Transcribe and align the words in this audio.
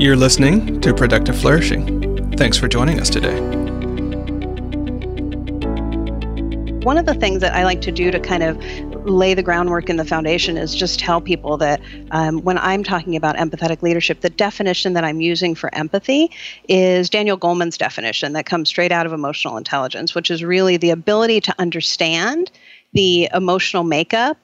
You're 0.00 0.16
listening 0.16 0.80
to 0.80 0.94
Productive 0.94 1.38
Flourishing. 1.38 2.32
Thanks 2.38 2.56
for 2.56 2.68
joining 2.68 2.98
us 3.00 3.10
today. 3.10 3.38
One 6.80 6.96
of 6.96 7.04
the 7.04 7.12
things 7.12 7.42
that 7.42 7.52
I 7.52 7.64
like 7.64 7.82
to 7.82 7.92
do 7.92 8.10
to 8.10 8.18
kind 8.18 8.42
of 8.42 8.56
lay 9.04 9.34
the 9.34 9.42
groundwork 9.42 9.90
in 9.90 9.98
the 9.98 10.06
foundation 10.06 10.56
is 10.56 10.74
just 10.74 11.00
tell 11.00 11.20
people 11.20 11.58
that 11.58 11.82
um, 12.12 12.40
when 12.44 12.56
I'm 12.56 12.82
talking 12.82 13.14
about 13.14 13.36
empathetic 13.36 13.82
leadership, 13.82 14.22
the 14.22 14.30
definition 14.30 14.94
that 14.94 15.04
I'm 15.04 15.20
using 15.20 15.54
for 15.54 15.68
empathy 15.74 16.30
is 16.66 17.10
Daniel 17.10 17.36
Goleman's 17.36 17.76
definition 17.76 18.32
that 18.32 18.46
comes 18.46 18.70
straight 18.70 18.92
out 18.92 19.04
of 19.04 19.12
emotional 19.12 19.58
intelligence, 19.58 20.14
which 20.14 20.30
is 20.30 20.42
really 20.42 20.78
the 20.78 20.88
ability 20.88 21.42
to 21.42 21.54
understand 21.58 22.50
the 22.94 23.28
emotional 23.34 23.84
makeup 23.84 24.38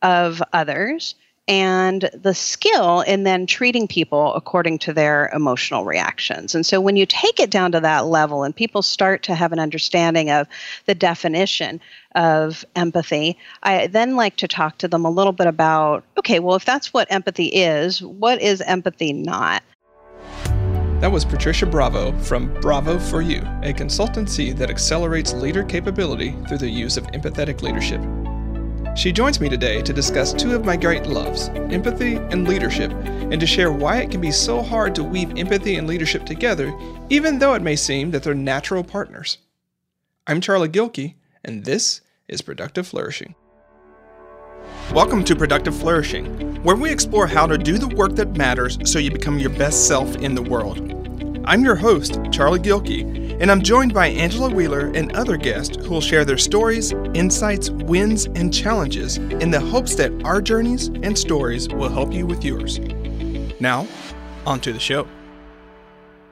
of 0.00 0.42
others 0.54 1.14
and 1.46 2.08
the 2.14 2.34
skill 2.34 3.02
in 3.02 3.24
then 3.24 3.46
treating 3.46 3.86
people 3.86 4.34
according 4.34 4.78
to 4.78 4.92
their 4.92 5.30
emotional 5.34 5.84
reactions. 5.84 6.54
And 6.54 6.64
so 6.64 6.80
when 6.80 6.96
you 6.96 7.04
take 7.04 7.38
it 7.38 7.50
down 7.50 7.72
to 7.72 7.80
that 7.80 8.06
level 8.06 8.44
and 8.44 8.56
people 8.56 8.82
start 8.82 9.22
to 9.24 9.34
have 9.34 9.52
an 9.52 9.58
understanding 9.58 10.30
of 10.30 10.46
the 10.86 10.94
definition 10.94 11.80
of 12.14 12.64
empathy, 12.76 13.36
I 13.62 13.88
then 13.88 14.16
like 14.16 14.36
to 14.36 14.48
talk 14.48 14.78
to 14.78 14.88
them 14.88 15.04
a 15.04 15.10
little 15.10 15.32
bit 15.32 15.46
about 15.46 16.04
okay, 16.18 16.40
well, 16.40 16.56
if 16.56 16.64
that's 16.64 16.94
what 16.94 17.12
empathy 17.12 17.46
is, 17.46 18.02
what 18.02 18.40
is 18.40 18.62
empathy 18.62 19.12
not? 19.12 19.62
That 21.00 21.12
was 21.12 21.24
Patricia 21.26 21.66
Bravo 21.66 22.18
from 22.20 22.54
Bravo 22.62 22.98
for 22.98 23.20
You, 23.20 23.40
a 23.62 23.74
consultancy 23.74 24.56
that 24.56 24.70
accelerates 24.70 25.34
leader 25.34 25.62
capability 25.62 26.34
through 26.48 26.58
the 26.58 26.70
use 26.70 26.96
of 26.96 27.04
empathetic 27.08 27.60
leadership. 27.60 28.00
She 28.96 29.10
joins 29.10 29.40
me 29.40 29.48
today 29.48 29.82
to 29.82 29.92
discuss 29.92 30.32
two 30.32 30.54
of 30.54 30.64
my 30.64 30.76
great 30.76 31.06
loves, 31.06 31.48
empathy 31.48 32.14
and 32.14 32.46
leadership, 32.46 32.92
and 32.92 33.40
to 33.40 33.46
share 33.46 33.72
why 33.72 33.96
it 33.96 34.12
can 34.12 34.20
be 34.20 34.30
so 34.30 34.62
hard 34.62 34.94
to 34.94 35.02
weave 35.02 35.36
empathy 35.36 35.74
and 35.74 35.88
leadership 35.88 36.24
together, 36.24 36.72
even 37.10 37.40
though 37.40 37.54
it 37.54 37.62
may 37.62 37.74
seem 37.74 38.12
that 38.12 38.22
they're 38.22 38.34
natural 38.34 38.84
partners. 38.84 39.38
I'm 40.28 40.40
Charlie 40.40 40.68
Gilkey, 40.68 41.14
and 41.44 41.64
this 41.64 42.02
is 42.28 42.40
Productive 42.40 42.86
Flourishing. 42.86 43.34
Welcome 44.92 45.24
to 45.24 45.34
Productive 45.34 45.74
Flourishing, 45.74 46.62
where 46.62 46.76
we 46.76 46.92
explore 46.92 47.26
how 47.26 47.48
to 47.48 47.58
do 47.58 47.78
the 47.78 47.88
work 47.88 48.14
that 48.14 48.36
matters 48.36 48.78
so 48.84 49.00
you 49.00 49.10
become 49.10 49.40
your 49.40 49.50
best 49.50 49.88
self 49.88 50.14
in 50.18 50.36
the 50.36 50.42
world. 50.42 51.03
I'm 51.46 51.62
your 51.62 51.74
host, 51.74 52.18
Charlie 52.32 52.58
Gilkey, 52.58 53.38
and 53.38 53.50
I'm 53.50 53.60
joined 53.60 53.92
by 53.92 54.06
Angela 54.06 54.48
Wheeler 54.48 54.90
and 54.94 55.14
other 55.14 55.36
guests 55.36 55.76
who 55.76 55.90
will 55.90 56.00
share 56.00 56.24
their 56.24 56.38
stories, 56.38 56.92
insights, 57.12 57.68
wins, 57.68 58.24
and 58.24 58.52
challenges 58.52 59.18
in 59.18 59.50
the 59.50 59.60
hopes 59.60 59.94
that 59.96 60.10
our 60.24 60.40
journeys 60.40 60.88
and 60.88 61.18
stories 61.18 61.68
will 61.68 61.90
help 61.90 62.14
you 62.14 62.26
with 62.26 62.42
yours. 62.42 62.78
Now, 63.60 63.86
on 64.46 64.58
to 64.60 64.72
the 64.72 64.80
show. 64.80 65.06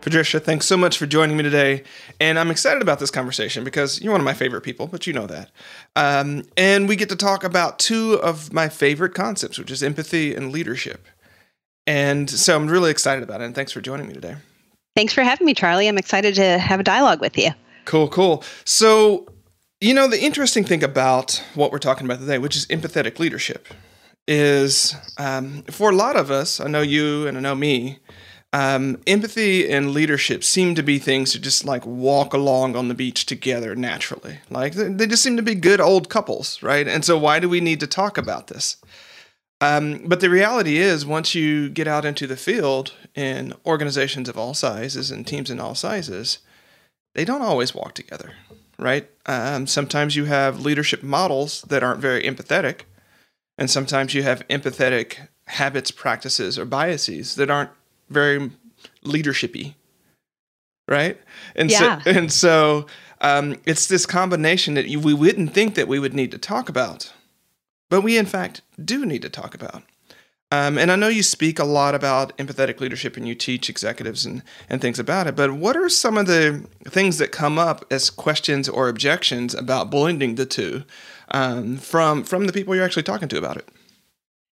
Patricia, 0.01 0.41
thanks 0.41 0.65
so 0.65 0.79
much 0.79 0.97
for 0.97 1.07
joining 1.07 1.37
me 1.37 1.43
today. 1.43 1.85
And 2.19 2.39
I'm 2.39 2.51
excited 2.51 2.81
about 2.81 2.99
this 2.99 3.11
conversation 3.11 3.65
because 3.65 4.01
you're 4.01 4.13
one 4.13 4.21
of 4.21 4.25
my 4.25 4.35
favorite 4.35 4.63
people, 4.63 4.87
but 4.87 5.07
you 5.07 5.13
know 5.13 5.27
that. 5.27 5.51
Um, 5.95 6.45
and 6.57 6.89
we 6.89 6.97
get 6.97 7.11
to 7.11 7.17
talk 7.17 7.45
about 7.45 7.79
two 7.79 8.15
of 8.15 8.51
my 8.51 8.71
favorite 8.71 9.13
concepts, 9.13 9.59
which 9.59 9.71
is 9.71 9.83
empathy 9.83 10.35
and 10.35 10.51
leadership. 10.51 11.07
And 11.87 12.31
so 12.31 12.57
I'm 12.57 12.69
really 12.69 12.91
excited 12.91 13.23
about 13.23 13.43
it. 13.43 13.45
And 13.45 13.55
thanks 13.55 13.73
for 13.73 13.83
joining 13.83 14.07
me 14.07 14.15
today. 14.15 14.37
Thanks 14.95 15.15
for 15.15 15.23
having 15.23 15.47
me, 15.47 15.55
Charlie. 15.55 15.89
I'm 15.89 15.99
excited 15.99 16.35
to 16.35 16.59
have 16.59 16.79
a 16.79 16.83
dialogue 16.83 17.21
with 17.21 17.39
you. 17.39 17.51
Cool, 17.87 18.09
cool. 18.09 18.45
So, 18.65 19.27
you 19.81 19.95
know, 19.95 20.07
the 20.07 20.23
interesting 20.23 20.65
thing 20.65 20.85
about 20.85 21.43
what 21.55 21.73
we're 21.73 21.79
talking 21.79 22.07
about 22.07 22.21
today, 22.21 22.39
which 22.39 22.57
is 22.57 22.67
empathetic 22.67 23.19
leadership, 23.19 23.69
is 24.29 24.95
um, 25.19 25.63
for 25.71 25.91
a 25.91 25.95
lot 25.95 26.17
of 26.17 26.31
us, 26.31 26.61
I 26.61 26.69
know 26.69 26.83
you 26.83 27.27
and 27.27 27.39
I 27.39 27.41
know 27.41 27.55
me, 27.55 28.01
um, 28.53 29.01
empathy 29.07 29.71
and 29.71 29.93
leadership 29.93 30.45
seem 30.45 30.75
to 30.75 30.83
be 30.83 30.99
things 30.99 31.33
that 31.33 31.41
just 31.41 31.65
like 31.65 31.87
walk 31.87 32.35
along 32.35 32.77
on 32.77 32.89
the 32.89 32.95
beach 32.95 33.25
together 33.25 33.75
naturally. 33.75 34.41
Like 34.51 34.75
they 34.75 35.07
just 35.07 35.23
seem 35.23 35.39
to 35.39 35.43
be 35.43 35.55
good 35.55 35.81
old 35.81 36.11
couples, 36.11 36.63
right? 36.63 36.87
And 36.87 37.03
so, 37.03 37.17
why 37.17 37.41
do 37.41 37.49
we 37.49 37.61
need 37.61 37.81
to 37.81 37.87
talk 37.87 38.19
about 38.19 38.49
this? 38.49 38.77
Um, 39.63 40.03
but 40.07 40.19
the 40.19 40.29
reality 40.29 40.79
is, 40.79 41.07
once 41.07 41.37
you 41.37 41.69
get 41.69 41.87
out 41.87 42.05
into 42.05 42.27
the 42.27 42.37
field 42.37 42.95
in 43.15 43.55
organizations 43.65 44.29
of 44.29 44.37
all 44.37 44.55
sizes 44.55 45.13
and 45.13 45.25
teams 45.25 45.51
in 45.51 45.61
all 45.61 45.77
sizes, 45.77 46.41
they 47.15 47.25
don't 47.25 47.43
always 47.43 47.73
walk 47.73 47.95
together, 47.95 48.33
right? 48.77 49.09
Um, 49.27 49.69
sometimes 49.69 50.17
you 50.17 50.25
have 50.25 50.59
leadership 50.59 51.05
models 51.05 51.63
that 51.69 51.85
aren't 51.85 52.01
very 52.01 52.25
empathetic, 52.25 52.81
and 53.57 53.71
sometimes 53.71 54.15
you 54.15 54.25
have 54.25 54.47
empathetic 54.49 55.29
habits, 55.47 55.93
practices, 55.93 56.59
or 56.59 56.65
biases 56.65 57.37
that 57.37 57.49
aren't 57.49 57.71
very 58.11 58.51
leadershipy, 59.05 59.75
right? 60.89 61.21
And 61.55 61.71
yeah. 61.71 62.01
so, 62.01 62.11
and 62.11 62.33
so 62.33 62.87
um, 63.21 63.61
it's 63.65 63.87
this 63.87 64.07
combination 64.07 64.75
that 64.75 64.89
you, 64.89 64.99
we 64.99 65.15
wouldn't 65.15 65.55
think 65.55 65.77
that 65.77 65.87
we 65.87 66.01
would 66.01 66.15
need 66.15 66.33
to 66.33 66.39
talk 66.39 66.69
about 66.69 67.13
but 67.93 68.01
we 68.01 68.17
in 68.17 68.25
fact 68.25 68.63
do 68.83 69.05
need 69.05 69.21
to 69.21 69.29
talk 69.29 69.55
about. 69.55 69.83
Um, 70.51 70.79
and 70.79 70.91
I 70.91 70.97
know 70.97 71.09
you 71.09 71.23
speak 71.23 71.59
a 71.59 71.65
lot 71.65 71.95
about 71.95 72.35
empathetic 72.39 72.81
leadership 72.81 73.19
and 73.19 73.29
you 73.29 73.35
teach 73.35 73.69
executives 73.69 74.25
and, 74.25 74.43
and 74.71 74.81
things 74.81 74.99
about 74.99 75.27
it, 75.27 75.37
but 75.37 75.53
what 75.53 75.77
are 75.77 75.91
some 75.91 76.17
of 76.17 76.27
the 76.27 76.67
things 76.85 77.19
that 77.19 77.33
come 77.33 77.59
up 77.59 77.85
as 77.91 78.09
questions 78.09 78.67
or 78.67 78.89
objections 78.89 79.53
about 79.53 79.91
blending 79.91 80.37
the 80.37 80.47
two 80.47 80.85
um, 81.33 81.77
from, 81.77 82.25
from 82.25 82.47
the 82.47 82.53
people 82.55 82.75
you're 82.75 82.83
actually 82.83 83.03
talking 83.03 83.29
to 83.29 83.37
about 83.37 83.59
it? 83.59 83.69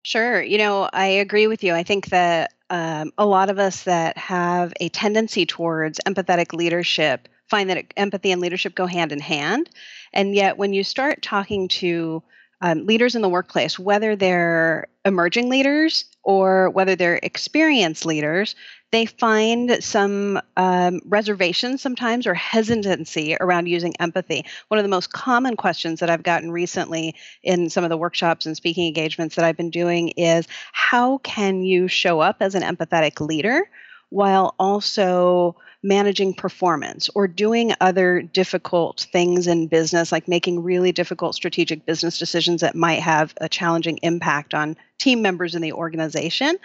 Sure. 0.02 0.40
You 0.40 0.56
know, 0.56 0.88
I 0.94 1.04
agree 1.04 1.46
with 1.46 1.62
you. 1.62 1.74
I 1.74 1.82
think 1.82 2.06
that 2.06 2.54
um, 2.70 3.12
a 3.18 3.26
lot 3.26 3.50
of 3.50 3.58
us 3.58 3.82
that 3.82 4.16
have 4.16 4.72
a 4.80 4.88
tendency 4.88 5.44
towards 5.44 6.00
empathetic 6.06 6.54
leadership 6.54 7.28
find 7.50 7.68
that 7.68 7.92
empathy 7.98 8.32
and 8.32 8.40
leadership 8.40 8.74
go 8.74 8.86
hand 8.86 9.12
in 9.12 9.20
hand. 9.20 9.68
And 10.14 10.34
yet, 10.34 10.56
when 10.56 10.72
you 10.72 10.82
start 10.82 11.20
talking 11.20 11.68
to 11.68 12.22
um, 12.66 12.84
leaders 12.84 13.14
in 13.14 13.22
the 13.22 13.28
workplace, 13.28 13.78
whether 13.78 14.16
they're 14.16 14.88
emerging 15.04 15.48
leaders 15.48 16.04
or 16.24 16.68
whether 16.70 16.96
they're 16.96 17.20
experienced 17.22 18.04
leaders, 18.04 18.56
they 18.90 19.06
find 19.06 19.84
some 19.84 20.40
um, 20.56 21.00
sometimes 21.76 22.26
or 22.26 22.34
hesitancy 22.34 23.36
around 23.40 23.66
using 23.66 23.94
empathy. 24.00 24.44
One 24.66 24.78
of 24.78 24.84
the 24.84 24.88
most 24.88 25.12
common 25.12 25.54
questions 25.54 26.00
that 26.00 26.10
I've 26.10 26.24
gotten 26.24 26.50
recently 26.50 27.14
in 27.44 27.70
some 27.70 27.84
of 27.84 27.90
the 27.90 27.96
workshops 27.96 28.46
and 28.46 28.56
speaking 28.56 28.88
engagements 28.88 29.36
that 29.36 29.44
I've 29.44 29.56
been 29.56 29.70
doing 29.70 30.08
is 30.16 30.48
how 30.72 31.18
can 31.18 31.62
you 31.62 31.86
show 31.86 32.18
up 32.18 32.38
as 32.40 32.56
an 32.56 32.62
empathetic 32.62 33.20
leader 33.20 33.68
while 34.16 34.54
also 34.58 35.54
managing 35.82 36.32
performance 36.32 37.10
or 37.14 37.28
doing 37.28 37.74
other 37.82 38.22
difficult 38.22 39.06
things 39.12 39.46
in 39.46 39.66
business, 39.66 40.10
like 40.10 40.26
making 40.26 40.62
really 40.62 40.90
difficult 40.90 41.34
strategic 41.34 41.84
business 41.84 42.18
decisions 42.18 42.62
that 42.62 42.74
might 42.74 43.00
have 43.00 43.34
a 43.42 43.48
challenging 43.50 43.98
impact 43.98 44.54
on 44.54 44.74
team 44.96 45.20
members 45.20 45.54
in 45.54 45.60
the 45.60 45.74
organization, 45.74 46.56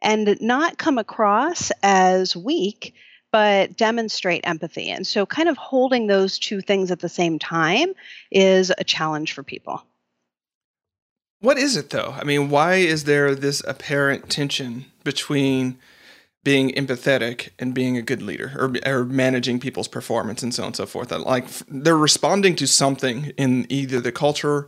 and 0.00 0.40
not 0.40 0.78
come 0.78 0.96
across 0.96 1.72
as 1.82 2.36
weak, 2.36 2.94
but 3.32 3.76
demonstrate 3.76 4.46
empathy. 4.46 4.88
And 4.88 5.04
so, 5.04 5.26
kind 5.26 5.48
of 5.48 5.56
holding 5.56 6.06
those 6.06 6.38
two 6.38 6.60
things 6.60 6.92
at 6.92 7.00
the 7.00 7.08
same 7.08 7.40
time 7.40 7.94
is 8.30 8.72
a 8.78 8.84
challenge 8.84 9.32
for 9.32 9.42
people. 9.42 9.82
What 11.40 11.58
is 11.58 11.76
it 11.76 11.90
though? 11.90 12.14
I 12.16 12.22
mean, 12.22 12.48
why 12.48 12.76
is 12.76 13.02
there 13.02 13.34
this 13.34 13.60
apparent 13.66 14.30
tension 14.30 14.84
between 15.02 15.80
being 16.44 16.70
empathetic 16.72 17.50
and 17.58 17.74
being 17.74 17.96
a 17.96 18.02
good 18.02 18.20
leader 18.20 18.52
or, 18.58 18.72
or 18.84 19.04
managing 19.04 19.60
people's 19.60 19.88
performance 19.88 20.42
and 20.42 20.52
so 20.54 20.62
on 20.62 20.68
and 20.68 20.76
so 20.76 20.86
forth. 20.86 21.10
Like 21.10 21.46
they're 21.68 21.96
responding 21.96 22.56
to 22.56 22.66
something 22.66 23.32
in 23.36 23.66
either 23.68 24.00
the 24.00 24.12
culture, 24.12 24.66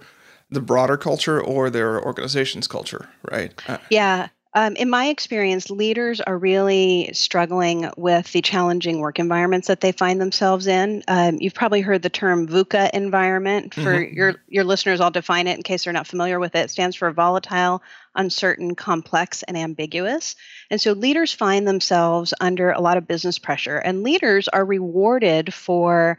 the 0.51 0.61
broader 0.61 0.97
culture, 0.97 1.41
or 1.41 1.71
their 1.71 2.01
organization's 2.03 2.69
culture, 2.69 3.09
right? 3.31 3.53
Uh, 3.69 3.79
yeah. 3.91 4.29
Um, 4.57 4.77
in 4.77 4.89
my 4.89 5.07
experience, 5.07 5.69
leaders 5.69 6.21
are 6.21 6.39
really 6.39 7.11
struggling 7.13 7.91
with 7.97 8.31
the 8.31 8.41
challenging 8.41 9.01
work 9.01 9.19
environments 9.19 9.67
that 9.67 9.81
they 9.81 9.91
find 9.91 10.21
themselves 10.21 10.69
in. 10.69 11.03
Um, 11.09 11.39
you've 11.41 11.55
probably 11.55 11.81
heard 11.81 12.03
the 12.03 12.09
term 12.09 12.47
VUCA 12.47 12.91
environment. 12.91 13.75
For 13.75 13.81
mm-hmm. 13.81 14.15
your 14.15 14.37
your 14.47 14.63
listeners, 14.63 15.01
I'll 15.01 15.11
define 15.11 15.49
it 15.49 15.57
in 15.57 15.65
case 15.65 15.85
they're 15.85 15.93
not 15.93 16.07
familiar 16.07 16.39
with 16.39 16.55
it. 16.55 16.67
It 16.67 16.71
stands 16.71 16.95
for 16.95 17.11
volatile, 17.11 17.83
uncertain, 18.15 18.75
complex, 18.75 19.43
and 19.43 19.57
ambiguous. 19.57 20.37
And 20.71 20.81
so 20.81 20.93
leaders 20.93 21.33
find 21.33 21.67
themselves 21.67 22.35
under 22.41 22.71
a 22.71 22.81
lot 22.81 22.97
of 22.97 23.07
business 23.07 23.39
pressure, 23.39 23.79
and 23.79 24.03
leaders 24.03 24.49
are 24.49 24.65
rewarded 24.65 25.53
for 25.53 26.19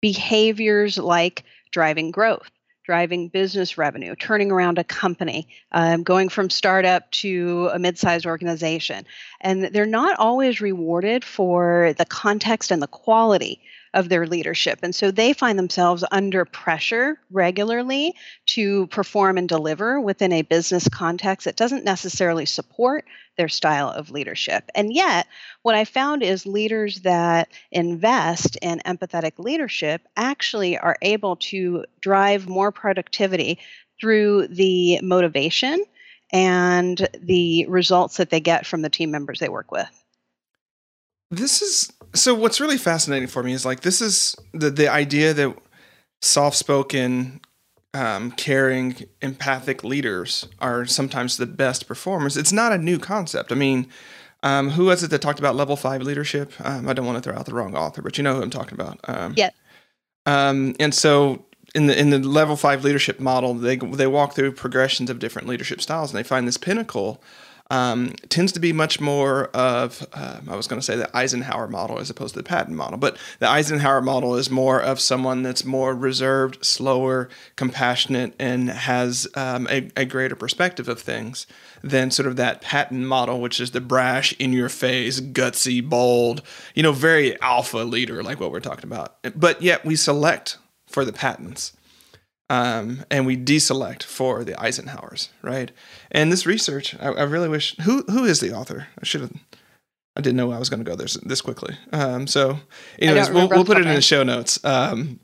behaviors 0.00 0.98
like 0.98 1.44
driving 1.70 2.10
growth 2.10 2.50
driving 2.84 3.28
business 3.28 3.78
revenue, 3.78 4.14
turning 4.16 4.50
around 4.50 4.78
a 4.78 4.84
company, 4.84 5.46
um, 5.70 6.02
going 6.02 6.28
from 6.28 6.50
startup 6.50 7.10
to 7.12 7.70
a 7.72 7.78
mid-sized 7.78 8.26
organization. 8.26 9.06
And 9.40 9.64
they're 9.64 9.86
not 9.86 10.18
always 10.18 10.60
rewarded 10.60 11.24
for 11.24 11.94
the 11.96 12.04
context 12.04 12.70
and 12.70 12.82
the 12.82 12.88
quality 12.88 13.62
of 13.94 14.08
their 14.08 14.26
leadership. 14.26 14.80
And 14.82 14.94
so 14.94 15.10
they 15.10 15.32
find 15.32 15.58
themselves 15.58 16.04
under 16.10 16.44
pressure 16.44 17.18
regularly 17.30 18.14
to 18.46 18.86
perform 18.88 19.38
and 19.38 19.48
deliver 19.48 20.00
within 20.00 20.32
a 20.32 20.42
business 20.42 20.88
context 20.88 21.44
that 21.44 21.56
doesn't 21.56 21.84
necessarily 21.84 22.46
support 22.46 23.04
their 23.36 23.48
style 23.48 23.88
of 23.88 24.10
leadership. 24.10 24.70
And 24.74 24.92
yet, 24.92 25.26
what 25.62 25.74
I 25.74 25.84
found 25.84 26.22
is 26.22 26.46
leaders 26.46 27.00
that 27.02 27.48
invest 27.70 28.56
in 28.60 28.80
empathetic 28.80 29.38
leadership 29.38 30.02
actually 30.16 30.78
are 30.78 30.96
able 31.00 31.36
to 31.36 31.84
drive 32.00 32.48
more 32.48 32.72
productivity 32.72 33.58
through 34.00 34.48
the 34.48 35.00
motivation 35.02 35.84
and 36.32 37.08
the 37.20 37.66
results 37.68 38.16
that 38.16 38.30
they 38.30 38.40
get 38.40 38.66
from 38.66 38.82
the 38.82 38.90
team 38.90 39.10
members 39.10 39.38
they 39.38 39.48
work 39.48 39.70
with. 39.70 40.01
This 41.32 41.62
is 41.62 41.92
so 42.14 42.34
what's 42.34 42.60
really 42.60 42.78
fascinating 42.78 43.26
for 43.26 43.42
me 43.42 43.52
is 43.52 43.64
like 43.64 43.80
this 43.80 44.00
is 44.00 44.36
the 44.52 44.70
the 44.70 44.88
idea 44.88 45.32
that 45.34 45.56
soft 46.20 46.56
spoken 46.56 47.40
um, 47.94 48.30
caring, 48.32 48.96
empathic 49.20 49.84
leaders 49.84 50.48
are 50.60 50.86
sometimes 50.86 51.36
the 51.36 51.46
best 51.46 51.86
performers. 51.86 52.36
It's 52.36 52.52
not 52.52 52.72
a 52.72 52.78
new 52.78 52.98
concept. 52.98 53.52
I 53.52 53.54
mean, 53.54 53.86
um, 54.42 54.70
who 54.70 54.86
was 54.86 55.02
it 55.02 55.10
that 55.10 55.20
talked 55.20 55.38
about 55.38 55.56
level 55.56 55.76
five 55.76 56.02
leadership? 56.02 56.52
Um, 56.60 56.88
I 56.88 56.92
don't 56.92 57.06
want 57.06 57.22
to 57.22 57.28
throw 57.28 57.38
out 57.38 57.46
the 57.46 57.54
wrong 57.54 57.76
author, 57.76 58.02
but 58.02 58.18
you 58.18 58.24
know 58.24 58.34
who 58.34 58.42
I'm 58.42 58.50
talking 58.50 58.74
about. 58.74 58.98
Um, 59.04 59.34
yeah. 59.36 59.50
Um, 60.26 60.74
and 60.80 60.94
so 60.94 61.44
in 61.74 61.86
the 61.86 61.98
in 61.98 62.10
the 62.10 62.18
level 62.18 62.56
five 62.56 62.84
leadership 62.84 63.20
model, 63.20 63.54
they 63.54 63.76
they 63.76 64.06
walk 64.06 64.34
through 64.34 64.52
progressions 64.52 65.10
of 65.10 65.18
different 65.18 65.48
leadership 65.48 65.80
styles, 65.80 66.10
and 66.10 66.18
they 66.18 66.26
find 66.26 66.46
this 66.46 66.56
pinnacle 66.58 67.22
um, 67.72 68.12
tends 68.28 68.52
to 68.52 68.60
be 68.60 68.70
much 68.70 69.00
more 69.00 69.46
of, 69.46 70.06
uh, 70.12 70.40
I 70.46 70.56
was 70.56 70.66
going 70.66 70.78
to 70.78 70.84
say 70.84 70.94
the 70.94 71.16
Eisenhower 71.16 71.66
model 71.66 71.98
as 71.98 72.10
opposed 72.10 72.34
to 72.34 72.40
the 72.40 72.44
Patton 72.44 72.76
model, 72.76 72.98
but 72.98 73.16
the 73.38 73.48
Eisenhower 73.48 74.02
model 74.02 74.36
is 74.36 74.50
more 74.50 74.78
of 74.78 75.00
someone 75.00 75.42
that's 75.42 75.64
more 75.64 75.94
reserved, 75.94 76.62
slower, 76.62 77.30
compassionate, 77.56 78.34
and 78.38 78.68
has 78.68 79.26
um, 79.36 79.66
a, 79.70 79.90
a, 79.96 80.04
greater 80.04 80.36
perspective 80.36 80.86
of 80.86 81.00
things 81.00 81.46
than 81.82 82.10
sort 82.10 82.26
of 82.26 82.36
that 82.36 82.60
Patton 82.60 83.06
model, 83.06 83.40
which 83.40 83.58
is 83.58 83.70
the 83.70 83.80
brash, 83.80 84.34
in 84.34 84.52
your 84.52 84.68
face, 84.68 85.18
gutsy, 85.20 85.82
bold, 85.82 86.42
you 86.74 86.82
know, 86.82 86.92
very 86.92 87.40
alpha 87.40 87.78
leader, 87.78 88.22
like 88.22 88.38
what 88.38 88.52
we're 88.52 88.60
talking 88.60 88.84
about. 88.84 89.16
But 89.34 89.62
yet 89.62 89.82
we 89.82 89.96
select 89.96 90.58
for 90.86 91.06
the 91.06 91.12
Pattons 91.12 91.72
um, 92.50 93.04
and 93.10 93.26
we 93.26 93.36
deselect 93.36 94.02
for 94.02 94.44
the 94.44 94.52
Eisenhowers, 94.52 95.28
right? 95.42 95.70
And 96.10 96.30
this 96.30 96.46
research, 96.46 96.94
I, 97.00 97.08
I, 97.08 97.22
really 97.22 97.48
wish 97.48 97.76
who 97.78 98.02
who 98.02 98.24
is 98.24 98.40
the 98.40 98.52
author? 98.52 98.88
I 99.00 99.04
should 99.04 99.22
have. 99.22 99.32
I 100.14 100.20
didn't 100.20 100.36
know 100.36 100.52
I 100.52 100.58
was 100.58 100.68
going 100.68 100.84
to 100.84 100.90
go 100.90 100.94
there 100.94 101.06
this 101.24 101.40
quickly. 101.40 101.74
Um, 101.92 102.26
so, 102.26 102.58
anyways, 102.98 103.30
we'll, 103.30 103.48
we'll 103.48 103.64
put 103.64 103.78
it 103.78 103.86
in 103.86 103.94
the 103.94 104.02
show 104.02 104.22
notes. 104.22 104.62
Um, 104.62 105.20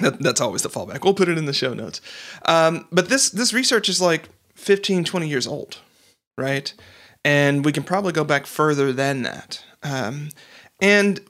that, 0.00 0.20
that's 0.20 0.40
always 0.40 0.62
the 0.62 0.68
fallback. 0.68 1.02
We'll 1.02 1.14
put 1.14 1.28
it 1.28 1.36
in 1.36 1.46
the 1.46 1.52
show 1.52 1.74
notes. 1.74 2.00
Um, 2.44 2.86
but 2.92 3.08
this 3.08 3.30
this 3.30 3.52
research 3.52 3.88
is 3.88 4.00
like 4.00 4.28
15, 4.54 5.04
20 5.04 5.28
years 5.28 5.46
old, 5.46 5.78
right? 6.38 6.72
And 7.24 7.64
we 7.64 7.72
can 7.72 7.82
probably 7.82 8.12
go 8.12 8.24
back 8.24 8.46
further 8.46 8.92
than 8.92 9.22
that. 9.22 9.64
Um, 9.82 10.30
and 10.80 11.20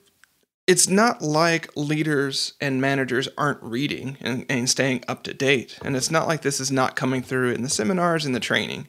it's 0.67 0.89
not 0.89 1.21
like 1.21 1.69
leaders 1.75 2.53
and 2.59 2.81
managers 2.81 3.27
aren't 3.37 3.61
reading 3.61 4.17
and, 4.21 4.45
and 4.49 4.69
staying 4.69 5.03
up 5.07 5.23
to 5.23 5.33
date. 5.33 5.77
And 5.83 5.95
it's 5.95 6.09
not 6.09 6.27
like 6.27 6.41
this 6.41 6.59
is 6.59 6.71
not 6.71 6.95
coming 6.95 7.21
through 7.21 7.51
in 7.51 7.61
the 7.61 7.69
seminars 7.69 8.25
and 8.25 8.33
the 8.33 8.39
training. 8.39 8.87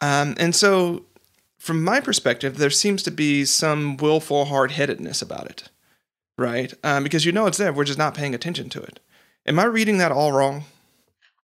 Um, 0.00 0.34
and 0.38 0.54
so, 0.54 1.04
from 1.58 1.82
my 1.82 2.00
perspective, 2.00 2.56
there 2.56 2.70
seems 2.70 3.02
to 3.02 3.10
be 3.10 3.44
some 3.44 3.96
willful 3.96 4.46
hard 4.46 4.70
headedness 4.70 5.20
about 5.20 5.50
it, 5.50 5.68
right? 6.38 6.72
Um, 6.84 7.02
because 7.02 7.24
you 7.24 7.32
know 7.32 7.46
it's 7.46 7.58
there, 7.58 7.72
we're 7.72 7.84
just 7.84 7.98
not 7.98 8.14
paying 8.14 8.34
attention 8.34 8.68
to 8.70 8.82
it. 8.82 9.00
Am 9.44 9.58
I 9.58 9.64
reading 9.64 9.98
that 9.98 10.12
all 10.12 10.32
wrong? 10.32 10.64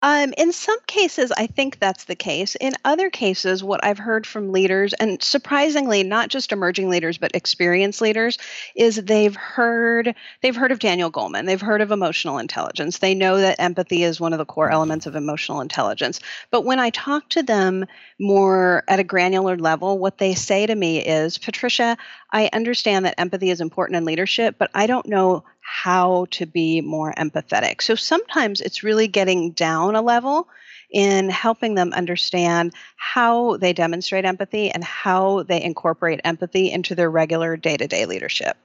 Um, 0.03 0.33
in 0.35 0.51
some 0.51 0.79
cases, 0.87 1.31
I 1.31 1.45
think 1.45 1.77
that's 1.77 2.05
the 2.05 2.15
case. 2.15 2.55
In 2.55 2.73
other 2.83 3.11
cases, 3.11 3.63
what 3.63 3.83
I've 3.83 3.99
heard 3.99 4.25
from 4.25 4.51
leaders, 4.51 4.93
and 4.93 5.21
surprisingly, 5.21 6.03
not 6.03 6.29
just 6.29 6.51
emerging 6.51 6.89
leaders, 6.89 7.19
but 7.19 7.35
experienced 7.35 8.01
leaders, 8.01 8.39
is 8.75 8.95
they've 8.95 9.35
heard 9.35 10.15
they've 10.41 10.55
heard 10.55 10.71
of 10.71 10.79
Daniel 10.79 11.11
Goleman. 11.11 11.45
They've 11.45 11.61
heard 11.61 11.81
of 11.81 11.91
emotional 11.91 12.39
intelligence. 12.39 12.97
They 12.97 13.13
know 13.13 13.37
that 13.37 13.59
empathy 13.59 14.03
is 14.03 14.19
one 14.19 14.33
of 14.33 14.39
the 14.39 14.45
core 14.45 14.71
elements 14.71 15.05
of 15.05 15.15
emotional 15.15 15.61
intelligence. 15.61 16.19
But 16.49 16.65
when 16.65 16.79
I 16.79 16.89
talk 16.89 17.29
to 17.29 17.43
them 17.43 17.85
more 18.19 18.83
at 18.87 18.99
a 18.99 19.03
granular 19.03 19.57
level, 19.57 19.99
what 19.99 20.17
they 20.17 20.33
say 20.33 20.65
to 20.65 20.73
me 20.73 20.99
is, 20.99 21.37
Patricia, 21.37 21.95
I 22.31 22.49
understand 22.53 23.05
that 23.05 23.19
empathy 23.19 23.51
is 23.51 23.61
important 23.61 23.97
in 23.97 24.05
leadership, 24.05 24.55
but 24.57 24.71
I 24.73 24.87
don't 24.87 25.05
know 25.05 25.43
how 25.73 26.25
to 26.31 26.45
be 26.45 26.81
more 26.81 27.13
empathetic. 27.13 27.81
So 27.81 27.95
sometimes 27.95 28.59
it's 28.59 28.83
really 28.83 29.07
getting 29.07 29.51
down 29.51 29.95
a 29.95 30.01
level 30.01 30.49
in 30.91 31.29
helping 31.29 31.75
them 31.75 31.93
understand 31.93 32.73
how 32.97 33.55
they 33.55 33.71
demonstrate 33.71 34.25
empathy 34.25 34.69
and 34.69 34.83
how 34.83 35.43
they 35.43 35.63
incorporate 35.63 36.19
empathy 36.25 36.69
into 36.69 36.93
their 36.93 37.09
regular 37.09 37.55
day 37.55 37.77
to 37.77 37.87
day 37.87 38.05
leadership. 38.05 38.57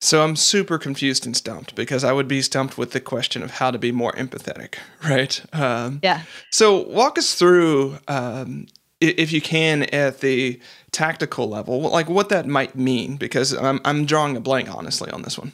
So 0.00 0.24
I'm 0.24 0.34
super 0.34 0.76
confused 0.76 1.24
and 1.24 1.36
stumped 1.36 1.76
because 1.76 2.02
I 2.02 2.12
would 2.12 2.26
be 2.26 2.42
stumped 2.42 2.76
with 2.76 2.90
the 2.90 3.00
question 3.00 3.40
of 3.44 3.52
how 3.52 3.70
to 3.70 3.78
be 3.78 3.92
more 3.92 4.12
empathetic, 4.14 4.78
right? 5.08 5.40
Um, 5.52 6.00
yeah. 6.02 6.22
So 6.50 6.80
walk 6.88 7.16
us 7.16 7.36
through, 7.36 7.98
um, 8.08 8.66
if 9.00 9.30
you 9.32 9.40
can, 9.40 9.84
at 9.84 10.18
the 10.18 10.60
tactical 10.94 11.48
level, 11.48 11.80
like 11.80 12.08
what 12.08 12.28
that 12.28 12.46
might 12.46 12.76
mean, 12.76 13.16
because 13.16 13.52
I'm, 13.52 13.80
I'm 13.84 14.06
drawing 14.06 14.36
a 14.36 14.40
blank, 14.40 14.74
honestly, 14.74 15.10
on 15.10 15.22
this 15.22 15.36
one. 15.36 15.52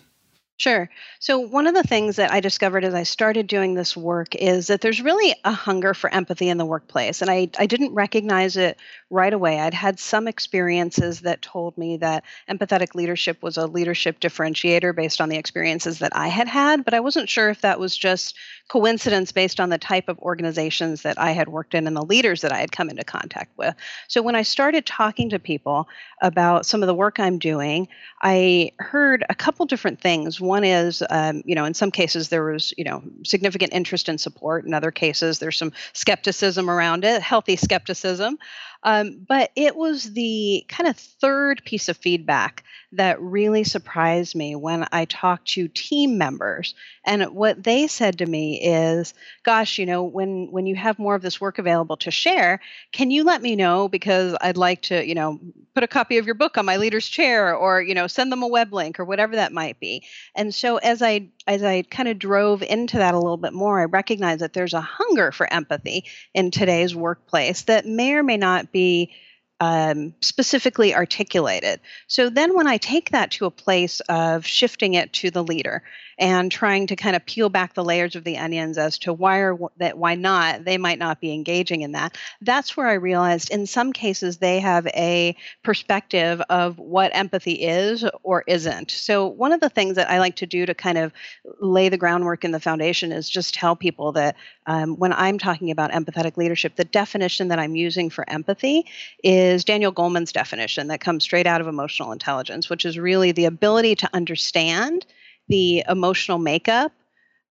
Sure. 0.60 0.90
So, 1.20 1.38
one 1.38 1.66
of 1.66 1.72
the 1.74 1.82
things 1.82 2.16
that 2.16 2.30
I 2.30 2.40
discovered 2.40 2.84
as 2.84 2.92
I 2.92 3.04
started 3.04 3.46
doing 3.46 3.72
this 3.72 3.96
work 3.96 4.34
is 4.34 4.66
that 4.66 4.82
there's 4.82 5.00
really 5.00 5.34
a 5.42 5.52
hunger 5.52 5.94
for 5.94 6.12
empathy 6.12 6.50
in 6.50 6.58
the 6.58 6.66
workplace. 6.66 7.22
And 7.22 7.30
I, 7.30 7.48
I 7.58 7.64
didn't 7.64 7.94
recognize 7.94 8.58
it 8.58 8.76
right 9.08 9.32
away. 9.32 9.58
I'd 9.58 9.72
had 9.72 9.98
some 9.98 10.28
experiences 10.28 11.20
that 11.22 11.40
told 11.40 11.78
me 11.78 11.96
that 11.96 12.24
empathetic 12.46 12.94
leadership 12.94 13.42
was 13.42 13.56
a 13.56 13.66
leadership 13.66 14.20
differentiator 14.20 14.94
based 14.94 15.22
on 15.22 15.30
the 15.30 15.38
experiences 15.38 16.00
that 16.00 16.14
I 16.14 16.28
had 16.28 16.46
had, 16.46 16.84
but 16.84 16.92
I 16.92 17.00
wasn't 17.00 17.30
sure 17.30 17.48
if 17.48 17.62
that 17.62 17.80
was 17.80 17.96
just 17.96 18.36
coincidence 18.68 19.32
based 19.32 19.60
on 19.60 19.70
the 19.70 19.78
type 19.78 20.10
of 20.10 20.18
organizations 20.18 21.02
that 21.02 21.18
I 21.18 21.32
had 21.32 21.48
worked 21.48 21.74
in 21.74 21.86
and 21.86 21.96
the 21.96 22.04
leaders 22.04 22.42
that 22.42 22.52
I 22.52 22.58
had 22.58 22.70
come 22.70 22.90
into 22.90 23.02
contact 23.02 23.56
with. 23.56 23.74
So 24.08 24.20
when 24.20 24.36
I 24.36 24.42
started 24.42 24.84
talking 24.84 25.30
to 25.30 25.38
people 25.38 25.88
about 26.20 26.66
some 26.66 26.82
of 26.82 26.86
the 26.86 26.94
work 26.94 27.18
I'm 27.18 27.38
doing, 27.38 27.88
I 28.22 28.72
heard 28.78 29.24
a 29.28 29.34
couple 29.34 29.66
different 29.66 30.00
things. 30.00 30.40
One 30.50 30.64
is, 30.64 31.00
um, 31.10 31.42
you 31.44 31.54
know, 31.54 31.64
in 31.64 31.74
some 31.74 31.92
cases 31.92 32.28
there 32.28 32.42
was, 32.42 32.74
you 32.76 32.82
know, 32.82 33.04
significant 33.24 33.72
interest 33.72 34.08
and 34.08 34.20
support. 34.20 34.66
In 34.66 34.74
other 34.74 34.90
cases, 34.90 35.38
there's 35.38 35.56
some 35.56 35.70
skepticism 35.92 36.68
around 36.68 37.04
it, 37.04 37.22
healthy 37.22 37.54
skepticism. 37.54 38.36
Um, 38.82 39.24
but 39.28 39.50
it 39.56 39.76
was 39.76 40.12
the 40.12 40.64
kind 40.68 40.88
of 40.88 40.96
third 40.96 41.62
piece 41.64 41.88
of 41.88 41.96
feedback 41.96 42.64
that 42.92 43.20
really 43.20 43.62
surprised 43.62 44.34
me 44.34 44.56
when 44.56 44.86
I 44.90 45.04
talked 45.04 45.48
to 45.48 45.68
team 45.68 46.18
members. 46.18 46.74
And 47.04 47.22
what 47.34 47.62
they 47.62 47.86
said 47.86 48.18
to 48.18 48.26
me 48.26 48.60
is, 48.60 49.14
gosh, 49.44 49.78
you 49.78 49.86
know, 49.86 50.02
when 50.02 50.48
when 50.50 50.66
you 50.66 50.74
have 50.76 50.98
more 50.98 51.14
of 51.14 51.22
this 51.22 51.40
work 51.40 51.58
available 51.58 51.96
to 51.98 52.10
share, 52.10 52.60
can 52.92 53.10
you 53.10 53.22
let 53.24 53.42
me 53.42 53.54
know 53.54 53.88
because 53.88 54.36
I'd 54.40 54.56
like 54.56 54.82
to, 54.82 55.06
you 55.06 55.14
know, 55.14 55.38
put 55.74 55.84
a 55.84 55.88
copy 55.88 56.18
of 56.18 56.26
your 56.26 56.34
book 56.34 56.58
on 56.58 56.66
my 56.66 56.76
leader's 56.76 57.06
chair 57.06 57.54
or, 57.54 57.80
you 57.80 57.94
know, 57.94 58.06
send 58.06 58.32
them 58.32 58.42
a 58.42 58.48
web 58.48 58.72
link 58.72 58.98
or 58.98 59.04
whatever 59.04 59.36
that 59.36 59.52
might 59.52 59.78
be. 59.78 60.02
And 60.34 60.54
so 60.54 60.78
as 60.78 61.00
I 61.00 61.28
as 61.46 61.62
I 61.62 61.82
kind 61.82 62.08
of 62.08 62.18
drove 62.18 62.62
into 62.62 62.98
that 62.98 63.14
a 63.14 63.18
little 63.18 63.36
bit 63.36 63.52
more, 63.52 63.80
I 63.80 63.84
recognized 63.84 64.40
that 64.40 64.52
there's 64.52 64.74
a 64.74 64.80
hunger 64.80 65.32
for 65.32 65.50
empathy 65.52 66.04
in 66.34 66.50
today's 66.50 66.94
workplace 66.94 67.62
that 67.62 67.86
may 67.86 68.14
or 68.14 68.22
may 68.22 68.36
not 68.36 68.69
be 68.72 69.12
um, 69.60 70.14
specifically 70.22 70.94
articulated. 70.94 71.80
So 72.06 72.30
then, 72.30 72.56
when 72.56 72.66
I 72.66 72.78
take 72.78 73.10
that 73.10 73.30
to 73.32 73.44
a 73.44 73.50
place 73.50 74.00
of 74.08 74.46
shifting 74.46 74.94
it 74.94 75.12
to 75.14 75.30
the 75.30 75.44
leader 75.44 75.82
and 76.20 76.52
trying 76.52 76.86
to 76.86 76.94
kind 76.94 77.16
of 77.16 77.24
peel 77.24 77.48
back 77.48 77.72
the 77.72 77.82
layers 77.82 78.14
of 78.14 78.24
the 78.24 78.36
onions 78.36 78.76
as 78.76 78.98
to 78.98 79.12
why 79.12 79.38
or 79.38 79.58
that 79.78 79.96
why 79.96 80.14
not 80.14 80.66
they 80.66 80.76
might 80.76 80.98
not 80.98 81.18
be 81.18 81.32
engaging 81.32 81.80
in 81.80 81.92
that, 81.92 82.16
that's 82.42 82.76
where 82.76 82.86
I 82.86 82.94
realized 82.94 83.50
in 83.50 83.66
some 83.66 83.94
cases 83.94 84.36
they 84.36 84.60
have 84.60 84.86
a 84.88 85.34
perspective 85.62 86.42
of 86.50 86.78
what 86.78 87.10
empathy 87.14 87.54
is 87.54 88.04
or 88.22 88.44
isn't. 88.46 88.90
So 88.90 89.26
one 89.26 89.52
of 89.52 89.60
the 89.60 89.70
things 89.70 89.96
that 89.96 90.10
I 90.10 90.18
like 90.18 90.36
to 90.36 90.46
do 90.46 90.66
to 90.66 90.74
kind 90.74 90.98
of 90.98 91.12
lay 91.58 91.88
the 91.88 91.96
groundwork 91.96 92.44
in 92.44 92.50
the 92.50 92.60
foundation 92.60 93.12
is 93.12 93.30
just 93.30 93.54
tell 93.54 93.74
people 93.74 94.12
that 94.12 94.36
um, 94.66 94.96
when 94.98 95.14
I'm 95.14 95.38
talking 95.38 95.70
about 95.70 95.90
empathetic 95.90 96.36
leadership, 96.36 96.76
the 96.76 96.84
definition 96.84 97.48
that 97.48 97.58
I'm 97.58 97.74
using 97.74 98.10
for 98.10 98.28
empathy 98.28 98.84
is 99.24 99.64
Daniel 99.64 99.92
Goleman's 99.92 100.32
definition 100.32 100.88
that 100.88 101.00
comes 101.00 101.24
straight 101.24 101.46
out 101.46 101.62
of 101.62 101.66
emotional 101.66 102.12
intelligence, 102.12 102.68
which 102.68 102.84
is 102.84 102.98
really 102.98 103.32
the 103.32 103.46
ability 103.46 103.94
to 103.96 104.10
understand 104.12 105.06
the 105.50 105.84
emotional 105.88 106.38
makeup 106.38 106.92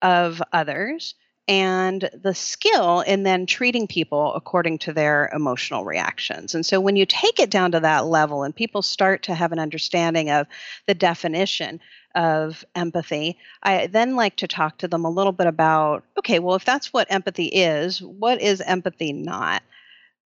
of 0.01 0.41
others 0.53 1.15
and 1.49 2.09
the 2.13 2.35
skill 2.35 3.01
in 3.01 3.23
then 3.23 3.47
treating 3.47 3.87
people 3.87 4.33
according 4.35 4.77
to 4.77 4.93
their 4.93 5.31
emotional 5.33 5.83
reactions. 5.83 6.53
And 6.53 6.63
so 6.63 6.79
when 6.79 6.95
you 6.95 7.07
take 7.07 7.39
it 7.39 7.49
down 7.49 7.71
to 7.71 7.79
that 7.79 8.05
level 8.05 8.43
and 8.43 8.55
people 8.55 8.83
start 8.83 9.23
to 9.23 9.33
have 9.33 9.51
an 9.51 9.57
understanding 9.57 10.29
of 10.29 10.45
the 10.85 10.93
definition 10.93 11.79
of 12.13 12.63
empathy, 12.75 13.37
I 13.63 13.87
then 13.87 14.15
like 14.15 14.35
to 14.37 14.47
talk 14.47 14.77
to 14.77 14.87
them 14.87 15.05
a 15.05 15.09
little 15.09 15.31
bit 15.31 15.47
about 15.47 16.03
okay, 16.19 16.37
well, 16.37 16.55
if 16.55 16.65
that's 16.65 16.93
what 16.93 17.11
empathy 17.11 17.45
is, 17.45 17.99
what 18.01 18.41
is 18.41 18.61
empathy 18.61 19.11
not? 19.11 19.63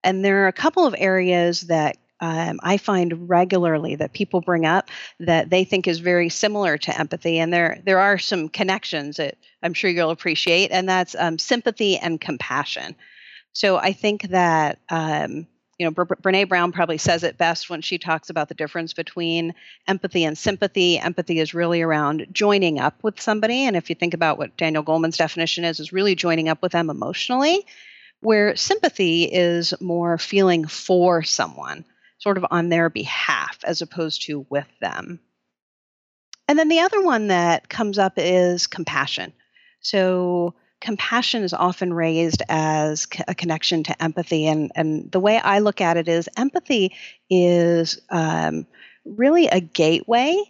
And 0.03 0.25
there 0.25 0.45
are 0.45 0.49
a 0.49 0.53
couple 0.53 0.85
of 0.85 0.95
areas 0.99 1.63
that 1.63 1.97
um, 2.23 2.61
I 2.63 2.77
find 2.77 3.29
regularly 3.29 3.97
that 3.97 4.13
people 4.13 4.41
bring 4.41 4.65
up 4.65 4.89
that 5.19 5.51
they 5.51 5.65
think 5.65 5.89
is 5.89 5.99
very 5.99 6.29
similar 6.29 6.79
to 6.79 6.97
empathy, 6.99 7.41
and 7.41 7.53
there 7.53 7.81
there 7.85 7.99
are 7.99 8.17
some 8.17 8.49
connections 8.49 9.17
that 9.17 9.37
I'm 9.61 9.75
sure 9.75 9.91
you'll 9.91 10.11
appreciate, 10.11 10.71
and 10.71 10.89
that's 10.89 11.17
um, 11.19 11.37
sympathy 11.37 11.99
and 11.99 12.21
compassion. 12.21 12.95
So 13.53 13.77
I 13.77 13.93
think 13.93 14.29
that 14.29 14.79
um, 14.89 15.49
you 15.79 15.85
know 15.85 15.91
Bre- 15.91 16.15
Brene 16.15 16.49
Brown 16.49 16.71
probably 16.71 16.97
says 16.97 17.25
it 17.25 17.39
best 17.39 17.69
when 17.69 17.83
she 17.83 17.99
talks 17.99 18.31
about 18.31 18.49
the 18.49 18.55
difference 18.55 18.93
between 18.93 19.53
empathy 19.89 20.23
and 20.23 20.39
sympathy. 20.39 21.01
Empathy 21.01 21.41
is 21.41 21.55
really 21.55 21.83
around 21.83 22.29
joining 22.31 22.79
up 22.79 23.03
with 23.03 23.21
somebody, 23.21 23.67
and 23.67 23.75
if 23.75 23.91
you 23.91 23.97
think 23.97 24.15
about 24.15 24.39
what 24.39 24.57
Daniel 24.57 24.85
Goleman's 24.85 25.17
definition 25.17 25.65
is, 25.65 25.81
is 25.81 25.93
really 25.93 26.15
joining 26.15 26.49
up 26.49 26.63
with 26.63 26.71
them 26.71 26.89
emotionally. 26.89 27.67
Where 28.21 28.55
sympathy 28.55 29.25
is 29.25 29.75
more 29.81 30.17
feeling 30.19 30.69
for 30.69 31.25
someone 31.25 31.85
sort 32.23 32.39
of 32.39 32.47
on 32.51 32.69
their 32.69 32.89
behalf 32.89 33.59
as 33.65 33.83
opposed 33.83 34.23
to 34.23 34.47
with 34.49 34.69
them. 34.81 35.19
And 36.47 36.57
then 36.59 36.69
the 36.69 36.81
other 36.81 37.03
one 37.03 37.29
that 37.29 37.69
comes 37.69 37.99
up 37.99 38.15
is 38.17 38.67
compassion. 38.67 39.33
So, 39.81 40.55
compassion 40.81 41.43
is 41.45 41.53
often 41.53 41.93
raised 41.93 42.43
as 42.49 43.07
a 43.29 43.35
connection 43.35 43.85
to 43.85 44.03
empathy. 44.03 44.47
And, 44.47 44.71
and 44.75 45.11
the 45.11 45.21
way 45.21 45.39
I 45.39 45.61
look 45.61 45.81
at 45.81 45.97
it 45.97 46.09
is 46.09 46.29
empathy 46.37 46.95
is 47.31 48.01
um, 48.11 48.67
really 49.05 49.47
a 49.47 49.61
gateway 49.61 50.43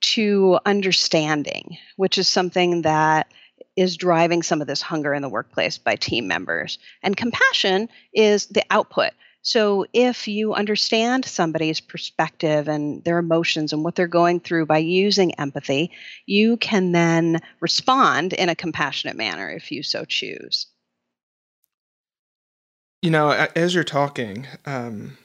to 0.00 0.58
understanding, 0.64 1.76
which 1.96 2.18
is 2.18 2.28
something 2.28 2.82
that 2.82 3.32
is 3.76 3.96
driving 3.96 4.42
some 4.42 4.60
of 4.60 4.66
this 4.66 4.82
hunger 4.82 5.12
in 5.12 5.22
the 5.22 5.28
workplace 5.28 5.78
by 5.78 5.96
team 5.96 6.28
members. 6.28 6.78
And 7.02 7.16
compassion 7.16 7.88
is 8.12 8.46
the 8.46 8.64
output. 8.70 9.10
So, 9.42 9.86
if 9.94 10.28
you 10.28 10.52
understand 10.52 11.24
somebody's 11.24 11.80
perspective 11.80 12.68
and 12.68 13.02
their 13.04 13.18
emotions 13.18 13.72
and 13.72 13.82
what 13.82 13.94
they're 13.94 14.06
going 14.06 14.40
through 14.40 14.66
by 14.66 14.78
using 14.78 15.34
empathy, 15.36 15.92
you 16.26 16.58
can 16.58 16.92
then 16.92 17.40
respond 17.60 18.34
in 18.34 18.50
a 18.50 18.54
compassionate 18.54 19.16
manner 19.16 19.50
if 19.50 19.72
you 19.72 19.82
so 19.82 20.04
choose. 20.04 20.66
You 23.00 23.10
know, 23.10 23.30
as 23.56 23.74
you're 23.74 23.82
talking, 23.82 24.46
um, 24.66 25.16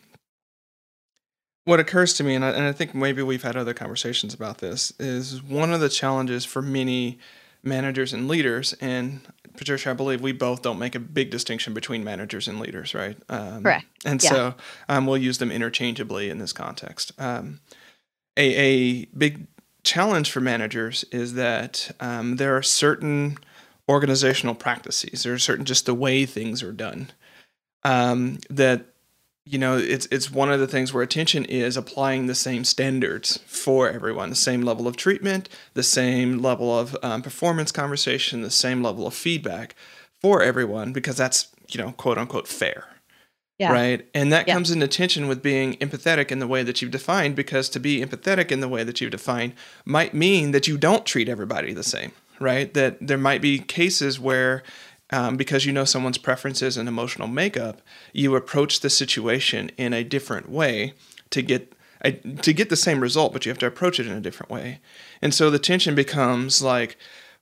what 1.65 1.81
occurs 1.81 2.13
to 2.13 2.23
me, 2.23 2.35
and 2.35 2.45
I, 2.45 2.51
and 2.51 2.63
I 2.63 2.71
think 2.71 2.95
maybe 2.95 3.21
we've 3.21 3.43
had 3.43 3.57
other 3.57 3.73
conversations 3.73 4.33
about 4.33 4.59
this, 4.59 4.93
is 4.97 5.43
one 5.43 5.73
of 5.73 5.81
the 5.81 5.89
challenges 5.89 6.45
for 6.45 6.61
many 6.61 7.19
managers 7.63 8.13
and 8.13 8.29
leaders, 8.29 8.73
and 8.79 9.21
Patricia, 9.57 9.91
I 9.91 9.93
believe 9.93 10.21
we 10.21 10.31
both 10.31 10.61
don't 10.61 10.79
make 10.79 10.95
a 10.95 10.99
big 10.99 11.29
distinction 11.29 11.73
between 11.73 12.03
managers 12.03 12.47
and 12.47 12.59
leaders, 12.59 12.93
right? 12.93 13.17
Um, 13.29 13.63
Correct. 13.63 13.85
And 14.05 14.23
yeah. 14.23 14.29
so 14.29 14.53
um, 14.89 15.05
we'll 15.05 15.17
use 15.17 15.37
them 15.37 15.51
interchangeably 15.51 16.29
in 16.29 16.39
this 16.39 16.53
context. 16.53 17.11
Um, 17.17 17.59
a, 18.37 18.55
a 18.55 19.05
big 19.17 19.47
challenge 19.83 20.31
for 20.31 20.41
managers 20.41 21.05
is 21.11 21.35
that 21.35 21.91
um, 21.99 22.37
there 22.37 22.55
are 22.57 22.63
certain 22.63 23.37
organizational 23.87 24.55
practices, 24.55 25.23
there 25.23 25.33
are 25.33 25.39
certain 25.39 25.65
just 25.65 25.85
the 25.85 25.93
way 25.93 26.25
things 26.25 26.63
are 26.63 26.73
done 26.73 27.11
um, 27.83 28.39
that 28.49 28.94
you 29.45 29.59
know 29.59 29.77
it's 29.77 30.07
it's 30.07 30.31
one 30.31 30.51
of 30.51 30.59
the 30.59 30.67
things 30.67 30.91
where 30.91 31.03
attention 31.03 31.45
is 31.45 31.77
applying 31.77 32.25
the 32.25 32.35
same 32.35 32.63
standards 32.63 33.39
for 33.45 33.89
everyone 33.89 34.29
the 34.29 34.35
same 34.35 34.61
level 34.61 34.87
of 34.87 34.97
treatment 34.97 35.47
the 35.75 35.83
same 35.83 36.39
level 36.39 36.77
of 36.77 36.97
um, 37.03 37.21
performance 37.21 37.71
conversation 37.71 38.41
the 38.41 38.49
same 38.49 38.81
level 38.81 39.05
of 39.05 39.13
feedback 39.13 39.75
for 40.19 40.41
everyone 40.41 40.91
because 40.91 41.15
that's 41.15 41.47
you 41.69 41.79
know 41.79 41.91
quote 41.91 42.17
unquote 42.17 42.47
fair 42.47 42.87
yeah. 43.59 43.71
right 43.71 44.07
and 44.13 44.33
that 44.33 44.47
yeah. 44.47 44.53
comes 44.53 44.71
into 44.71 44.87
tension 44.87 45.27
with 45.27 45.43
being 45.43 45.73
empathetic 45.75 46.31
in 46.31 46.39
the 46.39 46.47
way 46.47 46.63
that 46.63 46.81
you've 46.81 46.91
defined 46.91 47.35
because 47.35 47.69
to 47.69 47.79
be 47.79 48.03
empathetic 48.03 48.51
in 48.51 48.59
the 48.59 48.67
way 48.67 48.83
that 48.83 48.99
you've 48.99 49.11
defined 49.11 49.53
might 49.85 50.13
mean 50.13 50.51
that 50.51 50.67
you 50.67 50.77
don't 50.77 51.05
treat 51.05 51.29
everybody 51.29 51.71
the 51.71 51.83
same 51.83 52.11
right 52.39 52.73
that 52.73 52.97
there 52.99 53.17
might 53.17 53.41
be 53.41 53.59
cases 53.59 54.19
where 54.19 54.63
um, 55.11 55.37
because 55.37 55.65
you 55.65 55.73
know 55.73 55.85
someone's 55.85 56.17
preferences 56.17 56.77
and 56.77 56.87
emotional 56.87 57.27
makeup, 57.27 57.81
you 58.13 58.35
approach 58.35 58.79
the 58.79 58.89
situation 58.89 59.69
in 59.77 59.93
a 59.93 60.03
different 60.03 60.49
way 60.49 60.93
to 61.29 61.41
get 61.41 61.73
a, 62.01 62.11
to 62.11 62.53
get 62.53 62.69
the 62.69 62.75
same 62.75 63.01
result, 63.01 63.33
but 63.33 63.45
you 63.45 63.49
have 63.49 63.59
to 63.59 63.67
approach 63.67 63.99
it 63.99 64.07
in 64.07 64.13
a 64.13 64.21
different 64.21 64.51
way. 64.51 64.79
And 65.21 65.33
so 65.33 65.49
the 65.49 65.59
tension 65.59 65.95
becomes 65.95 66.61
like, 66.61 66.97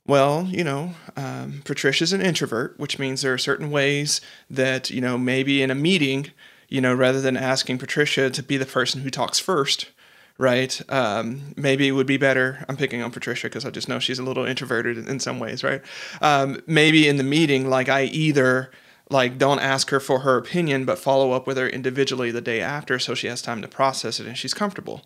well, 0.06 0.48
you 0.50 0.64
know, 0.64 0.96
um, 1.16 1.62
Patricia's 1.66 2.14
an 2.14 2.22
introvert, 2.22 2.78
which 2.78 3.00
means 3.00 3.22
there 3.22 3.34
are 3.34 3.38
certain 3.38 3.72
ways 3.72 4.22
that 4.50 4.90
you 4.90 5.02
know 5.02 5.18
maybe 5.18 5.62
in 5.62 5.72
a 5.72 5.76
meeting, 5.76 6.32
you 6.68 6.82
know, 6.82 6.94
rather 6.94 7.22
than 7.22 7.38
asking 7.38 7.78
Patricia 7.78 8.30
to 8.30 8.44
be 8.44 8.58
the 8.58 8.66
person 8.66 9.02
who 9.02 9.10
talks 9.10 9.40
first, 9.40 9.90
right? 10.38 10.82
Um, 10.90 11.54
maybe 11.56 11.88
it 11.88 11.92
would 11.92 12.08
be 12.08 12.18
better. 12.18 12.66
I'm 12.68 12.78
picking 12.78 13.02
on 13.02 13.12
Patricia 13.12 13.48
because 13.48 13.66
I 13.66 13.70
just 13.70 13.88
know 13.88 14.00
she's 14.00 14.20
a 14.20 14.24
little 14.24 14.46
introverted 14.46 14.98
in 14.98 15.20
some 15.20 15.40
ways, 15.40 15.64
right? 15.64 15.82
Um, 16.22 16.62
maybe 16.68 17.08
in 17.08 17.18
the 17.18 17.24
meeting, 17.24 17.70
like 17.70 17.90
I 17.90 18.04
either 18.04 18.72
like 19.10 19.38
don't 19.38 19.60
ask 19.60 19.90
her 19.90 20.00
for 20.00 20.20
her 20.20 20.38
opinion, 20.38 20.86
but 20.86 21.00
follow 21.00 21.32
up 21.32 21.46
with 21.46 21.58
her 21.58 21.68
individually 21.68 22.32
the 22.32 22.42
day 22.42 22.62
after 22.62 23.00
so 23.00 23.14
she 23.14 23.28
has 23.28 23.42
time 23.42 23.62
to 23.62 23.68
process 23.68 24.20
it 24.20 24.28
and 24.28 24.38
she's 24.38 24.54
comfortable. 24.54 25.06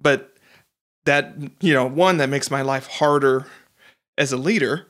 But 0.00 0.34
that, 1.04 1.34
you 1.60 1.72
know, 1.72 1.86
one, 1.86 2.16
that 2.18 2.28
makes 2.28 2.50
my 2.50 2.62
life 2.62 2.86
harder 2.86 3.46
as 4.18 4.32
a 4.32 4.36
leader. 4.36 4.88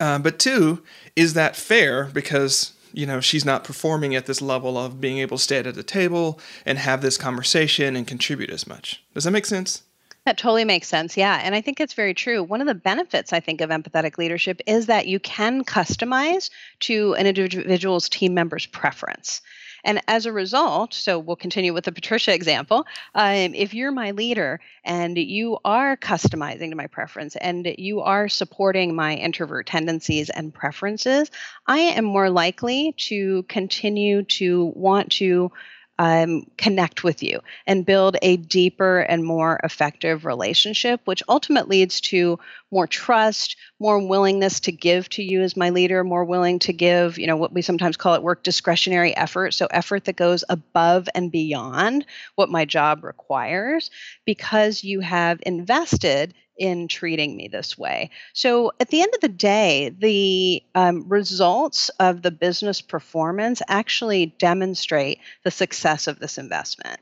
Uh, 0.00 0.18
but 0.18 0.38
two, 0.38 0.82
is 1.14 1.34
that 1.34 1.56
fair? 1.56 2.06
Because 2.06 2.73
you 2.94 3.06
know 3.06 3.20
she's 3.20 3.44
not 3.44 3.64
performing 3.64 4.14
at 4.14 4.26
this 4.26 4.40
level 4.40 4.78
of 4.78 5.00
being 5.00 5.18
able 5.18 5.36
to 5.36 5.42
stay 5.42 5.58
at 5.58 5.74
the 5.74 5.82
table 5.82 6.38
and 6.64 6.78
have 6.78 7.02
this 7.02 7.18
conversation 7.18 7.96
and 7.96 8.06
contribute 8.06 8.50
as 8.50 8.66
much 8.66 9.02
does 9.14 9.24
that 9.24 9.30
make 9.30 9.46
sense 9.46 9.82
that 10.24 10.38
totally 10.38 10.64
makes 10.64 10.88
sense. 10.88 11.16
Yeah. 11.18 11.38
And 11.42 11.54
I 11.54 11.60
think 11.60 11.80
it's 11.80 11.92
very 11.92 12.14
true. 12.14 12.42
One 12.42 12.62
of 12.62 12.66
the 12.66 12.74
benefits, 12.74 13.32
I 13.32 13.40
think, 13.40 13.60
of 13.60 13.68
empathetic 13.68 14.16
leadership 14.16 14.62
is 14.66 14.86
that 14.86 15.06
you 15.06 15.20
can 15.20 15.64
customize 15.64 16.48
to 16.80 17.14
an 17.14 17.26
individual's 17.26 18.08
team 18.08 18.32
member's 18.32 18.64
preference. 18.64 19.42
And 19.84 20.00
as 20.08 20.26
a 20.26 20.32
result, 20.32 20.94
so 20.94 21.18
we'll 21.18 21.36
continue 21.36 21.74
with 21.74 21.84
the 21.84 21.92
Patricia 21.92 22.34
example. 22.34 22.86
Um, 23.14 23.54
if 23.54 23.74
you're 23.74 23.92
my 23.92 24.12
leader 24.12 24.60
and 24.84 25.16
you 25.16 25.58
are 25.64 25.96
customizing 25.96 26.70
to 26.70 26.76
my 26.76 26.86
preference 26.86 27.36
and 27.36 27.74
you 27.78 28.00
are 28.00 28.28
supporting 28.28 28.96
my 28.96 29.14
introvert 29.14 29.66
tendencies 29.66 30.30
and 30.30 30.52
preferences, 30.52 31.30
I 31.66 31.78
am 31.78 32.04
more 32.04 32.30
likely 32.30 32.94
to 33.08 33.44
continue 33.44 34.22
to 34.24 34.72
want 34.74 35.12
to 35.12 35.52
um, 35.98 36.46
connect 36.56 37.04
with 37.04 37.22
you 37.22 37.40
and 37.66 37.86
build 37.86 38.16
a 38.22 38.36
deeper 38.36 39.00
and 39.00 39.24
more 39.24 39.60
effective 39.62 40.24
relationship, 40.24 41.00
which 41.04 41.22
ultimately 41.28 41.74
leads 41.74 42.00
to 42.00 42.38
more 42.70 42.86
trust, 42.86 43.56
more 43.80 44.06
willingness 44.06 44.60
to 44.60 44.72
give 44.72 45.08
to 45.08 45.22
you 45.22 45.42
as 45.42 45.56
my 45.56 45.70
leader, 45.70 46.04
more 46.04 46.24
willing 46.24 46.58
to 46.60 46.72
give, 46.72 47.18
you 47.18 47.26
know, 47.26 47.36
what 47.36 47.52
we 47.52 47.62
sometimes 47.62 47.96
call 47.96 48.14
it 48.14 48.22
work 48.22 48.42
discretionary 48.42 49.16
effort. 49.16 49.52
So, 49.54 49.66
effort 49.70 50.04
that 50.04 50.16
goes 50.16 50.44
above 50.48 51.08
and 51.14 51.30
beyond 51.30 52.06
what 52.36 52.48
my 52.48 52.64
job 52.64 53.04
requires 53.04 53.90
because 54.24 54.84
you 54.84 55.00
have 55.00 55.40
invested 55.44 56.34
in 56.56 56.88
treating 56.88 57.36
me 57.36 57.48
this 57.48 57.76
way. 57.76 58.10
So 58.32 58.72
at 58.80 58.88
the 58.88 59.02
end 59.02 59.12
of 59.14 59.20
the 59.20 59.28
day, 59.28 59.94
the 59.98 60.62
um, 60.74 61.08
results 61.08 61.88
of 62.00 62.22
the 62.22 62.30
business 62.30 62.80
performance 62.80 63.60
actually 63.68 64.26
demonstrate 64.38 65.20
the 65.44 65.50
success 65.50 66.06
of 66.06 66.18
this 66.18 66.38
investment. 66.38 67.00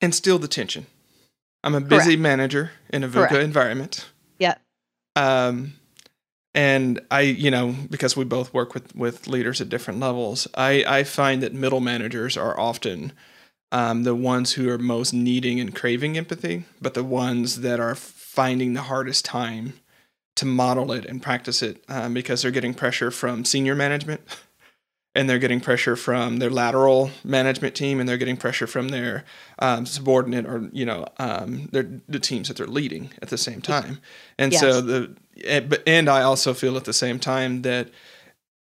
And 0.00 0.14
still 0.14 0.38
the 0.38 0.48
tension. 0.48 0.86
I'm 1.62 1.76
a 1.76 1.80
busy 1.80 2.16
Correct. 2.16 2.20
manager 2.20 2.70
in 2.90 3.04
a 3.04 3.08
VUCA 3.08 3.28
Correct. 3.28 3.44
environment. 3.44 4.08
Yeah. 4.38 4.54
Um, 5.14 5.74
and 6.54 7.00
I, 7.10 7.20
you 7.20 7.50
know, 7.50 7.74
because 7.88 8.16
we 8.16 8.24
both 8.24 8.52
work 8.52 8.74
with 8.74 8.94
with 8.94 9.26
leaders 9.26 9.60
at 9.60 9.68
different 9.68 10.00
levels, 10.00 10.48
I 10.54 10.84
I 10.86 11.04
find 11.04 11.42
that 11.42 11.54
middle 11.54 11.80
managers 11.80 12.36
are 12.36 12.58
often 12.58 13.12
um, 13.72 14.04
the 14.04 14.14
ones 14.14 14.52
who 14.52 14.68
are 14.68 14.78
most 14.78 15.12
needing 15.12 15.58
and 15.58 15.74
craving 15.74 16.16
empathy, 16.16 16.64
but 16.80 16.94
the 16.94 17.02
ones 17.02 17.62
that 17.62 17.80
are 17.80 17.94
finding 17.94 18.74
the 18.74 18.82
hardest 18.82 19.24
time 19.24 19.72
to 20.36 20.46
model 20.46 20.92
it 20.92 21.04
and 21.06 21.22
practice 21.22 21.62
it 21.62 21.82
um, 21.88 22.14
because 22.14 22.42
they're 22.42 22.50
getting 22.50 22.74
pressure 22.74 23.10
from 23.10 23.44
senior 23.44 23.74
management 23.74 24.20
and 25.14 25.28
they're 25.28 25.38
getting 25.38 25.60
pressure 25.60 25.96
from 25.96 26.38
their 26.38 26.50
lateral 26.50 27.10
management 27.24 27.74
team 27.74 27.98
and 27.98 28.08
they're 28.08 28.16
getting 28.18 28.36
pressure 28.36 28.66
from 28.66 28.88
their 28.88 29.24
um, 29.58 29.84
subordinate 29.84 30.46
or 30.46 30.68
you 30.72 30.86
know 30.86 31.06
um, 31.18 31.68
their 31.72 31.88
the 32.08 32.20
teams 32.20 32.48
that 32.48 32.56
they're 32.56 32.66
leading 32.66 33.10
at 33.20 33.28
the 33.28 33.36
same 33.36 33.60
time 33.60 34.00
and 34.38 34.52
yes. 34.52 34.60
so 34.60 34.80
the 34.80 35.14
eh, 35.44 35.60
and 35.86 36.08
i 36.08 36.22
also 36.22 36.54
feel 36.54 36.78
at 36.78 36.84
the 36.84 36.94
same 36.94 37.18
time 37.18 37.60
that 37.60 37.90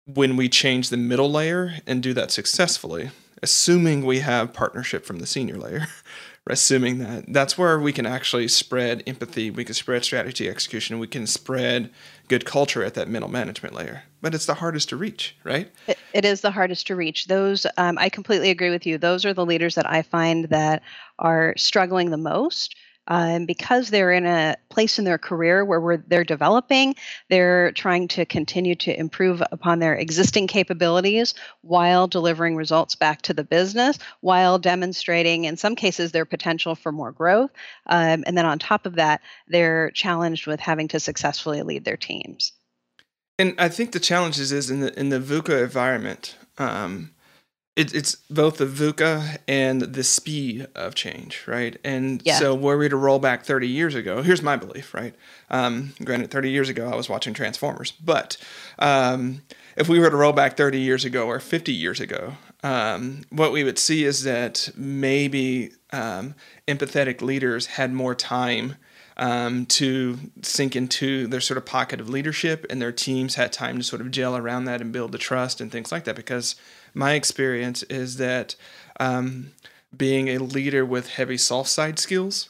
when 0.05 0.35
we 0.35 0.49
change 0.49 0.89
the 0.89 0.97
middle 0.97 1.31
layer 1.31 1.75
and 1.87 2.03
do 2.03 2.13
that 2.13 2.31
successfully 2.31 3.11
assuming 3.43 4.05
we 4.05 4.19
have 4.19 4.53
partnership 4.53 5.05
from 5.05 5.19
the 5.19 5.27
senior 5.27 5.57
layer 5.57 5.87
assuming 6.47 6.97
that 6.97 7.23
that's 7.27 7.57
where 7.57 7.79
we 7.79 7.93
can 7.93 8.05
actually 8.05 8.47
spread 8.47 9.03
empathy 9.05 9.51
we 9.51 9.63
can 9.63 9.75
spread 9.75 10.03
strategy 10.03 10.49
execution 10.49 10.99
we 10.99 11.07
can 11.07 11.27
spread 11.27 11.89
good 12.31 12.45
culture 12.45 12.81
at 12.81 12.93
that 12.93 13.09
middle 13.09 13.27
management 13.27 13.75
layer. 13.75 14.03
But 14.21 14.33
it's 14.33 14.45
the 14.45 14.53
hardest 14.53 14.87
to 14.89 14.95
reach 14.95 15.35
right? 15.43 15.69
It, 15.87 15.97
it 16.13 16.23
is 16.23 16.39
the 16.39 16.49
hardest 16.49 16.87
to 16.87 16.95
reach. 16.95 17.27
Those 17.27 17.65
um, 17.75 17.97
i 17.97 18.07
completely 18.07 18.49
agree 18.49 18.69
with 18.69 18.85
you. 18.85 18.97
Those 18.97 19.25
are 19.25 19.33
the 19.33 19.45
leaders 19.45 19.75
that 19.75 19.89
i 19.89 20.01
find 20.01 20.45
that 20.45 20.81
are 21.19 21.53
struggling 21.57 22.09
the 22.09 22.17
most 22.17 22.75
um, 23.07 23.45
because 23.45 23.89
they're 23.89 24.11
in 24.11 24.25
a 24.25 24.55
place 24.69 24.99
in 24.99 25.05
their 25.05 25.17
career 25.17 25.65
where 25.65 26.03
they're 26.07 26.23
developing, 26.23 26.95
they're 27.29 27.71
trying 27.73 28.07
to 28.09 28.25
continue 28.25 28.75
to 28.75 28.97
improve 28.97 29.41
upon 29.51 29.79
their 29.79 29.95
existing 29.95 30.47
capabilities 30.47 31.33
while 31.61 32.07
delivering 32.07 32.55
results 32.55 32.95
back 32.95 33.21
to 33.23 33.33
the 33.33 33.43
business, 33.43 33.97
while 34.21 34.59
demonstrating, 34.59 35.45
in 35.45 35.57
some 35.57 35.75
cases, 35.75 36.11
their 36.11 36.25
potential 36.25 36.75
for 36.75 36.91
more 36.91 37.11
growth. 37.11 37.51
Um, 37.87 38.23
and 38.25 38.37
then 38.37 38.45
on 38.45 38.59
top 38.59 38.85
of 38.85 38.95
that, 38.95 39.21
they're 39.47 39.91
challenged 39.91 40.47
with 40.47 40.59
having 40.59 40.87
to 40.89 40.99
successfully 40.99 41.61
lead 41.63 41.85
their 41.85 41.97
teams. 41.97 42.53
And 43.39 43.55
I 43.57 43.69
think 43.69 43.91
the 43.91 43.99
challenges 43.99 44.51
is 44.51 44.69
in 44.69 44.81
the 44.81 44.99
in 44.99 45.09
the 45.09 45.19
VUCA 45.19 45.63
environment. 45.63 46.35
Um, 46.59 47.11
it, 47.75 47.95
it's 47.95 48.15
both 48.29 48.57
the 48.57 48.65
VUCA 48.65 49.37
and 49.47 49.81
the 49.81 50.03
speed 50.03 50.67
of 50.75 50.93
change, 50.93 51.45
right? 51.47 51.79
And 51.83 52.21
yeah. 52.25 52.37
so, 52.37 52.53
were 52.53 52.77
we 52.77 52.89
to 52.89 52.97
roll 52.97 53.19
back 53.19 53.45
30 53.45 53.67
years 53.67 53.95
ago, 53.95 54.21
here's 54.21 54.41
my 54.41 54.57
belief, 54.57 54.93
right? 54.93 55.15
Um, 55.49 55.93
granted, 56.03 56.31
30 56.31 56.49
years 56.49 56.67
ago, 56.67 56.89
I 56.89 56.95
was 56.95 57.07
watching 57.07 57.33
Transformers, 57.33 57.91
but 57.91 58.35
um, 58.77 59.41
if 59.77 59.87
we 59.87 59.99
were 59.99 60.09
to 60.09 60.17
roll 60.17 60.33
back 60.33 60.57
30 60.57 60.79
years 60.79 61.05
ago 61.05 61.27
or 61.27 61.39
50 61.39 61.71
years 61.71 62.01
ago, 62.01 62.33
um, 62.61 63.23
what 63.29 63.53
we 63.53 63.63
would 63.63 63.79
see 63.79 64.03
is 64.03 64.23
that 64.23 64.69
maybe 64.75 65.71
um, 65.93 66.35
empathetic 66.67 67.21
leaders 67.21 67.67
had 67.67 67.93
more 67.93 68.15
time 68.15 68.75
um, 69.21 69.67
to 69.67 70.17
sink 70.41 70.75
into 70.75 71.27
their 71.27 71.39
sort 71.39 71.59
of 71.59 71.65
pocket 71.65 72.01
of 72.01 72.09
leadership, 72.09 72.65
and 72.69 72.81
their 72.81 72.91
teams 72.91 73.35
had 73.35 73.53
time 73.53 73.77
to 73.77 73.83
sort 73.83 74.01
of 74.01 74.09
gel 74.09 74.35
around 74.35 74.65
that 74.65 74.81
and 74.81 74.91
build 74.91 75.11
the 75.11 75.19
trust 75.19 75.61
and 75.61 75.71
things 75.71 75.91
like 75.91 76.05
that 76.05 76.15
because 76.15 76.55
my 76.95 77.13
experience 77.13 77.83
is 77.83 78.17
that 78.17 78.55
um, 78.99 79.51
being 79.95 80.27
a 80.27 80.39
leader 80.39 80.83
with 80.83 81.11
heavy 81.11 81.37
soft 81.37 81.69
side 81.69 81.99
skills, 81.99 82.49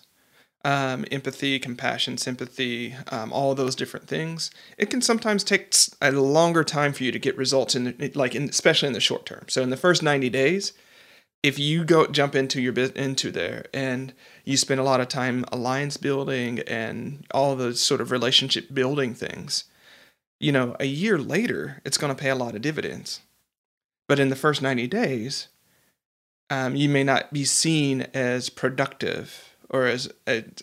um, 0.64 1.04
empathy, 1.12 1.60
compassion, 1.60 2.18
sympathy, 2.18 2.96
um, 3.10 3.34
all 3.34 3.54
those 3.54 3.76
different 3.76 4.08
things, 4.08 4.50
it 4.78 4.90
can 4.90 5.02
sometimes 5.02 5.44
take 5.44 5.76
a 6.02 6.12
longer 6.12 6.64
time 6.64 6.94
for 6.94 7.04
you 7.04 7.12
to 7.12 7.20
get 7.20 7.36
results 7.36 7.76
in, 7.76 8.12
like, 8.16 8.34
in, 8.34 8.48
especially 8.48 8.88
in 8.88 8.94
the 8.94 9.02
short 9.02 9.26
term. 9.26 9.44
So 9.50 9.62
in 9.62 9.72
the 9.72 9.78
first 9.78 10.02
ninety 10.02 10.30
days, 10.30 10.72
if 11.44 11.58
you 11.58 11.84
go 11.84 12.06
jump 12.08 12.36
into 12.36 12.62
your 12.62 12.74
into 12.74 13.32
there 13.32 13.66
and 13.74 14.14
you 14.46 14.58
spend 14.58 14.80
a 14.80 14.84
lot 14.84 15.02
of 15.02 15.08
time 15.08 15.44
alliance 15.52 15.98
building 15.98 16.60
and 16.68 17.26
all 17.32 17.56
those 17.56 17.82
sort 17.82 18.02
of 18.02 18.12
relationship 18.12 18.74
building 18.74 19.14
things, 19.14 19.66
you 20.40 20.52
know, 20.52 20.76
a 20.80 20.86
year 20.86 21.18
later, 21.18 21.82
it's 21.84 21.98
going 21.98 22.14
to 22.14 22.22
pay 22.22 22.30
a 22.30 22.36
lot 22.36 22.56
of 22.56 22.62
dividends. 22.62 23.22
But 24.08 24.20
in 24.20 24.30
the 24.30 24.36
first 24.36 24.62
90 24.62 24.88
days, 24.88 25.48
um, 26.50 26.76
you 26.76 26.90
may 26.90 27.04
not 27.04 27.32
be 27.32 27.46
seen 27.46 28.08
as 28.14 28.50
productive 28.50 29.56
or 29.70 29.86
as, 29.86 30.12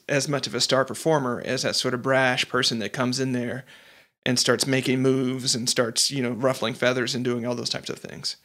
as 0.09 0.29
much 0.29 0.47
of 0.47 0.55
a 0.55 0.61
star 0.61 0.85
performer 0.85 1.43
as 1.45 1.63
that 1.63 1.75
sort 1.75 1.95
of 1.95 2.03
brash 2.03 2.47
person 2.49 2.79
that 2.81 2.93
comes 2.93 3.19
in 3.19 3.33
there 3.33 3.65
and 4.27 4.39
starts 4.39 4.67
making 4.67 5.01
moves 5.01 5.55
and 5.55 5.69
starts, 5.69 6.11
you 6.11 6.23
know, 6.23 6.33
ruffling 6.33 6.75
feathers 6.75 7.15
and 7.15 7.25
doing 7.25 7.47
all 7.47 7.55
those 7.55 7.71
types 7.71 7.89
of 7.89 7.99
things. 7.99 8.37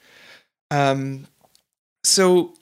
Um, 0.71 1.27
so, 2.03 2.53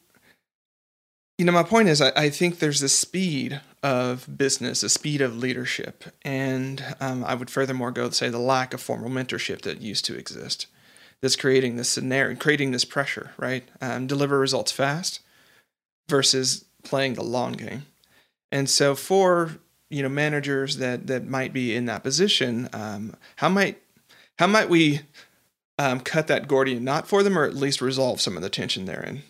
you 1.37 1.45
know, 1.45 1.51
my 1.51 1.63
point 1.63 1.89
is, 1.89 2.01
I, 2.01 2.11
I 2.15 2.29
think 2.29 2.59
there's 2.59 2.79
the 2.79 2.89
speed 2.89 3.61
of 3.83 4.37
business, 4.37 4.81
the 4.81 4.89
speed 4.89 5.21
of 5.21 5.37
leadership, 5.37 6.03
and 6.23 6.83
um, 6.99 7.23
I 7.23 7.33
would 7.33 7.49
furthermore 7.49 7.91
go 7.91 8.09
to 8.09 8.13
say 8.13 8.29
the 8.29 8.37
lack 8.39 8.73
of 8.73 8.81
formal 8.81 9.09
mentorship 9.09 9.61
that 9.61 9.81
used 9.81 10.05
to 10.05 10.15
exist 10.15 10.67
that's 11.21 11.35
creating 11.35 11.75
this 11.75 11.89
scenario, 11.89 12.35
creating 12.35 12.71
this 12.71 12.85
pressure, 12.85 13.31
right? 13.37 13.67
Um, 13.79 14.07
deliver 14.07 14.39
results 14.39 14.71
fast 14.71 15.19
versus 16.09 16.65
playing 16.83 17.13
the 17.13 17.23
long 17.23 17.53
game. 17.53 17.85
And 18.51 18.69
so 18.69 18.95
for 18.95 19.57
you 19.89 20.01
know 20.01 20.09
managers 20.09 20.77
that 20.77 21.07
that 21.07 21.27
might 21.27 21.53
be 21.53 21.75
in 21.75 21.85
that 21.85 22.03
position, 22.03 22.69
um, 22.73 23.15
how 23.37 23.49
might 23.49 23.81
how 24.39 24.47
might 24.47 24.69
we 24.69 25.01
um, 25.77 25.99
cut 25.99 26.27
that 26.27 26.47
Gordian 26.47 26.83
knot 26.83 27.07
for 27.07 27.23
them, 27.23 27.37
or 27.37 27.45
at 27.45 27.55
least 27.55 27.81
resolve 27.81 28.19
some 28.19 28.35
of 28.35 28.43
the 28.43 28.49
tension 28.49 28.85
therein? 28.85 29.23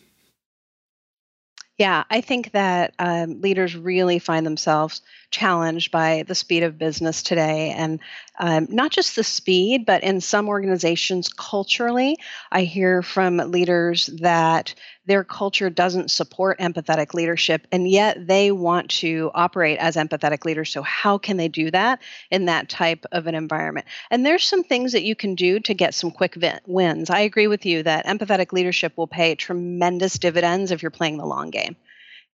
Yeah, 1.81 2.03
I 2.11 2.21
think 2.21 2.51
that 2.51 2.93
um, 2.99 3.41
leaders 3.41 3.75
really 3.75 4.19
find 4.19 4.45
themselves 4.45 5.01
challenged 5.31 5.89
by 5.89 6.23
the 6.27 6.35
speed 6.35 6.61
of 6.61 6.77
business 6.77 7.23
today. 7.23 7.71
And 7.75 7.99
um, 8.41 8.65
not 8.71 8.89
just 8.91 9.15
the 9.15 9.23
speed, 9.23 9.85
but 9.85 10.01
in 10.01 10.19
some 10.19 10.49
organizations 10.49 11.29
culturally, 11.29 12.17
I 12.51 12.63
hear 12.63 13.03
from 13.03 13.37
leaders 13.37 14.09
that 14.19 14.73
their 15.05 15.23
culture 15.23 15.69
doesn't 15.69 16.09
support 16.09 16.59
empathetic 16.59 17.13
leadership, 17.13 17.67
and 17.71 17.87
yet 17.87 18.25
they 18.25 18.51
want 18.51 18.89
to 18.89 19.29
operate 19.35 19.77
as 19.77 19.95
empathetic 19.95 20.43
leaders. 20.43 20.71
So, 20.71 20.81
how 20.81 21.19
can 21.19 21.37
they 21.37 21.49
do 21.49 21.69
that 21.69 22.01
in 22.31 22.45
that 22.45 22.67
type 22.67 23.05
of 23.11 23.27
an 23.27 23.35
environment? 23.35 23.85
And 24.09 24.25
there's 24.25 24.43
some 24.43 24.63
things 24.63 24.93
that 24.93 25.03
you 25.03 25.15
can 25.15 25.35
do 25.35 25.59
to 25.59 25.75
get 25.75 25.93
some 25.93 26.09
quick 26.09 26.35
wins. 26.65 27.11
I 27.11 27.19
agree 27.19 27.47
with 27.47 27.67
you 27.67 27.83
that 27.83 28.07
empathetic 28.07 28.53
leadership 28.53 28.93
will 28.97 29.07
pay 29.07 29.35
tremendous 29.35 30.17
dividends 30.17 30.71
if 30.71 30.81
you're 30.81 30.89
playing 30.89 31.17
the 31.17 31.25
long 31.27 31.51
game. 31.51 31.75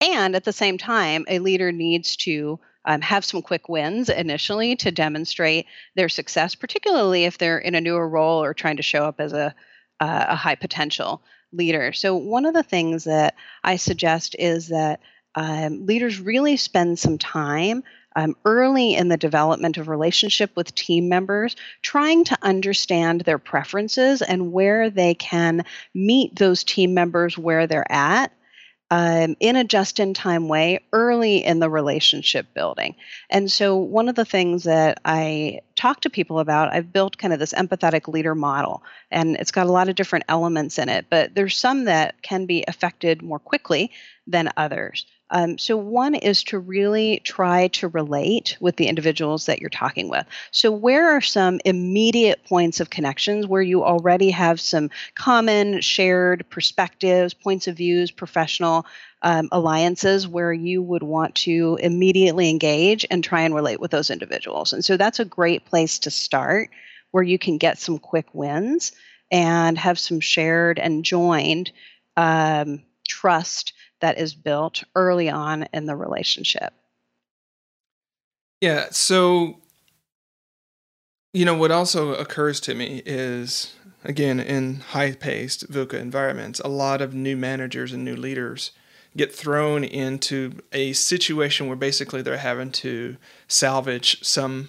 And 0.01 0.35
at 0.35 0.43
the 0.43 0.53
same 0.53 0.79
time, 0.79 1.27
a 1.29 1.39
leader 1.39 1.71
needs 1.71 2.17
to 2.17 2.59
um, 2.85 3.01
have 3.01 3.25
some 3.25 3.43
quick 3.43 3.69
wins 3.69 4.09
initially 4.09 4.77
to 4.77 4.91
demonstrate 4.91 5.67
their 5.95 6.09
success, 6.09 6.55
particularly 6.55 7.25
if 7.25 7.39
they're 7.39 7.59
in 7.59 7.75
a 7.75 7.81
newer 7.81 8.09
role 8.09 8.43
or 8.43 8.55
trying 8.55 8.77
to 8.77 8.83
show 8.83 9.05
up 9.05 9.21
as 9.21 9.33
a, 9.33 9.55
uh, 10.01 10.27
a 10.29 10.37
high 10.37 10.57
potential 10.57 11.23
leader. 11.53 11.93
So, 11.93 12.17
one 12.17 12.45
of 12.45 12.55
the 12.55 12.63
things 12.63 13.05
that 13.05 13.35
I 13.63 13.77
suggest 13.77 14.37
is 14.39 14.69
that 14.69 15.01
um, 15.35 15.87
leaders 15.87 16.21
really 16.21 16.57
spend 16.57 16.99
some 16.99 17.19
time 17.19 17.85
um, 18.15 18.37
early 18.45 18.95
in 18.95 19.09
the 19.09 19.17
development 19.17 19.79
of 19.79 19.89
relationship 19.89 20.51
with 20.55 20.75
team 20.75 21.09
members, 21.09 21.57
trying 21.81 22.25
to 22.25 22.39
understand 22.43 23.23
their 23.23 23.39
preferences 23.39 24.21
and 24.23 24.53
where 24.53 24.91
they 24.91 25.15
can 25.15 25.65
meet 25.95 26.37
those 26.37 26.65
team 26.65 26.95
members 26.95 27.39
where 27.39 27.67
they're 27.67 27.91
at 27.91 28.33
um, 28.93 29.37
in 29.41 29.57
a 29.57 29.65
just 29.65 30.01
in 30.01 30.13
time 30.13 30.49
way 30.49 30.79
early 30.93 31.43
in 31.43 31.61
the 31.61 31.71
relationship 31.71 32.53
building. 32.53 32.95
And 33.31 33.51
so, 33.51 33.75
one 33.79 34.11
of 34.11 34.17
the 34.17 34.27
things 34.27 34.65
that 34.65 35.01
I 35.03 35.61
talk 35.77 36.03
to 36.03 36.11
people 36.11 36.41
about, 36.41 36.75
I've 36.75 36.93
built 36.93 37.17
kind 37.17 37.33
of 37.33 37.39
this 37.39 37.55
empathetic 37.55 38.07
leader 38.07 38.35
model, 38.35 38.83
and 39.11 39.35
it's 39.37 39.51
got 39.51 39.67
a 39.67 39.73
lot 39.73 39.89
of 39.89 39.95
different 39.95 40.27
elements 40.29 40.79
in 40.79 40.91
it, 40.91 41.07
but 41.09 41.35
there's 41.35 41.57
some 41.57 41.87
that 41.87 42.21
can 42.21 42.45
be 42.45 42.67
affected 42.69 43.23
more 43.23 43.39
quickly 43.39 43.93
than 44.27 44.51
others. 44.59 45.07
Um, 45.33 45.57
so, 45.57 45.79
one 45.79 46.15
is 46.15 46.45
to 46.45 46.59
really 46.59 47.21
try 47.25 47.69
to 47.69 47.89
relate 47.89 48.59
with 48.61 48.77
the 48.77 48.87
individuals 48.87 49.47
that 49.47 49.61
you're 49.61 49.71
talking 49.71 50.11
with. 50.11 50.27
So, 50.51 50.71
where 50.71 51.17
are 51.17 51.23
some 51.23 51.59
immediate 51.65 52.45
points 52.45 52.81
of 52.81 52.91
connections 52.91 53.47
where 53.47 53.63
you 53.63 53.83
already 53.83 54.31
have 54.31 54.61
some 54.61 54.91
common 55.15 55.81
shared 55.81 56.45
perspectives, 56.51 57.33
points 57.33 57.67
of 57.67 57.79
views, 57.79 58.11
professional 58.11 58.85
um, 59.23 59.49
alliances 59.53 60.29
where 60.29 60.53
you 60.53 60.83
would 60.83 61.03
want 61.03 61.35
to 61.37 61.79
immediately 61.83 62.51
engage 62.51 63.07
and 63.11 63.25
try 63.25 63.41
and 63.41 63.55
relate 63.55 63.81
with 63.81 63.91
those 63.91 64.11
individuals? 64.11 64.75
And 64.75 64.85
so, 64.85 64.99
that's 64.99 65.19
a 65.19 65.25
great 65.25 65.65
place 65.65 65.99
to 66.01 66.11
start 66.11 66.69
where 67.11 67.25
you 67.25 67.39
can 67.39 67.57
get 67.57 67.79
some 67.79 67.99
quick 67.99 68.27
wins 68.35 68.93
and 69.31 69.79
have 69.79 69.99
some 69.99 70.21
shared 70.21 70.79
and 70.79 71.07
joined 71.07 71.73
um, 72.19 72.83
trust 73.09 73.73
that 74.03 74.19
is 74.19 74.35
built 74.35 74.85
early 74.95 75.31
on 75.31 75.67
in 75.73 75.87
the 75.87 75.97
relationship. 75.97 76.75
Yeah. 78.61 78.89
So, 78.91 79.61
you 81.33 81.45
know, 81.45 81.57
what 81.57 81.71
also 81.71 82.15
occurs 82.15 82.61
to 82.61 82.75
me 82.75 83.03
is, 83.07 83.75
again, 84.05 84.39
in 84.39 84.81
high 84.81 85.13
paced 85.13 85.73
VUCA 85.73 85.95
environments, 85.95 86.61
a 86.61 86.69
lot 86.69 87.01
of 87.01 87.15
new 87.15 87.37
managers 87.37 87.93
and 87.93 88.05
new 88.05 88.15
leaders 88.15 88.73
get 89.17 89.35
thrown 89.35 89.85
into 89.85 90.61
a 90.73 90.93
situation 90.93 91.67
where 91.67 91.77
basically 91.77 92.23
they're 92.23 92.37
having 92.37 92.71
to 92.71 93.17
salvage 93.49 94.23
some. 94.23 94.69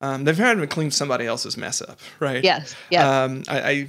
Um, 0.00 0.24
they've 0.24 0.36
had 0.36 0.58
to 0.58 0.66
clean 0.66 0.90
somebody 0.90 1.26
else's 1.26 1.56
mess 1.56 1.80
up, 1.80 1.98
right? 2.20 2.44
Yes. 2.44 2.74
Yeah. 2.90 3.24
Um, 3.24 3.44
I, 3.48 3.60
I 3.60 3.88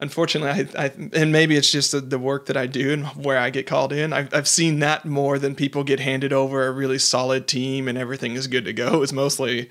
unfortunately, 0.00 0.68
I, 0.76 0.84
I 0.84 0.92
and 1.12 1.32
maybe 1.32 1.56
it's 1.56 1.70
just 1.70 1.92
the, 1.92 2.00
the, 2.00 2.18
work 2.18 2.46
that 2.46 2.56
I 2.56 2.66
do 2.66 2.92
and 2.92 3.06
where 3.06 3.38
I 3.38 3.50
get 3.50 3.66
called 3.66 3.92
in. 3.92 4.12
I've, 4.12 4.32
I've 4.32 4.48
seen 4.48 4.80
that 4.80 5.04
more 5.04 5.38
than 5.38 5.54
people 5.54 5.84
get 5.84 6.00
handed 6.00 6.32
over 6.32 6.66
a 6.66 6.72
really 6.72 6.98
solid 6.98 7.48
team 7.48 7.88
and 7.88 7.98
everything 7.98 8.34
is 8.34 8.46
good 8.46 8.64
to 8.64 8.72
go. 8.72 9.02
It's 9.02 9.12
mostly 9.12 9.70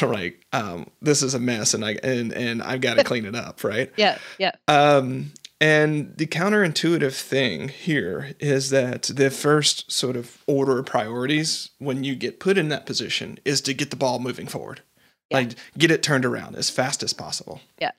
like 0.00 0.46
um, 0.52 0.88
this 1.00 1.22
is 1.22 1.34
a 1.34 1.38
mess 1.38 1.74
and 1.74 1.84
I 1.84 1.98
and 2.02 2.32
and 2.32 2.62
I've 2.62 2.80
got 2.80 2.96
to 2.98 3.04
clean 3.04 3.24
it 3.24 3.34
up, 3.34 3.64
right? 3.64 3.92
Yeah, 3.96 4.18
yeah. 4.38 4.52
Um, 4.68 5.32
and 5.60 6.16
the 6.16 6.26
counterintuitive 6.26 7.20
thing 7.20 7.68
here 7.68 8.34
is 8.38 8.70
that 8.70 9.02
the 9.14 9.30
first 9.30 9.90
sort 9.90 10.16
of 10.16 10.44
order 10.46 10.78
of 10.78 10.86
priorities 10.86 11.70
when 11.78 12.04
you 12.04 12.14
get 12.14 12.38
put 12.38 12.56
in 12.56 12.68
that 12.68 12.86
position 12.86 13.40
is 13.44 13.60
to 13.62 13.74
get 13.74 13.90
the 13.90 13.96
ball 13.96 14.20
moving 14.20 14.46
forward. 14.46 14.82
Yeah. 15.30 15.38
Like 15.38 15.54
get 15.76 15.90
it 15.90 16.02
turned 16.02 16.24
around 16.24 16.54
as 16.54 16.70
fast 16.70 17.02
as 17.02 17.12
possible. 17.12 17.60
Yeah. 17.80 17.90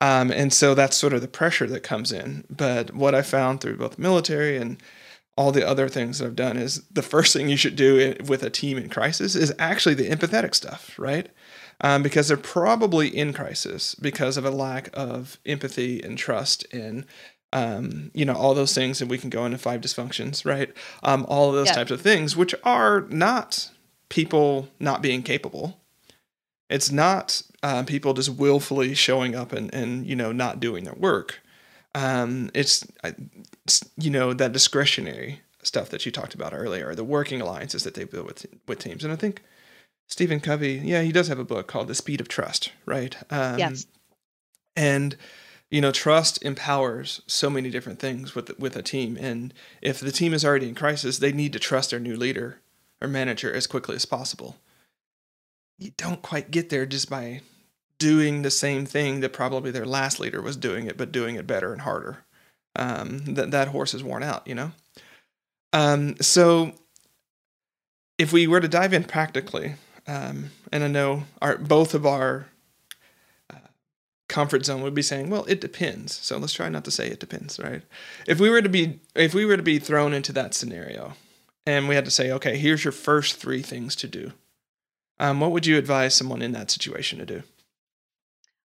Um, 0.00 0.30
and 0.30 0.52
so 0.52 0.74
that's 0.74 0.96
sort 0.96 1.12
of 1.12 1.20
the 1.20 1.28
pressure 1.28 1.66
that 1.66 1.82
comes 1.82 2.10
in. 2.10 2.44
But 2.48 2.94
what 2.94 3.14
I 3.14 3.22
found 3.22 3.60
through 3.60 3.76
both 3.76 3.98
military 3.98 4.56
and 4.56 4.82
all 5.36 5.52
the 5.52 5.66
other 5.66 5.88
things 5.88 6.18
that 6.18 6.26
I've 6.26 6.36
done 6.36 6.56
is 6.56 6.82
the 6.90 7.02
first 7.02 7.32
thing 7.32 7.48
you 7.48 7.56
should 7.56 7.76
do 7.76 8.14
with 8.26 8.42
a 8.42 8.50
team 8.50 8.76
in 8.76 8.88
crisis 8.88 9.34
is 9.34 9.54
actually 9.58 9.94
the 9.94 10.08
empathetic 10.08 10.54
stuff, 10.54 10.98
right? 10.98 11.28
Um, 11.80 12.02
because 12.02 12.28
they're 12.28 12.36
probably 12.36 13.08
in 13.08 13.32
crisis 13.32 13.94
because 13.94 14.36
of 14.36 14.44
a 14.44 14.50
lack 14.50 14.90
of 14.92 15.38
empathy 15.46 16.02
and 16.02 16.18
trust 16.18 16.64
in, 16.64 17.06
um, 17.54 18.10
you 18.12 18.24
know, 18.26 18.34
all 18.34 18.54
those 18.54 18.74
things. 18.74 19.00
And 19.00 19.10
we 19.10 19.16
can 19.16 19.30
go 19.30 19.46
into 19.46 19.56
five 19.56 19.80
dysfunctions, 19.80 20.44
right? 20.44 20.70
Um, 21.02 21.24
all 21.28 21.48
of 21.48 21.54
those 21.54 21.68
yeah. 21.68 21.74
types 21.74 21.90
of 21.90 22.02
things, 22.02 22.36
which 22.36 22.54
are 22.64 23.06
not 23.08 23.70
people 24.10 24.68
not 24.78 25.00
being 25.00 25.22
capable. 25.22 25.79
It's 26.70 26.92
not 26.92 27.42
uh, 27.62 27.82
people 27.82 28.14
just 28.14 28.30
willfully 28.30 28.94
showing 28.94 29.34
up 29.34 29.52
and, 29.52 29.72
and 29.74 30.06
you 30.06 30.16
know 30.16 30.32
not 30.32 30.60
doing 30.60 30.84
their 30.84 30.94
work. 30.94 31.40
Um, 31.94 32.50
it's, 32.54 32.86
it's 33.64 33.84
you 33.98 34.10
know 34.10 34.32
that 34.32 34.52
discretionary 34.52 35.40
stuff 35.62 35.90
that 35.90 36.06
you 36.06 36.12
talked 36.12 36.34
about 36.34 36.54
earlier, 36.54 36.94
the 36.94 37.04
working 37.04 37.40
alliances 37.40 37.82
that 37.82 37.94
they 37.94 38.04
build 38.04 38.26
with 38.26 38.46
with 38.68 38.78
teams, 38.78 39.02
and 39.02 39.12
I 39.12 39.16
think 39.16 39.42
Stephen 40.06 40.40
Covey, 40.40 40.80
yeah, 40.84 41.02
he 41.02 41.12
does 41.12 41.28
have 41.28 41.40
a 41.40 41.44
book 41.44 41.66
called 41.66 41.88
The 41.88 41.94
Speed 41.94 42.20
of 42.20 42.28
Trust, 42.28 42.72
right? 42.86 43.16
Um, 43.30 43.58
yes. 43.58 43.86
And 44.76 45.16
you 45.70 45.80
know, 45.80 45.92
trust 45.92 46.42
empowers 46.42 47.22
so 47.26 47.50
many 47.50 47.70
different 47.70 47.98
things 47.98 48.36
with 48.36 48.56
with 48.60 48.76
a 48.76 48.82
team, 48.82 49.18
and 49.20 49.52
if 49.82 49.98
the 49.98 50.12
team 50.12 50.32
is 50.32 50.44
already 50.44 50.68
in 50.68 50.76
crisis, 50.76 51.18
they 51.18 51.32
need 51.32 51.52
to 51.52 51.58
trust 51.58 51.90
their 51.90 52.00
new 52.00 52.16
leader 52.16 52.60
or 53.02 53.08
manager 53.08 53.52
as 53.52 53.66
quickly 53.66 53.96
as 53.96 54.04
possible 54.04 54.56
you 55.80 55.92
don't 55.96 56.22
quite 56.22 56.50
get 56.50 56.68
there 56.68 56.86
just 56.86 57.10
by 57.10 57.40
doing 57.98 58.42
the 58.42 58.50
same 58.50 58.86
thing 58.86 59.20
that 59.20 59.32
probably 59.32 59.70
their 59.70 59.86
last 59.86 60.20
leader 60.20 60.40
was 60.40 60.56
doing 60.56 60.86
it, 60.86 60.96
but 60.96 61.10
doing 61.10 61.36
it 61.36 61.46
better 61.46 61.72
and 61.72 61.82
harder. 61.82 62.18
Um, 62.76 63.34
that 63.34 63.50
that 63.50 63.68
horse 63.68 63.94
is 63.94 64.04
worn 64.04 64.22
out, 64.22 64.46
you 64.46 64.54
know. 64.54 64.72
Um, 65.72 66.16
so 66.20 66.72
if 68.18 68.32
we 68.32 68.46
were 68.46 68.60
to 68.60 68.68
dive 68.68 68.92
in 68.92 69.04
practically, 69.04 69.74
um, 70.06 70.50
and 70.70 70.84
I 70.84 70.88
know 70.88 71.24
our 71.42 71.56
both 71.56 71.94
of 71.94 72.06
our 72.06 72.46
uh, 73.52 73.68
comfort 74.28 74.64
zone 74.64 74.82
would 74.82 74.94
be 74.94 75.02
saying, 75.02 75.30
well, 75.30 75.44
it 75.46 75.60
depends. 75.60 76.14
So 76.14 76.38
let's 76.38 76.52
try 76.52 76.68
not 76.68 76.84
to 76.84 76.90
say 76.90 77.08
it 77.08 77.20
depends, 77.20 77.58
right? 77.58 77.82
If 78.26 78.38
we 78.38 78.50
were 78.50 78.62
to 78.62 78.68
be 78.68 79.00
if 79.14 79.34
we 79.34 79.44
were 79.44 79.56
to 79.56 79.62
be 79.62 79.78
thrown 79.78 80.12
into 80.12 80.32
that 80.34 80.54
scenario, 80.54 81.14
and 81.66 81.88
we 81.88 81.94
had 81.94 82.04
to 82.04 82.10
say, 82.10 82.30
okay, 82.32 82.56
here's 82.56 82.84
your 82.84 82.92
first 82.92 83.36
three 83.36 83.62
things 83.62 83.96
to 83.96 84.06
do 84.06 84.32
um, 85.20 85.38
what 85.38 85.52
would 85.52 85.66
you 85.66 85.78
advise 85.78 86.14
someone 86.14 86.42
in 86.42 86.52
that 86.52 86.70
situation 86.70 87.18
to 87.18 87.26
do? 87.26 87.42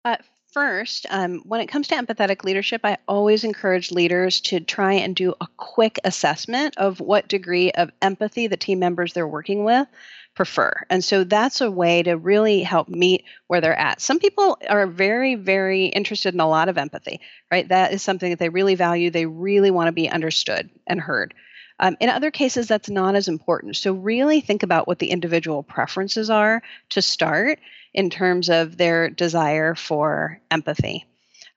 Uh, 0.04 0.18
first, 0.52 1.06
um, 1.12 1.42
when 1.46 1.62
it 1.62 1.68
comes 1.68 1.88
to 1.88 1.96
empathetic 1.96 2.44
leadership, 2.44 2.82
I 2.84 2.98
always 3.08 3.44
encourage 3.44 3.92
leaders 3.92 4.42
to 4.42 4.60
try 4.60 4.94
and 4.94 5.16
do 5.16 5.36
a 5.40 5.48
quick 5.58 6.00
assessment 6.04 6.76
of 6.78 7.00
what 7.00 7.28
degree 7.28 7.72
of 7.72 7.92
empathy 8.02 8.48
the 8.48 8.58
team 8.58 8.80
members 8.80 9.14
they're 9.14 9.28
working 9.28 9.64
with 9.64 9.88
prefer. 10.36 10.72
And 10.90 11.04
so 11.04 11.24
that's 11.24 11.62
a 11.62 11.70
way 11.70 12.02
to 12.04 12.18
really 12.18 12.64
help 12.64 12.88
meet 12.88 13.26
where 13.48 13.62
they're 13.62 13.78
at. 13.78 14.00
Some 14.02 14.20
people 14.20 14.58
are 14.70 14.88
very, 14.88 15.36
very 15.36 15.88
interested 15.88 16.34
in 16.34 16.40
a 16.40 16.48
lot 16.48 16.70
of 16.70 16.78
empathy, 16.78 17.20
right? 17.52 17.68
That 17.68 17.94
is 17.94 18.02
something 18.02 18.30
that 18.30 18.40
they 18.40 18.50
really 18.50 18.76
value. 18.76 19.10
They 19.10 19.26
really 19.26 19.70
want 19.70 19.88
to 19.88 19.92
be 19.92 20.10
understood 20.10 20.70
and 20.88 21.00
heard. 21.00 21.34
Um, 21.80 21.96
in 22.00 22.10
other 22.10 22.32
cases, 22.32 22.68
that's 22.68 22.90
not 22.90 23.16
as 23.16 23.28
important. 23.28 23.78
So, 23.78 23.94
really 23.94 24.42
think 24.42 24.64
about 24.64 24.88
what 24.88 25.00
the 25.00 25.12
individual 25.12 25.64
preferences 25.64 26.30
are 26.30 26.62
to 26.90 27.02
start 27.02 27.60
in 27.94 28.10
terms 28.10 28.50
of 28.50 28.78
their 28.78 29.10
desire 29.10 29.76
for 29.76 30.40
empathy. 30.52 31.06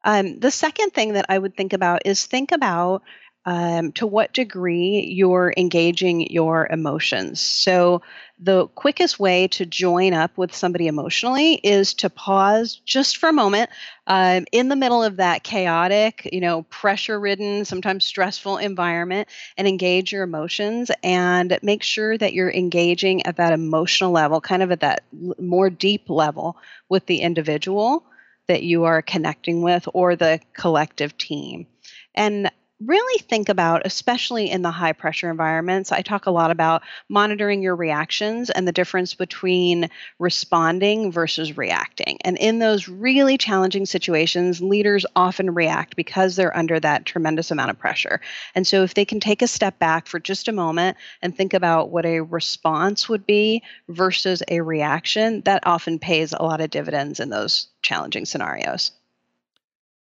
Um, 0.04 0.38
the 0.38 0.50
second 0.50 0.90
thing 0.90 1.14
that 1.14 1.26
I 1.28 1.38
would 1.38 1.56
think 1.56 1.72
about 1.72 2.02
is 2.04 2.26
think 2.26 2.52
about 2.52 3.02
um, 3.44 3.92
to 3.92 4.06
what 4.06 4.32
degree 4.32 5.12
you're 5.12 5.52
engaging 5.56 6.30
your 6.30 6.66
emotions. 6.70 7.40
So, 7.40 8.02
the 8.44 8.66
quickest 8.68 9.20
way 9.20 9.46
to 9.46 9.64
join 9.64 10.12
up 10.12 10.36
with 10.36 10.52
somebody 10.52 10.88
emotionally 10.88 11.54
is 11.62 11.94
to 11.94 12.10
pause 12.10 12.80
just 12.84 13.18
for 13.18 13.28
a 13.28 13.32
moment 13.32 13.70
um, 14.08 14.46
in 14.50 14.68
the 14.68 14.74
middle 14.74 15.02
of 15.02 15.18
that 15.18 15.44
chaotic, 15.44 16.28
you 16.32 16.40
know, 16.40 16.62
pressure 16.64 17.20
ridden, 17.20 17.64
sometimes 17.64 18.04
stressful 18.04 18.56
environment 18.56 19.28
and 19.56 19.68
engage 19.68 20.12
your 20.12 20.24
emotions 20.24 20.90
and 21.04 21.56
make 21.62 21.84
sure 21.84 22.18
that 22.18 22.32
you're 22.32 22.50
engaging 22.50 23.24
at 23.26 23.36
that 23.36 23.52
emotional 23.52 24.10
level, 24.10 24.40
kind 24.40 24.62
of 24.62 24.72
at 24.72 24.80
that 24.80 25.04
more 25.38 25.70
deep 25.70 26.10
level 26.10 26.56
with 26.88 27.06
the 27.06 27.20
individual 27.20 28.04
that 28.48 28.64
you 28.64 28.84
are 28.84 29.02
connecting 29.02 29.62
with 29.62 29.88
or 29.94 30.16
the 30.16 30.40
collective 30.52 31.16
team. 31.16 31.64
And 32.12 32.50
really 32.86 33.22
think 33.22 33.48
about, 33.48 33.82
especially 33.84 34.50
in 34.50 34.62
the 34.62 34.70
high 34.70 34.92
pressure 34.92 35.30
environments. 35.30 35.92
I 35.92 36.02
talk 36.02 36.26
a 36.26 36.30
lot 36.30 36.50
about 36.50 36.82
monitoring 37.08 37.62
your 37.62 37.76
reactions 37.76 38.50
and 38.50 38.66
the 38.66 38.72
difference 38.72 39.14
between 39.14 39.88
responding 40.18 41.12
versus 41.12 41.56
reacting. 41.56 42.18
And 42.22 42.36
in 42.38 42.58
those 42.58 42.88
really 42.88 43.38
challenging 43.38 43.86
situations, 43.86 44.60
leaders 44.60 45.06
often 45.16 45.54
react 45.54 45.96
because 45.96 46.36
they're 46.36 46.56
under 46.56 46.80
that 46.80 47.06
tremendous 47.06 47.50
amount 47.50 47.70
of 47.70 47.78
pressure. 47.78 48.20
And 48.54 48.66
so, 48.66 48.82
if 48.82 48.94
they 48.94 49.04
can 49.04 49.20
take 49.20 49.42
a 49.42 49.48
step 49.48 49.78
back 49.78 50.06
for 50.06 50.18
just 50.18 50.48
a 50.48 50.52
moment 50.52 50.96
and 51.20 51.36
think 51.36 51.54
about 51.54 51.90
what 51.90 52.06
a 52.06 52.20
response 52.20 53.08
would 53.08 53.26
be 53.26 53.62
versus 53.88 54.42
a 54.48 54.60
reaction, 54.60 55.42
that 55.42 55.66
often 55.66 55.98
pays 55.98 56.32
a 56.32 56.42
lot 56.42 56.60
of 56.60 56.70
dividends 56.70 57.20
in 57.20 57.30
those 57.30 57.68
challenging 57.82 58.24
scenarios. 58.24 58.92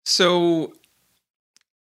So, 0.05 0.75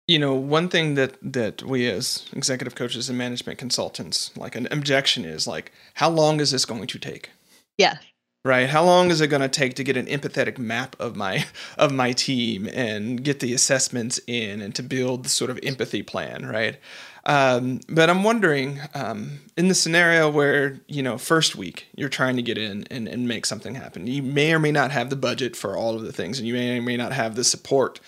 you 0.07 0.19
know 0.19 0.33
one 0.33 0.69
thing 0.69 0.95
that 0.95 1.15
that 1.21 1.63
we 1.63 1.87
as 1.89 2.27
executive 2.33 2.75
coaches 2.75 3.09
and 3.09 3.17
management 3.17 3.57
consultants 3.57 4.35
like 4.37 4.55
an 4.55 4.67
objection 4.71 5.25
is 5.25 5.47
like 5.47 5.71
how 5.95 6.09
long 6.09 6.39
is 6.39 6.51
this 6.51 6.65
going 6.65 6.87
to 6.87 6.99
take? 6.99 7.29
Yeah. 7.77 7.97
Right? 8.45 8.67
How 8.67 8.83
long 8.83 9.09
is 9.09 9.21
it 9.21 9.27
going 9.27 9.41
to 9.41 9.47
take 9.47 9.75
to 9.75 9.85
get 9.85 9.95
an 9.95 10.05
empathetic 10.07 10.57
map 10.57 10.97
of 10.99 11.15
my 11.15 11.45
of 11.77 11.93
my 11.93 12.11
team 12.11 12.67
and 12.73 13.23
get 13.23 13.39
the 13.39 13.53
assessments 13.53 14.19
in 14.27 14.61
and 14.61 14.75
to 14.75 14.83
build 14.83 15.23
the 15.23 15.29
sort 15.29 15.49
of 15.49 15.59
empathy 15.63 16.03
plan 16.03 16.45
right? 16.45 16.77
Um, 17.25 17.79
but 17.87 18.09
i'm 18.09 18.25
wondering 18.25 18.81
um, 18.93 19.39
in 19.55 19.69
the 19.69 19.73
scenario 19.73 20.29
where 20.29 20.81
you 20.89 21.01
know 21.01 21.17
first 21.17 21.55
week 21.55 21.87
you're 21.95 22.09
trying 22.09 22.35
to 22.35 22.41
get 22.41 22.57
in 22.57 22.85
and, 22.91 23.07
and 23.07 23.29
make 23.29 23.45
something 23.45 23.75
happen 23.75 24.07
you 24.07 24.21
may 24.21 24.53
or 24.53 24.59
may 24.59 24.73
not 24.73 24.91
have 24.91 25.09
the 25.09 25.15
budget 25.15 25.55
for 25.55 25.77
all 25.77 25.95
of 25.95 26.01
the 26.01 26.11
things 26.11 26.37
and 26.37 26.49
you 26.49 26.53
may 26.53 26.77
or 26.77 26.81
may 26.81 26.97
not 26.97 27.13
have 27.13 27.35
the 27.35 27.45
support 27.45 28.01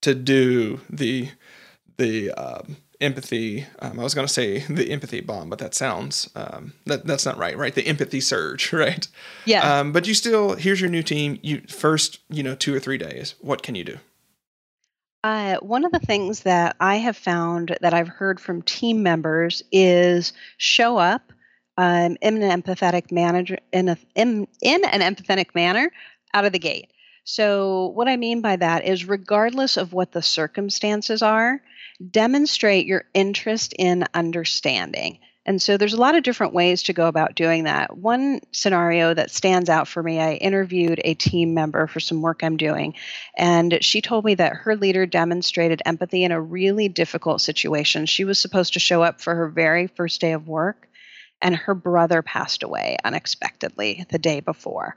to 0.00 0.14
do 0.14 0.80
the 0.90 1.28
the 1.96 2.30
um, 2.32 2.76
empathy. 3.00 3.66
Um, 3.80 3.98
I 4.00 4.02
was 4.02 4.14
going 4.14 4.26
to 4.26 4.32
say 4.32 4.60
the 4.60 4.90
empathy 4.90 5.20
bomb, 5.20 5.50
but 5.50 5.58
that 5.58 5.74
sounds 5.74 6.30
um, 6.34 6.72
that 6.86 7.06
that's 7.06 7.26
not 7.26 7.36
right, 7.36 7.56
right? 7.56 7.74
The 7.74 7.86
empathy 7.86 8.20
surge, 8.20 8.72
right? 8.72 9.06
Yeah. 9.44 9.80
Um, 9.80 9.92
but 9.92 10.06
you 10.06 10.14
still 10.14 10.54
here's 10.54 10.80
your 10.80 10.90
new 10.90 11.02
team. 11.02 11.38
You 11.42 11.62
first, 11.68 12.20
you 12.28 12.42
know, 12.42 12.54
two 12.54 12.74
or 12.74 12.80
three 12.80 12.98
days. 12.98 13.34
What 13.40 13.62
can 13.62 13.74
you 13.74 13.84
do? 13.84 13.98
Uh, 15.24 15.56
one 15.58 15.84
of 15.84 15.92
the 15.92 16.00
things 16.00 16.40
that 16.40 16.74
I 16.80 16.96
have 16.96 17.16
found 17.16 17.76
that 17.80 17.94
I've 17.94 18.08
heard 18.08 18.40
from 18.40 18.62
team 18.62 19.04
members 19.04 19.62
is 19.70 20.32
show 20.56 20.96
up 20.96 21.32
um, 21.78 22.16
in 22.20 22.42
an 22.42 22.62
empathetic 22.62 23.12
manager 23.12 23.58
in 23.72 23.88
a 23.88 23.96
in, 24.14 24.48
in 24.60 24.84
an 24.84 25.00
empathetic 25.00 25.54
manner 25.54 25.90
out 26.34 26.44
of 26.44 26.52
the 26.52 26.58
gate. 26.58 26.90
So 27.24 27.92
what 27.94 28.08
I 28.08 28.16
mean 28.16 28.40
by 28.40 28.56
that 28.56 28.84
is 28.84 29.04
regardless 29.04 29.76
of 29.76 29.92
what 29.92 30.10
the 30.10 30.22
circumstances 30.22 31.22
are, 31.22 31.62
demonstrate 32.10 32.86
your 32.86 33.04
interest 33.14 33.74
in 33.78 34.04
understanding. 34.14 35.18
And 35.44 35.60
so 35.60 35.76
there's 35.76 35.92
a 35.92 36.00
lot 36.00 36.14
of 36.14 36.22
different 36.22 36.52
ways 36.52 36.84
to 36.84 36.92
go 36.92 37.08
about 37.08 37.34
doing 37.34 37.64
that. 37.64 37.98
One 37.98 38.40
scenario 38.52 39.12
that 39.12 39.32
stands 39.32 39.68
out 39.68 39.88
for 39.88 40.00
me, 40.00 40.20
I 40.20 40.34
interviewed 40.34 41.00
a 41.04 41.14
team 41.14 41.52
member 41.52 41.88
for 41.88 41.98
some 41.98 42.22
work 42.22 42.44
I'm 42.44 42.56
doing, 42.56 42.94
and 43.36 43.78
she 43.80 44.00
told 44.00 44.24
me 44.24 44.36
that 44.36 44.54
her 44.54 44.76
leader 44.76 45.04
demonstrated 45.04 45.82
empathy 45.84 46.22
in 46.22 46.30
a 46.30 46.40
really 46.40 46.88
difficult 46.88 47.40
situation. 47.40 48.06
She 48.06 48.24
was 48.24 48.38
supposed 48.38 48.74
to 48.74 48.80
show 48.80 49.02
up 49.02 49.20
for 49.20 49.34
her 49.34 49.48
very 49.48 49.88
first 49.88 50.20
day 50.20 50.32
of 50.32 50.46
work, 50.46 50.88
and 51.40 51.56
her 51.56 51.74
brother 51.74 52.22
passed 52.22 52.62
away 52.62 52.96
unexpectedly 53.04 54.06
the 54.10 54.20
day 54.20 54.38
before. 54.38 54.94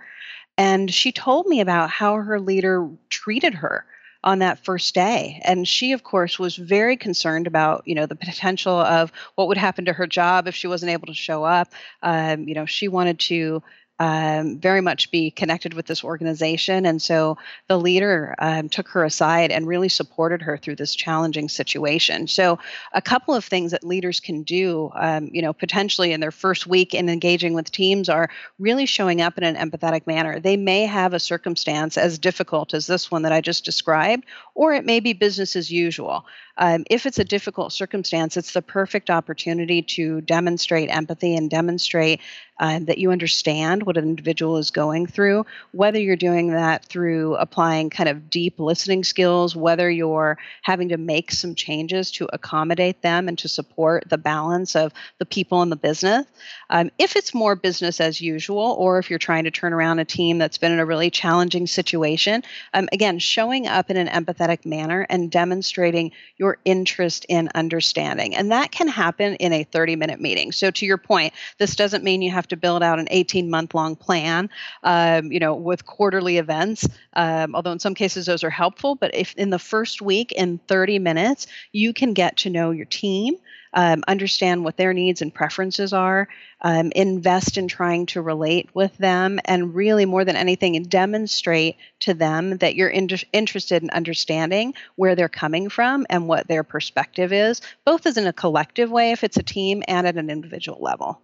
And 0.60 0.94
she 0.94 1.12
told 1.12 1.48
me 1.48 1.60
about 1.60 1.89
how 1.89 2.15
her 2.15 2.39
leader 2.39 2.88
treated 3.10 3.56
her 3.56 3.86
on 4.26 4.40
that 4.40 4.66
first 4.66 4.96
day. 4.96 5.40
And 5.46 5.68
she, 5.68 5.92
of 5.94 6.04
course, 6.04 6.40
was 6.40 6.56
very 6.56 6.98
concerned 6.98 7.46
about, 7.46 7.84
you 7.86 7.94
know, 7.94 8.08
the 8.08 8.16
potential 8.16 8.74
of 8.74 9.12
what 9.36 9.48
would 9.48 9.58
happen 9.58 9.86
to 9.86 9.94
her 9.94 10.08
job 10.08 10.48
if 10.48 10.56
she 10.56 10.68
wasn't 10.68 10.92
able 10.92 11.08
to 11.08 11.14
show 11.14 11.44
up. 11.44 11.72
Um, 12.02 12.48
you 12.48 12.56
know, 12.56 12.66
she 12.66 12.88
wanted 12.88 13.20
to 13.20 13.62
um, 13.99 14.60
very 14.60 14.81
much 14.81 15.10
be 15.10 15.31
connected 15.31 15.73
with 15.73 15.86
this 15.86 16.03
organization. 16.03 16.86
And 16.86 17.01
so 17.01 17.38
the 17.67 17.79
leader 17.79 18.36
um, 18.39 18.67
took 18.67 18.89
her 18.89 19.05
aside 19.05 19.51
and 19.51 19.67
really 19.67 19.88
supported 19.89 20.41
her 20.41 20.58
through 20.58 20.75
this 20.75 20.95
challenging 20.95 21.47
situation. 21.47 22.27
So, 22.27 22.60
a 22.93 23.01
couple 23.01 23.34
of 23.34 23.45
things 23.45 23.71
that 23.71 23.84
leaders 23.84 24.19
can 24.19 24.43
do, 24.43 24.91
um, 24.95 25.29
you 25.31 25.41
know, 25.41 25.53
potentially 25.53 26.12
in 26.12 26.19
their 26.19 26.31
first 26.31 26.67
week 26.67 26.93
in 26.93 27.10
engaging 27.10 27.53
with 27.53 27.71
teams 27.71 28.10
are 28.10 28.29
really 28.60 28.86
showing 28.86 29.21
up 29.21 29.38
in 29.38 29.43
an 29.43 29.55
empathetic 29.55 30.05
manner. 30.08 30.39
They 30.39 30.58
may 30.58 30.86
have 30.86 31.13
a 31.13 31.19
circumstance 31.19 31.97
as 31.97 32.19
difficult 32.19 32.73
as 32.73 32.88
this 32.88 33.10
one 33.10 33.21
that 33.21 33.31
I 33.31 33.41
just 33.41 33.63
described, 33.63 34.25
or 34.55 34.73
it 34.73 34.86
may 34.86 34.99
be 34.99 35.13
business 35.13 35.55
as 35.55 35.71
usual. 35.71 36.25
Um, 36.58 36.86
if 36.89 37.05
it's 37.05 37.19
a 37.19 37.25
difficult 37.25 37.73
circumstance, 37.73 38.38
it's 38.38 38.53
the 38.53 38.62
perfect 38.62 39.10
opportunity 39.10 39.81
to 39.81 40.21
demonstrate 40.21 40.89
empathy 40.89 41.36
and 41.36 41.49
demonstrate 41.49 42.21
uh, 42.60 42.79
that 42.84 42.97
you 42.97 43.12
understand 43.12 43.85
what 43.86 43.98
an 43.98 44.06
individual 44.06 44.58
is 44.58 44.71
going 44.71 45.08
through, 45.08 45.45
whether 45.71 46.00
you're 46.00 46.15
doing 46.15 46.52
that 46.52 46.86
through 46.86 47.36
applying 47.36 47.89
kind 47.89 48.10
of 48.10 48.30
deep 48.30 48.60
listening 48.60 49.04
skills, 49.04 49.56
whether 49.56 49.89
you're 49.89 50.38
having 50.62 50.89
to 50.89 50.98
make 50.98 51.32
some 51.32 51.56
changes 51.56 52.12
to 52.12 52.28
accommodate 52.34 53.02
them 53.02 53.28
and 53.28 53.38
to 53.39 53.48
support 53.48 54.04
the 54.10 54.17
balance 54.17 54.76
of 54.76 54.91
the 55.19 55.26
people 55.26 55.62
in 55.62 55.69
the 55.69 55.76
business. 55.76 56.26
Um, 56.69 56.89
if 56.98 57.15
it's 57.15 57.34
more 57.34 57.56
business 57.56 58.02
as 58.02 58.19
usual, 58.19 58.76
or 58.80 58.98
if 58.98 59.10
you're 59.10 59.19
trying 59.19 59.43
to 59.43 59.52
turn 59.52 59.74
around 59.74 60.00
a 60.00 60.06
team 60.06 60.38
that's 60.38 60.58
been 60.58 60.71
in 60.71 60.80
a 60.80 60.86
really 60.86 61.10
challenging 61.10 61.67
situation, 61.67 62.43
um, 62.74 62.89
again, 62.91 63.19
showing 63.19 63.67
up 63.67 63.89
in 63.89 63.98
an 63.98 64.08
empathetic 64.08 64.65
manner 64.65 65.06
and 65.10 65.30
demonstrating 65.30 66.12
your 66.38 66.58
interest 66.65 67.26
in 67.30 67.50
understanding. 67.54 68.36
And 68.36 68.52
that 68.52 68.71
can 68.71 68.88
happen 68.88 69.36
in 69.36 69.54
a 69.54 69.63
30 69.63 69.95
minute 69.95 70.19
meeting. 70.19 70.52
So, 70.52 70.71
to 70.71 70.86
your 70.86 70.98
point, 70.98 71.34
this 71.60 71.76
doesn't 71.76 72.04
mean 72.04 72.21
you 72.21 72.32
have 72.32 72.48
to 72.48 72.58
build 72.58 72.82
out 72.82 73.00
an 73.00 73.08
18 73.12 73.50
month 73.50 73.74
long 73.76 73.96
plan, 73.96 74.50
um, 74.84 75.32
you 75.32 75.40
know, 75.40 75.54
with 75.54 75.86
quarterly 75.86 76.38
events, 76.38 76.88
um, 77.14 77.54
although 77.54 77.72
in 77.72 77.80
some 77.80 77.94
cases 77.94 78.26
those 78.26 78.44
are 78.44 78.50
helpful. 78.50 78.96
But 78.96 79.14
if 79.14 79.36
in 79.36 79.52
the 79.52 79.60
first 79.60 80.02
week, 80.02 80.32
in 80.32 80.58
30 80.68 80.98
minutes, 80.98 81.46
you 81.72 81.94
can 81.94 82.14
get 82.14 82.38
to 82.38 82.50
know 82.50 82.72
your 82.72 82.86
team 82.86 83.36
um, 83.76 84.04
understand 84.08 84.64
what 84.64 84.78
their 84.78 84.94
needs 84.94 85.22
and 85.22 85.34
preferences 85.34 85.94
are, 85.94 86.28
um, 86.62 86.92
invest 86.96 87.58
in 87.58 87.68
trying 87.68 88.06
to 88.08 88.22
relate 88.22 88.70
with 88.74 88.98
them, 88.98 89.40
and 89.46 89.76
really, 89.76 90.06
more 90.06 90.24
than 90.24 90.38
anything, 90.38 90.82
demonstrate 90.84 91.76
to 92.00 92.14
them 92.14 92.58
that 92.58 92.76
you're 92.76 92.90
in- 92.90 93.10
interested 93.34 93.84
in 93.84 93.90
understanding 93.90 94.74
where 94.96 95.16
they're 95.16 95.30
coming 95.30 95.70
from 95.70 96.06
and 96.10 96.28
what 96.28 96.48
their 96.48 96.64
perspective 96.64 97.34
is, 97.34 97.62
both 97.86 98.06
as 98.06 98.18
in 98.18 98.26
a 98.26 98.34
collective 98.34 98.90
way 98.90 99.12
if 99.12 99.24
it's 99.24 99.38
a 99.38 99.44
team 99.44 99.84
and 99.88 100.08
at 100.08 100.16
an 100.16 100.30
individual 100.30 100.82
level. 100.82 101.22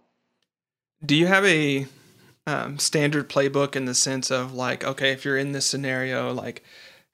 Do 1.04 1.16
you 1.16 1.26
have 1.26 1.44
a 1.44 1.86
um, 2.46 2.78
standard 2.78 3.28
playbook 3.28 3.76
in 3.76 3.84
the 3.84 3.94
sense 3.94 4.30
of 4.30 4.52
like, 4.52 4.84
okay, 4.84 5.12
if 5.12 5.24
you're 5.24 5.38
in 5.38 5.52
this 5.52 5.66
scenario, 5.66 6.32
like, 6.32 6.62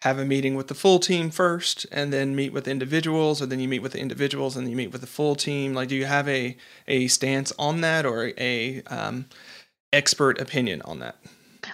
have 0.02 0.18
a 0.18 0.24
meeting 0.24 0.54
with 0.54 0.68
the 0.68 0.74
full 0.74 0.98
team 0.98 1.30
first 1.30 1.86
and 1.90 2.12
then 2.12 2.36
meet 2.36 2.52
with 2.52 2.68
individuals 2.68 3.42
or 3.42 3.46
then 3.46 3.58
you 3.58 3.66
meet 3.66 3.80
with 3.80 3.92
the 3.92 3.98
individuals 3.98 4.56
and 4.56 4.64
then 4.64 4.70
you 4.70 4.76
meet 4.76 4.92
with 4.92 5.00
the 5.00 5.06
full 5.06 5.34
team. 5.34 5.74
Like 5.74 5.88
do 5.88 5.96
you 5.96 6.04
have 6.04 6.28
a 6.28 6.56
a 6.86 7.08
stance 7.08 7.52
on 7.58 7.80
that 7.80 8.06
or 8.06 8.32
a 8.38 8.82
um, 8.86 9.26
expert 9.92 10.40
opinion 10.40 10.82
on 10.82 11.00
that? 11.00 11.16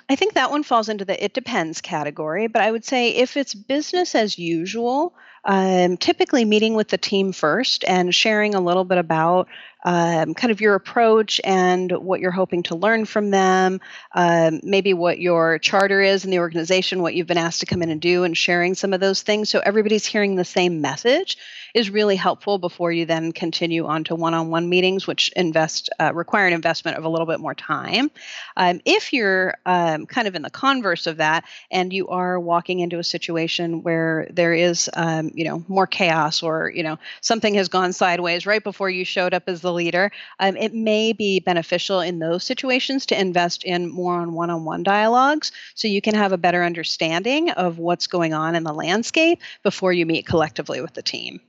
I 0.09 0.17
think 0.17 0.33
that 0.35 0.51
one 0.51 0.63
falls 0.63 0.89
into 0.89 1.05
the 1.05 1.23
it 1.23 1.35
depends 1.35 1.81
category, 1.81 2.47
but 2.47 2.63
I 2.63 2.71
would 2.71 2.85
say 2.85 3.11
if 3.11 3.37
it's 3.37 3.55
business 3.55 4.15
as 4.15 4.39
usual, 4.39 5.15
um, 5.45 5.99
typically 5.99 6.47
meeting 6.47 6.75
with 6.75 6.89
the 6.89 6.99
team 6.99 7.33
first 7.33 7.85
and 7.87 8.15
sharing 8.15 8.55
a 8.55 8.61
little 8.61 8.85
bit 8.85 8.99
about 8.99 9.49
um, 9.85 10.35
kind 10.35 10.51
of 10.51 10.61
your 10.61 10.75
approach 10.75 11.41
and 11.45 11.91
what 11.93 12.21
you're 12.21 12.31
hoping 12.31 12.63
to 12.65 12.75
learn 12.75 13.05
from 13.05 13.31
them, 13.31 13.81
um, 14.13 14.61
maybe 14.63 14.95
what 14.95 15.19
your 15.19 15.59
charter 15.59 16.01
is 16.01 16.25
in 16.25 16.31
the 16.31 16.39
organization, 16.39 17.03
what 17.03 17.15
you've 17.15 17.27
been 17.27 17.39
asked 17.39 17.61
to 17.61 17.67
come 17.67 17.83
in 17.83 17.91
and 17.91 18.01
do, 18.01 18.25
and 18.25 18.37
sharing 18.37 18.75
some 18.75 18.93
of 18.93 19.01
those 19.01 19.23
things 19.23 19.49
so 19.49 19.61
everybody's 19.61 20.07
hearing 20.07 20.37
the 20.37 20.45
same 20.45 20.81
message 20.81 21.37
is 21.75 21.91
really 21.91 22.17
helpful 22.17 22.57
before 22.59 22.93
you 22.93 23.05
then 23.05 23.33
continue 23.33 23.85
on 23.85 24.05
to 24.05 24.15
one-on-one 24.15 24.69
meetings, 24.69 25.07
which 25.07 25.31
invest 25.35 25.91
uh, 26.01 26.13
require 26.15 26.47
an 26.47 26.53
investment 26.53 26.97
of 26.97 27.05
a 27.05 27.09
little 27.09 27.27
bit 27.27 27.41
more 27.41 27.55
time. 27.55 28.11
Um, 28.57 28.81
if 28.85 29.13
you're 29.13 29.55
um, 29.67 30.07
kind 30.07 30.29
of 30.29 30.37
in 30.37 30.43
the 30.43 30.51
converse 30.51 31.09
of 31.09 31.17
that, 31.17 31.45
and 31.73 31.93
you 31.93 32.09
are 32.09 32.39
walking 32.39 32.79
into 32.79 32.99
a 32.99 33.05
situation 33.05 33.83
where 33.83 34.29
there 34.31 34.55
is, 34.55 34.89
um, 34.95 35.33
you 35.35 35.45
know, 35.45 35.65
more 35.67 35.89
chaos, 35.89 36.43
or 36.43 36.71
you 36.71 36.85
know, 36.85 36.99
something 37.21 37.55
has 37.55 37.69
gone 37.69 37.93
sideways 37.93 38.47
right 38.47 38.63
before 38.63 38.89
you 38.89 39.05
showed 39.05 39.35
up 39.35 39.45
as 39.49 39.61
the 39.61 39.73
leader, 39.75 40.11
um, 40.39 40.57
it 40.57 40.73
may 40.73 41.13
be 41.13 41.41
beneficial 41.41 42.01
in 42.01 42.19
those 42.19 42.45
situations 42.45 43.05
to 43.07 43.21
invest 43.21 43.65
in 43.65 43.91
more 43.91 44.15
on 44.15 44.33
one-on-one 44.33 44.83
dialogues, 44.83 45.53
so 45.75 45.89
you 45.89 46.01
can 46.01 46.15
have 46.15 46.33
a 46.33 46.39
better 46.39 46.65
understanding 46.65 47.51
of 47.51 47.79
what's 47.79 48.07
going 48.07 48.33
on 48.33 48.55
in 48.55 48.65
the 48.65 48.73
landscape 48.73 49.41
before 49.63 49.93
you 49.93 50.07
meet 50.07 50.27
collectively 50.27 50.81
with 50.81 50.95
the 50.95 51.03
team. 51.03 51.41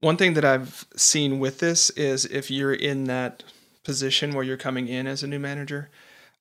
One 0.00 0.16
thing 0.16 0.34
that 0.34 0.44
I've 0.44 0.86
seen 0.94 1.40
with 1.40 1.58
this 1.58 1.90
is 1.90 2.24
if 2.26 2.50
you're 2.50 2.74
in 2.74 3.04
that 3.04 3.42
position 3.82 4.32
where 4.32 4.44
you're 4.44 4.56
coming 4.56 4.86
in 4.86 5.06
as 5.06 5.22
a 5.22 5.26
new 5.26 5.38
manager 5.38 5.88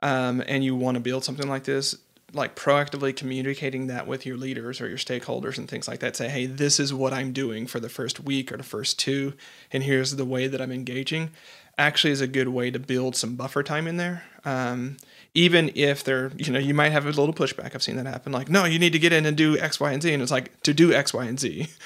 um, 0.02 0.44
and 0.48 0.64
you 0.64 0.76
want 0.76 0.96
to 0.96 1.02
build 1.02 1.24
something 1.24 1.48
like 1.48 1.64
this, 1.64 1.96
like 2.34 2.56
proactively 2.56 3.16
communicating 3.16 3.88
that 3.88 4.06
with 4.06 4.26
your 4.26 4.38
leaders 4.38 4.82
or 4.82 4.88
your 4.88 4.98
stakeholders 4.98 5.58
and 5.58 5.70
things 5.70 5.88
like 5.88 6.00
that. 6.00 6.16
Say, 6.16 6.28
hey, 6.30 6.46
this 6.46 6.80
is 6.80 6.94
what 6.94 7.14
I'm 7.14 7.32
doing 7.32 7.68
for 7.68 7.80
the 7.80 7.90
first 7.90 8.20
week 8.20 8.52
or 8.52 8.58
the 8.58 8.64
first 8.64 9.00
two, 9.00 9.34
and 9.72 9.84
here's 9.84 10.16
the 10.16 10.26
way 10.26 10.48
that 10.48 10.62
I'm 10.62 10.72
engaging. 10.72 11.32
Actually, 11.78 12.12
is 12.12 12.22
a 12.22 12.28
good 12.28 12.48
way 12.48 12.72
to 12.72 12.80
build 12.80 13.16
some 13.16 13.36
buffer 13.36 13.62
time 13.62 13.88
in 13.88 13.98
there. 13.98 14.24
Um, 14.44 14.98
even 15.36 15.72
if 15.76 16.04
they're, 16.04 16.32
you 16.36 16.52
know, 16.52 16.58
you 16.58 16.74
might 16.74 16.92
have 16.92 17.06
a 17.06 17.10
little 17.10 17.34
pushback. 17.34 17.76
I've 17.76 17.84
seen 17.84 17.98
that 17.98 18.08
happen. 18.08 18.32
Like, 18.32 18.50
no, 18.50 18.66
you 18.66 18.80
need 18.80 18.94
to 18.94 19.00
get 19.00 19.14
in 19.14 19.28
and 19.28 19.38
do 19.38 19.58
X, 19.60 19.80
Y, 19.80 19.92
and 19.92 20.02
Z, 20.02 20.12
and 20.12 20.24
it's 20.24 20.32
like 20.32 20.60
to 20.64 20.74
do 20.74 20.92
X, 20.92 21.14
Y, 21.14 21.26
and 21.26 21.40
Z 21.40 21.68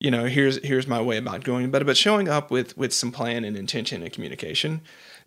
you 0.00 0.10
know 0.10 0.26
here's 0.26 0.64
here's 0.64 0.86
my 0.86 1.00
way 1.00 1.16
about 1.16 1.44
going 1.44 1.64
it 1.66 1.86
but 1.86 1.96
showing 1.96 2.28
up 2.28 2.50
with 2.50 2.76
with 2.76 2.92
some 2.92 3.10
plan 3.10 3.44
and 3.44 3.56
intention 3.56 4.02
and 4.02 4.12
communication 4.12 4.80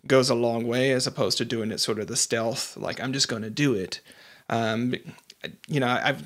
goes 0.06 0.30
a 0.30 0.34
long 0.34 0.66
way 0.66 0.92
as 0.92 1.06
opposed 1.06 1.38
to 1.38 1.44
doing 1.44 1.70
it 1.70 1.78
sort 1.78 1.98
of 1.98 2.06
the 2.06 2.16
stealth 2.16 2.76
like 2.76 3.00
i'm 3.00 3.12
just 3.12 3.28
going 3.28 3.42
to 3.42 3.50
do 3.50 3.74
it 3.74 4.00
um, 4.52 4.94
you 5.66 5.80
know 5.80 5.88
i've 5.88 6.22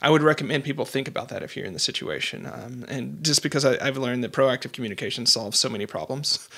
I 0.00 0.10
would 0.10 0.22
recommend 0.22 0.62
people 0.64 0.84
think 0.84 1.08
about 1.08 1.28
that 1.30 1.42
if 1.42 1.56
you're 1.56 1.66
in 1.66 1.72
the 1.72 1.80
situation, 1.80 2.46
um, 2.46 2.84
and 2.88 3.24
just 3.24 3.42
because 3.42 3.64
I, 3.64 3.84
have 3.84 3.98
learned 3.98 4.22
that 4.22 4.32
proactive 4.32 4.70
communication 4.70 5.26
solves 5.26 5.58
so 5.58 5.68
many 5.68 5.86
problems, 5.86 6.48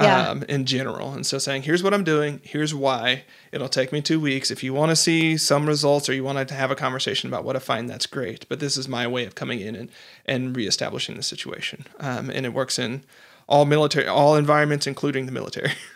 yeah. 0.00 0.28
um, 0.28 0.42
in 0.44 0.64
general. 0.64 1.12
And 1.12 1.26
so 1.26 1.38
saying, 1.38 1.62
here's 1.62 1.82
what 1.82 1.94
I'm 1.94 2.04
doing, 2.04 2.40
here's 2.42 2.74
why. 2.74 3.24
It'll 3.52 3.68
take 3.68 3.92
me 3.92 4.00
two 4.00 4.20
weeks. 4.20 4.50
If 4.50 4.62
you 4.62 4.74
want 4.74 4.90
to 4.90 4.96
see 4.96 5.36
some 5.36 5.66
results 5.66 6.08
or 6.08 6.14
you 6.14 6.24
want 6.24 6.48
to 6.48 6.54
have 6.54 6.70
a 6.70 6.76
conversation 6.76 7.28
about 7.28 7.44
what 7.44 7.56
I 7.56 7.60
find, 7.60 7.88
that's 7.88 8.06
great. 8.06 8.48
But 8.48 8.60
this 8.60 8.76
is 8.76 8.88
my 8.88 9.06
way 9.06 9.24
of 9.24 9.34
coming 9.34 9.60
in 9.60 9.74
and, 9.74 9.90
and 10.24 10.56
reestablishing 10.56 11.16
the 11.16 11.22
situation. 11.22 11.86
Um, 12.00 12.30
and 12.30 12.46
it 12.46 12.52
works 12.52 12.78
in 12.78 13.04
all 13.48 13.64
military, 13.64 14.06
all 14.06 14.36
environments, 14.36 14.86
including 14.86 15.26
the 15.26 15.32
military. 15.32 15.72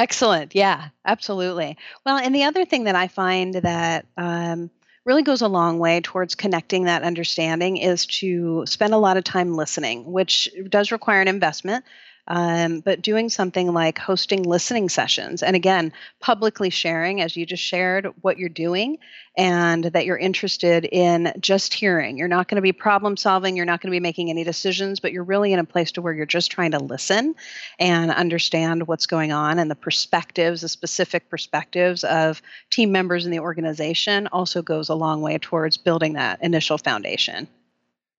Excellent. 0.00 0.54
Yeah, 0.54 0.88
absolutely. 1.04 1.76
Well, 2.06 2.16
and 2.16 2.34
the 2.34 2.44
other 2.44 2.64
thing 2.64 2.84
that 2.84 2.94
I 2.94 3.06
find 3.06 3.54
that 3.54 4.06
um, 4.16 4.70
really 5.04 5.22
goes 5.22 5.42
a 5.42 5.48
long 5.48 5.78
way 5.78 6.00
towards 6.00 6.34
connecting 6.34 6.84
that 6.84 7.02
understanding 7.02 7.76
is 7.76 8.06
to 8.06 8.64
spend 8.66 8.94
a 8.94 8.98
lot 8.98 9.18
of 9.18 9.24
time 9.24 9.56
listening, 9.56 10.10
which 10.10 10.48
does 10.70 10.90
require 10.90 11.20
an 11.20 11.28
investment 11.28 11.84
um, 12.30 12.78
but 12.80 13.02
doing 13.02 13.28
something 13.28 13.74
like 13.74 13.98
hosting 13.98 14.44
listening 14.44 14.88
sessions 14.88 15.42
and 15.42 15.56
again 15.56 15.92
publicly 16.20 16.70
sharing 16.70 17.20
as 17.20 17.36
you 17.36 17.44
just 17.44 17.62
shared 17.62 18.06
what 18.22 18.38
you're 18.38 18.48
doing 18.48 18.98
and 19.36 19.84
that 19.84 20.06
you're 20.06 20.16
interested 20.16 20.84
in 20.84 21.32
just 21.40 21.74
hearing. 21.74 22.16
You're 22.16 22.28
not 22.28 22.48
going 22.48 22.56
to 22.56 22.62
be 22.62 22.72
problem 22.72 23.16
solving 23.16 23.56
you're 23.56 23.66
not 23.66 23.80
going 23.80 23.90
to 23.90 23.94
be 23.94 24.00
making 24.00 24.30
any 24.30 24.44
decisions 24.44 25.00
but 25.00 25.12
you're 25.12 25.24
really 25.24 25.52
in 25.52 25.58
a 25.58 25.64
place 25.64 25.92
to 25.92 26.00
where 26.00 26.12
you're 26.12 26.24
just 26.24 26.52
trying 26.52 26.70
to 26.70 26.78
listen 26.78 27.34
and 27.80 28.12
understand 28.12 28.86
what's 28.86 29.06
going 29.06 29.32
on 29.32 29.58
and 29.58 29.70
the 29.70 29.74
perspectives 29.74 30.60
the 30.60 30.68
specific 30.68 31.28
perspectives 31.28 32.04
of 32.04 32.40
team 32.70 32.92
members 32.92 33.24
in 33.24 33.32
the 33.32 33.40
organization 33.40 34.28
also 34.28 34.62
goes 34.62 34.88
a 34.88 34.94
long 34.94 35.20
way 35.20 35.36
towards 35.36 35.76
building 35.76 36.12
that 36.12 36.40
initial 36.42 36.78
foundation. 36.78 37.48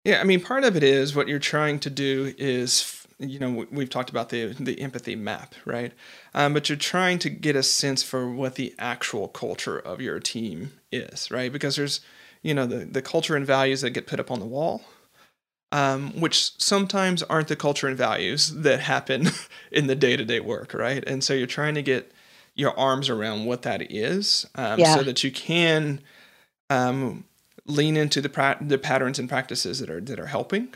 Yeah, 0.05 0.21
I 0.21 0.25
mean, 0.25 0.41
part 0.41 0.65
of 0.65 0.77
it 0.77 0.83
is 0.83 1.15
what 1.15 1.29
you're 1.29 1.39
trying 1.39 1.79
to 1.81 1.91
do 1.91 2.35
is 2.39 3.00
you 3.21 3.39
know 3.39 3.67
we've 3.71 3.91
talked 3.91 4.11
about 4.11 4.31
the 4.31 4.47
the 4.59 4.81
empathy 4.81 5.15
map 5.15 5.55
right? 5.65 5.93
Um, 6.35 6.55
but 6.55 6.69
you're 6.69 6.79
trying 6.79 7.19
to 7.21 7.31
get 7.31 7.57
a 7.57 7.63
sense 7.63 8.03
for 8.03 8.31
what 8.31 8.55
the 8.55 8.75
actual 8.79 9.29
culture 9.29 9.79
of 9.79 10.01
your 10.01 10.19
team 10.21 10.73
is 10.91 11.31
right? 11.31 11.53
Because 11.53 11.77
there's 11.77 12.01
you 12.43 12.55
know 12.55 12.67
the, 12.67 12.85
the 12.85 13.03
culture 13.03 13.37
and 13.37 13.47
values 13.47 13.83
that 13.83 13.91
get 13.91 14.07
put 14.07 14.21
up 14.21 14.31
on 14.31 14.41
the 14.41 14.47
wall 14.47 14.83
um, 15.73 16.19
which 16.19 16.61
sometimes 16.61 17.23
aren't 17.25 17.47
the 17.47 17.55
culture 17.55 17.87
and 17.87 17.97
values 17.97 18.51
that 18.51 18.81
happen 18.81 19.29
in 19.71 19.87
the 19.87 19.95
day-to-day 19.95 20.41
work 20.41 20.75
right? 20.75 21.05
And 21.07 21.23
so 21.23 21.35
you're 21.35 21.47
trying 21.47 21.75
to 21.75 21.83
get 21.83 22.13
your 22.55 22.79
arms 22.79 23.09
around 23.09 23.45
what 23.45 23.63
that 23.63 23.91
is 23.91 24.47
um, 24.55 24.81
yeah. 24.81 24.95
so 24.95 25.03
that 25.03 25.23
you 25.23 25.31
can 25.31 26.01
um, 26.69 27.25
lean 27.67 27.97
into 27.97 28.21
the 28.21 28.29
pra- 28.29 28.59
the 28.61 28.79
patterns 28.79 29.19
and 29.19 29.29
practices 29.29 29.79
that 29.81 29.91
are 29.91 30.01
that 30.01 30.19
are 30.19 30.27
helping, 30.27 30.75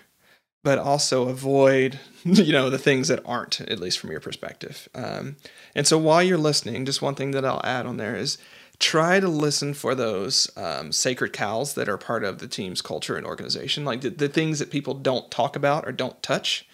but 0.65 0.79
also 0.79 1.29
avoid 1.29 2.01
you 2.25 2.53
know 2.53 2.71
the 2.71 2.79
things 2.79 3.07
that 3.09 3.23
aren't, 3.25 3.61
at 3.61 3.79
least 3.79 4.01
from 4.01 4.11
your 4.11 4.21
perspective. 4.21 4.89
Um, 4.95 5.37
and 5.77 5.87
so 5.87 5.97
while 5.99 6.23
you're 6.23 6.39
listening, 6.39 6.85
just 6.85 7.03
one 7.03 7.15
thing 7.15 7.31
that 7.31 7.45
I'll 7.45 7.61
add 7.63 7.87
on 7.87 7.99
there 7.99 8.17
is 8.17 8.39
try 8.81 9.21
to 9.21 9.29
listen 9.29 9.75
for 9.75 9.95
those 9.95 10.51
um, 10.57 10.91
sacred 10.91 11.33
cows 11.33 11.75
that 11.75 11.89
are 11.89 11.99
part 11.99 12.25
of 12.25 12.39
the 12.39 12.49
team's 12.49 12.83
culture 12.83 13.17
and 13.17 13.27
organization, 13.27 13.85
like 13.85 14.01
the, 14.01 14.11
the 14.11 14.29
things 14.29 14.59
that 14.59 14.71
people 14.71 14.95
don't 14.95 15.31
talk 15.31 15.55
about 15.55 15.87
or 15.87 15.93
don't 15.93 16.21
touch. 16.23 16.67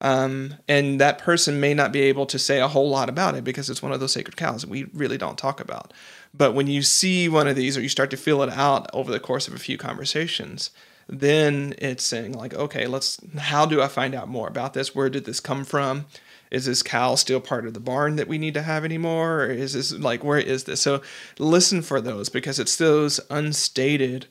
Um, 0.00 0.56
and 0.68 1.00
that 1.00 1.18
person 1.18 1.60
may 1.60 1.74
not 1.74 1.92
be 1.92 2.02
able 2.02 2.26
to 2.26 2.38
say 2.38 2.60
a 2.60 2.68
whole 2.68 2.90
lot 2.90 3.08
about 3.08 3.36
it 3.36 3.44
because 3.44 3.70
it's 3.70 3.82
one 3.82 3.92
of 3.92 4.00
those 4.00 4.12
sacred 4.12 4.36
cows 4.36 4.62
that 4.62 4.70
we 4.70 4.84
really 4.92 5.16
don't 5.16 5.38
talk 5.38 5.60
about. 5.60 5.92
But 6.34 6.54
when 6.54 6.66
you 6.66 6.82
see 6.82 7.28
one 7.28 7.46
of 7.46 7.56
these 7.56 7.76
or 7.76 7.80
you 7.80 7.88
start 7.88 8.10
to 8.10 8.16
feel 8.16 8.42
it 8.42 8.50
out 8.50 8.90
over 8.92 9.12
the 9.12 9.20
course 9.20 9.46
of 9.46 9.54
a 9.54 9.60
few 9.60 9.78
conversations, 9.78 10.70
then 11.08 11.74
it's 11.78 12.04
saying 12.04 12.32
like, 12.32 12.54
okay, 12.54 12.86
let's. 12.86 13.18
How 13.38 13.66
do 13.66 13.82
I 13.82 13.88
find 13.88 14.14
out 14.14 14.28
more 14.28 14.48
about 14.48 14.74
this? 14.74 14.94
Where 14.94 15.10
did 15.10 15.24
this 15.24 15.40
come 15.40 15.64
from? 15.64 16.06
Is 16.50 16.66
this 16.66 16.82
cow 16.82 17.14
still 17.14 17.40
part 17.40 17.66
of 17.66 17.74
the 17.74 17.80
barn 17.80 18.16
that 18.16 18.28
we 18.28 18.38
need 18.38 18.54
to 18.54 18.62
have 18.62 18.84
anymore? 18.84 19.44
Or 19.44 19.50
is 19.50 19.72
this 19.72 19.92
like 19.92 20.22
where 20.22 20.38
is 20.38 20.64
this? 20.64 20.80
So 20.80 21.02
listen 21.38 21.82
for 21.82 22.00
those 22.00 22.28
because 22.28 22.58
it's 22.58 22.76
those 22.76 23.20
unstated 23.30 24.26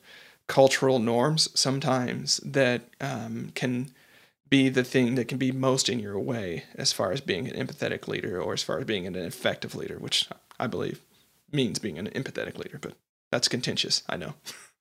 cultural 0.46 0.98
norms 0.98 1.48
sometimes 1.58 2.38
that 2.38 2.82
um, 3.00 3.50
can 3.54 3.90
be 4.48 4.68
the 4.68 4.84
thing 4.84 5.14
that 5.14 5.28
can 5.28 5.38
be 5.38 5.50
most 5.50 5.88
in 5.88 5.98
your 5.98 6.18
way 6.18 6.64
as 6.74 6.92
far 6.92 7.10
as 7.10 7.20
being 7.22 7.48
an 7.48 7.66
empathetic 7.66 8.06
leader 8.06 8.40
or 8.40 8.52
as 8.52 8.62
far 8.62 8.78
as 8.78 8.84
being 8.84 9.06
an 9.06 9.16
effective 9.16 9.74
leader, 9.74 9.98
which 9.98 10.28
I 10.60 10.66
believe 10.66 11.00
means 11.50 11.78
being 11.78 11.98
an 11.98 12.08
empathetic 12.08 12.58
leader, 12.58 12.78
but 12.78 12.92
that's 13.30 13.48
contentious, 13.48 14.02
I 14.08 14.16
know. 14.16 14.34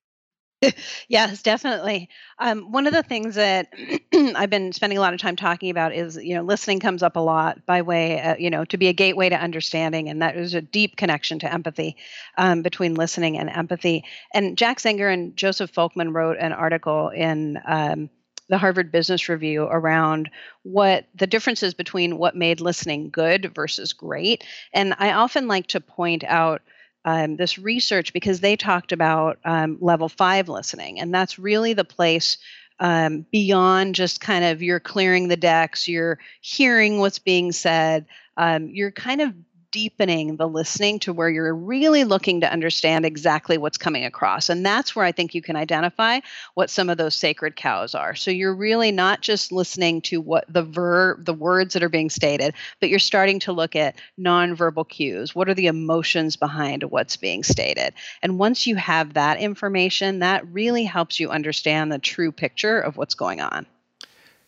yes, 1.08 1.42
definitely. 1.42 2.10
Um, 2.38 2.72
one 2.72 2.86
of 2.88 2.94
the 2.94 3.04
things 3.04 3.36
that 3.36 3.74
I've 4.14 4.50
been 4.50 4.72
spending 4.74 4.98
a 4.98 5.02
lot 5.02 5.14
of 5.14 5.20
time 5.20 5.36
talking 5.36 5.70
about 5.72 5.94
is, 5.94 6.18
you 6.18 6.36
know, 6.36 6.44
listening 6.44 6.80
comes 6.80 7.02
up 7.04 7.16
a 7.16 7.20
lot 7.20 7.66
by 7.66 7.82
way, 7.82 8.22
uh, 8.22 8.36
you 8.38 8.50
know, 8.50 8.66
to 8.66 8.78
be 8.78 8.88
a 8.88 8.94
gateway 8.94 9.30
to 9.30 9.36
understanding, 9.36 10.10
and 10.10 10.22
that 10.22 10.38
is 10.38 10.54
a 10.54 10.62
deep 10.62 10.98
connection 10.98 11.40
to 11.40 11.52
empathy 11.52 11.96
um, 12.38 12.62
between 12.62 12.96
listening 12.96 13.38
and 13.38 13.50
empathy. 13.50 14.04
And 14.34 14.58
Jack 14.58 14.80
Zenger 14.80 15.12
and 15.12 15.36
Joseph 15.36 15.72
Folkman 15.74 16.14
wrote 16.14 16.38
an 16.40 16.54
article 16.54 17.10
in. 17.10 17.60
Um, 17.66 18.10
the 18.50 18.58
Harvard 18.58 18.92
Business 18.92 19.30
Review 19.30 19.64
around 19.64 20.30
what 20.64 21.06
the 21.16 21.26
differences 21.26 21.74
between 21.74 22.18
what 22.18 22.36
made 22.36 22.60
listening 22.60 23.10
good 23.10 23.54
versus 23.56 23.94
great. 23.94 24.44
And 24.74 24.94
I 25.00 25.14
often 25.14 25.48
like 25.48 25.68
to 25.68 25.80
point 25.80 26.26
out 26.26 26.62
um, 27.06 27.36
this 27.36 27.58
research 27.58 28.14
because 28.14 28.40
they 28.40 28.56
talked 28.56 28.92
about 28.92 29.40
um, 29.46 29.78
level 29.82 30.10
five 30.10 30.50
listening, 30.50 31.00
and 31.00 31.14
that's 31.14 31.40
really 31.40 31.74
the 31.74 31.84
place 31.84 32.38
um, 32.80 33.26
beyond 33.32 33.96
just 33.96 34.20
kind 34.20 34.44
of 34.44 34.62
you're 34.64 34.80
clearing 34.80 35.28
the 35.28 35.38
decks, 35.38 35.88
you're 35.88 36.20
hearing 36.42 37.00
what's 37.00 37.20
being 37.20 37.52
said, 37.52 38.08
um, 38.38 38.70
you're 38.70 38.92
kind 38.92 39.22
of 39.22 39.34
deepening 39.72 40.36
the 40.36 40.48
listening 40.48 41.00
to 41.00 41.14
where 41.14 41.30
you're 41.30 41.56
really 41.56 42.04
looking 42.04 42.42
to 42.42 42.52
understand 42.52 43.06
exactly 43.06 43.58
what's 43.58 43.78
coming 43.78 44.06
across. 44.06 44.50
And 44.50 44.66
that's 44.66 44.96
where 44.96 45.06
I 45.06 45.12
think 45.12 45.34
you 45.34 45.42
can 45.42 45.56
identify 45.56 46.20
what 46.54 46.70
some 46.70 46.90
of 46.90 46.98
those 46.98 47.16
sacred 47.16 47.56
cows 47.56 47.96
are. 47.96 48.16
So 48.16 48.32
you're 48.32 48.56
really 48.56 48.92
not 48.92 49.22
just 49.22 49.52
listening 49.52 50.02
to 50.04 50.22
what 50.22 50.46
the 50.48 50.64
verb, 50.64 51.26
the 51.26 51.34
words 51.34 51.74
that 51.74 51.84
are 51.84 51.90
being 51.90 52.10
stated, 52.10 52.54
but 52.80 52.90
you're 52.90 53.00
starting 53.00 53.40
to 53.40 53.54
look 53.54 53.76
at 53.76 53.96
nonverbal 54.20 54.88
cues. 54.88 55.34
What 55.34 55.50
are 55.50 55.54
the 55.54 55.68
emotions 55.68 56.36
behind 56.36 56.84
what's 56.84 57.18
being 57.18 57.44
stated? 57.44 57.94
And 58.22 58.38
once 58.38 58.68
you 58.68 58.76
have 58.76 59.14
that 59.14 59.40
information, 59.40 60.20
that 60.20 60.46
really 60.48 60.84
helps 60.84 61.20
you 61.20 61.30
understand 61.30 61.92
the 61.92 62.00
true 62.00 62.32
picture 62.32 62.80
of 62.80 62.98
what's 62.98 63.16
going 63.16 63.42
on. 63.42 63.66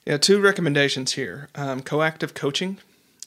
Yeah, 0.05 0.17
two 0.17 0.41
recommendations 0.41 1.13
here. 1.13 1.47
Um, 1.55 1.81
coactive 1.81 2.33
coaching 2.33 2.79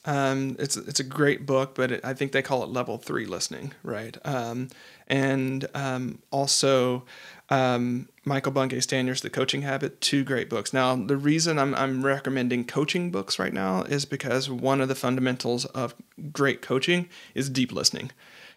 um, 0.07 0.55
it's 0.57 0.77
it's 0.77 1.01
a 1.01 1.03
great 1.03 1.45
book, 1.45 1.75
but 1.75 1.91
it, 1.91 2.01
I 2.03 2.13
think 2.13 2.31
they 2.31 2.41
call 2.41 2.63
it 2.63 2.69
level 2.69 2.97
three 2.97 3.25
listening, 3.25 3.73
right? 3.83 4.17
Um, 4.23 4.69
and 5.07 5.67
um, 5.75 6.19
also 6.31 7.03
um, 7.49 8.07
Michael 8.23 8.53
Bungay 8.53 8.79
Stanier's, 8.79 9.19
The 9.19 9.29
Coaching 9.29 9.63
Habit, 9.63 9.99
two 9.99 10.23
great 10.23 10.49
books. 10.49 10.71
Now, 10.71 10.95
the 10.95 11.17
reason 11.17 11.59
I'm 11.59 11.75
I'm 11.75 12.05
recommending 12.05 12.63
coaching 12.63 13.11
books 13.11 13.37
right 13.37 13.51
now 13.51 13.83
is 13.83 14.05
because 14.05 14.49
one 14.49 14.79
of 14.79 14.87
the 14.87 14.95
fundamentals 14.95 15.65
of 15.65 15.93
great 16.31 16.61
coaching 16.61 17.09
is 17.35 17.49
deep 17.49 17.73
listening, 17.73 18.11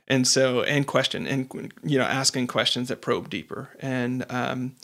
and 0.06 0.28
so 0.28 0.62
and 0.62 0.86
question 0.86 1.26
and 1.26 1.72
you 1.82 1.98
know 1.98 2.04
asking 2.04 2.46
questions 2.46 2.88
that 2.88 3.02
probe 3.02 3.28
deeper 3.28 3.70
and 3.80 4.24
um, 4.30 4.76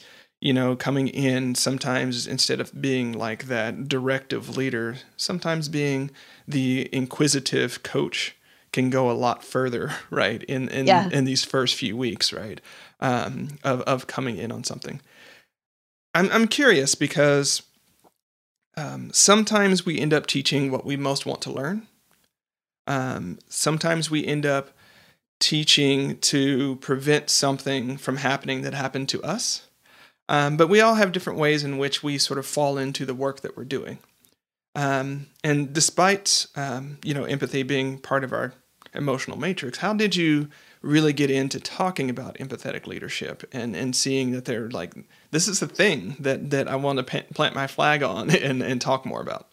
you 0.46 0.52
know, 0.52 0.76
coming 0.76 1.08
in 1.08 1.56
sometimes 1.56 2.24
instead 2.24 2.60
of 2.60 2.80
being 2.80 3.12
like 3.12 3.48
that 3.48 3.88
directive 3.88 4.56
leader, 4.56 4.94
sometimes 5.16 5.68
being 5.68 6.08
the 6.46 6.88
inquisitive 6.92 7.82
coach 7.82 8.36
can 8.72 8.88
go 8.88 9.10
a 9.10 9.12
lot 9.12 9.42
further, 9.42 9.90
right? 10.10 10.44
In 10.44 10.68
in, 10.68 10.86
yeah. 10.86 11.08
in 11.10 11.24
these 11.24 11.44
first 11.44 11.74
few 11.74 11.96
weeks, 11.96 12.32
right? 12.32 12.60
Um, 13.00 13.58
of 13.64 13.80
of 13.80 14.06
coming 14.06 14.36
in 14.36 14.52
on 14.52 14.62
something. 14.62 15.00
I'm 16.14 16.30
I'm 16.30 16.46
curious 16.46 16.94
because 16.94 17.64
um, 18.76 19.10
sometimes 19.12 19.84
we 19.84 19.98
end 19.98 20.14
up 20.14 20.28
teaching 20.28 20.70
what 20.70 20.86
we 20.86 20.96
most 20.96 21.26
want 21.26 21.42
to 21.42 21.50
learn. 21.50 21.88
Um, 22.86 23.40
sometimes 23.48 24.12
we 24.12 24.24
end 24.24 24.46
up 24.46 24.70
teaching 25.40 26.18
to 26.18 26.76
prevent 26.76 27.30
something 27.30 27.96
from 27.96 28.18
happening 28.18 28.62
that 28.62 28.74
happened 28.74 29.08
to 29.08 29.20
us. 29.24 29.65
Um, 30.28 30.56
but 30.56 30.68
we 30.68 30.80
all 30.80 30.94
have 30.94 31.12
different 31.12 31.38
ways 31.38 31.62
in 31.62 31.78
which 31.78 32.02
we 32.02 32.18
sort 32.18 32.38
of 32.38 32.46
fall 32.46 32.78
into 32.78 33.06
the 33.06 33.14
work 33.14 33.40
that 33.40 33.56
we're 33.56 33.64
doing. 33.64 33.98
Um, 34.74 35.28
and 35.42 35.72
despite 35.72 36.46
um, 36.54 36.98
you 37.02 37.14
know 37.14 37.24
empathy 37.24 37.62
being 37.62 37.98
part 37.98 38.24
of 38.24 38.32
our 38.32 38.52
emotional 38.94 39.38
matrix, 39.38 39.78
how 39.78 39.94
did 39.94 40.14
you 40.14 40.48
really 40.82 41.12
get 41.12 41.30
into 41.30 41.58
talking 41.58 42.10
about 42.10 42.36
empathetic 42.36 42.86
leadership 42.86 43.48
and 43.52 43.74
and 43.74 43.96
seeing 43.96 44.32
that 44.32 44.44
they're 44.44 44.70
like 44.70 44.94
this 45.30 45.48
is 45.48 45.60
the 45.60 45.66
thing 45.66 46.16
that 46.20 46.50
that 46.50 46.68
I 46.68 46.76
want 46.76 46.98
to 46.98 47.22
plant 47.32 47.54
my 47.54 47.66
flag 47.66 48.02
on 48.02 48.30
and 48.34 48.62
and 48.62 48.80
talk 48.80 49.06
more 49.06 49.22
about? 49.22 49.48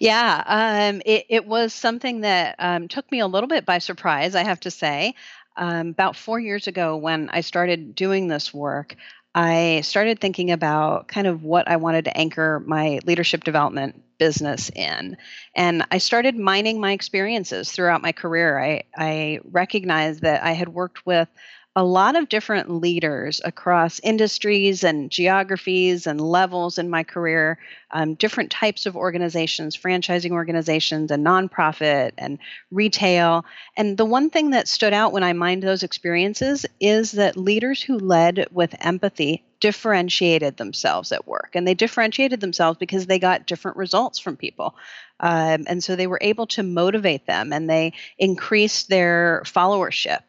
Yeah, 0.00 0.42
um, 0.46 1.02
it, 1.06 1.26
it 1.28 1.46
was 1.46 1.72
something 1.72 2.20
that 2.20 2.56
um, 2.58 2.88
took 2.88 3.10
me 3.10 3.20
a 3.20 3.26
little 3.26 3.48
bit 3.48 3.64
by 3.64 3.78
surprise, 3.78 4.34
I 4.34 4.44
have 4.44 4.60
to 4.60 4.70
say. 4.70 5.14
Um, 5.56 5.88
about 5.88 6.14
four 6.14 6.38
years 6.38 6.68
ago, 6.68 6.96
when 6.96 7.30
I 7.30 7.40
started 7.40 7.94
doing 7.94 8.28
this 8.28 8.54
work, 8.54 8.96
I 9.38 9.82
started 9.82 10.18
thinking 10.18 10.50
about 10.50 11.06
kind 11.06 11.28
of 11.28 11.44
what 11.44 11.68
I 11.68 11.76
wanted 11.76 12.06
to 12.06 12.16
anchor 12.16 12.60
my 12.66 12.98
leadership 13.04 13.44
development 13.44 14.02
business 14.18 14.68
in. 14.74 15.16
And 15.54 15.86
I 15.92 15.98
started 15.98 16.36
mining 16.36 16.80
my 16.80 16.90
experiences 16.90 17.70
throughout 17.70 18.02
my 18.02 18.10
career. 18.10 18.58
I, 18.58 18.82
I 18.96 19.38
recognized 19.44 20.22
that 20.22 20.42
I 20.42 20.54
had 20.54 20.70
worked 20.70 21.06
with 21.06 21.28
a 21.78 21.84
lot 21.84 22.16
of 22.16 22.28
different 22.28 22.68
leaders 22.68 23.40
across 23.44 24.00
industries 24.00 24.82
and 24.82 25.12
geographies 25.12 26.08
and 26.08 26.20
levels 26.20 26.76
in 26.76 26.90
my 26.90 27.04
career, 27.04 27.56
um, 27.92 28.14
different 28.14 28.50
types 28.50 28.84
of 28.84 28.96
organizations, 28.96 29.76
franchising 29.76 30.32
organizations, 30.32 31.12
and 31.12 31.24
nonprofit 31.24 32.10
and 32.18 32.40
retail. 32.72 33.44
And 33.76 33.96
the 33.96 34.04
one 34.04 34.28
thing 34.28 34.50
that 34.50 34.66
stood 34.66 34.92
out 34.92 35.12
when 35.12 35.22
I 35.22 35.34
mined 35.34 35.62
those 35.62 35.84
experiences 35.84 36.66
is 36.80 37.12
that 37.12 37.36
leaders 37.36 37.80
who 37.80 37.96
led 37.96 38.48
with 38.50 38.74
empathy 38.80 39.44
differentiated 39.60 40.56
themselves 40.56 41.12
at 41.12 41.28
work. 41.28 41.50
And 41.54 41.64
they 41.64 41.74
differentiated 41.74 42.40
themselves 42.40 42.78
because 42.78 43.06
they 43.06 43.20
got 43.20 43.46
different 43.46 43.76
results 43.76 44.18
from 44.18 44.36
people. 44.36 44.74
Um, 45.20 45.64
and 45.68 45.82
so 45.84 45.94
they 45.94 46.08
were 46.08 46.18
able 46.20 46.48
to 46.48 46.64
motivate 46.64 47.28
them 47.28 47.52
and 47.52 47.70
they 47.70 47.92
increased 48.18 48.88
their 48.88 49.42
followership 49.44 50.22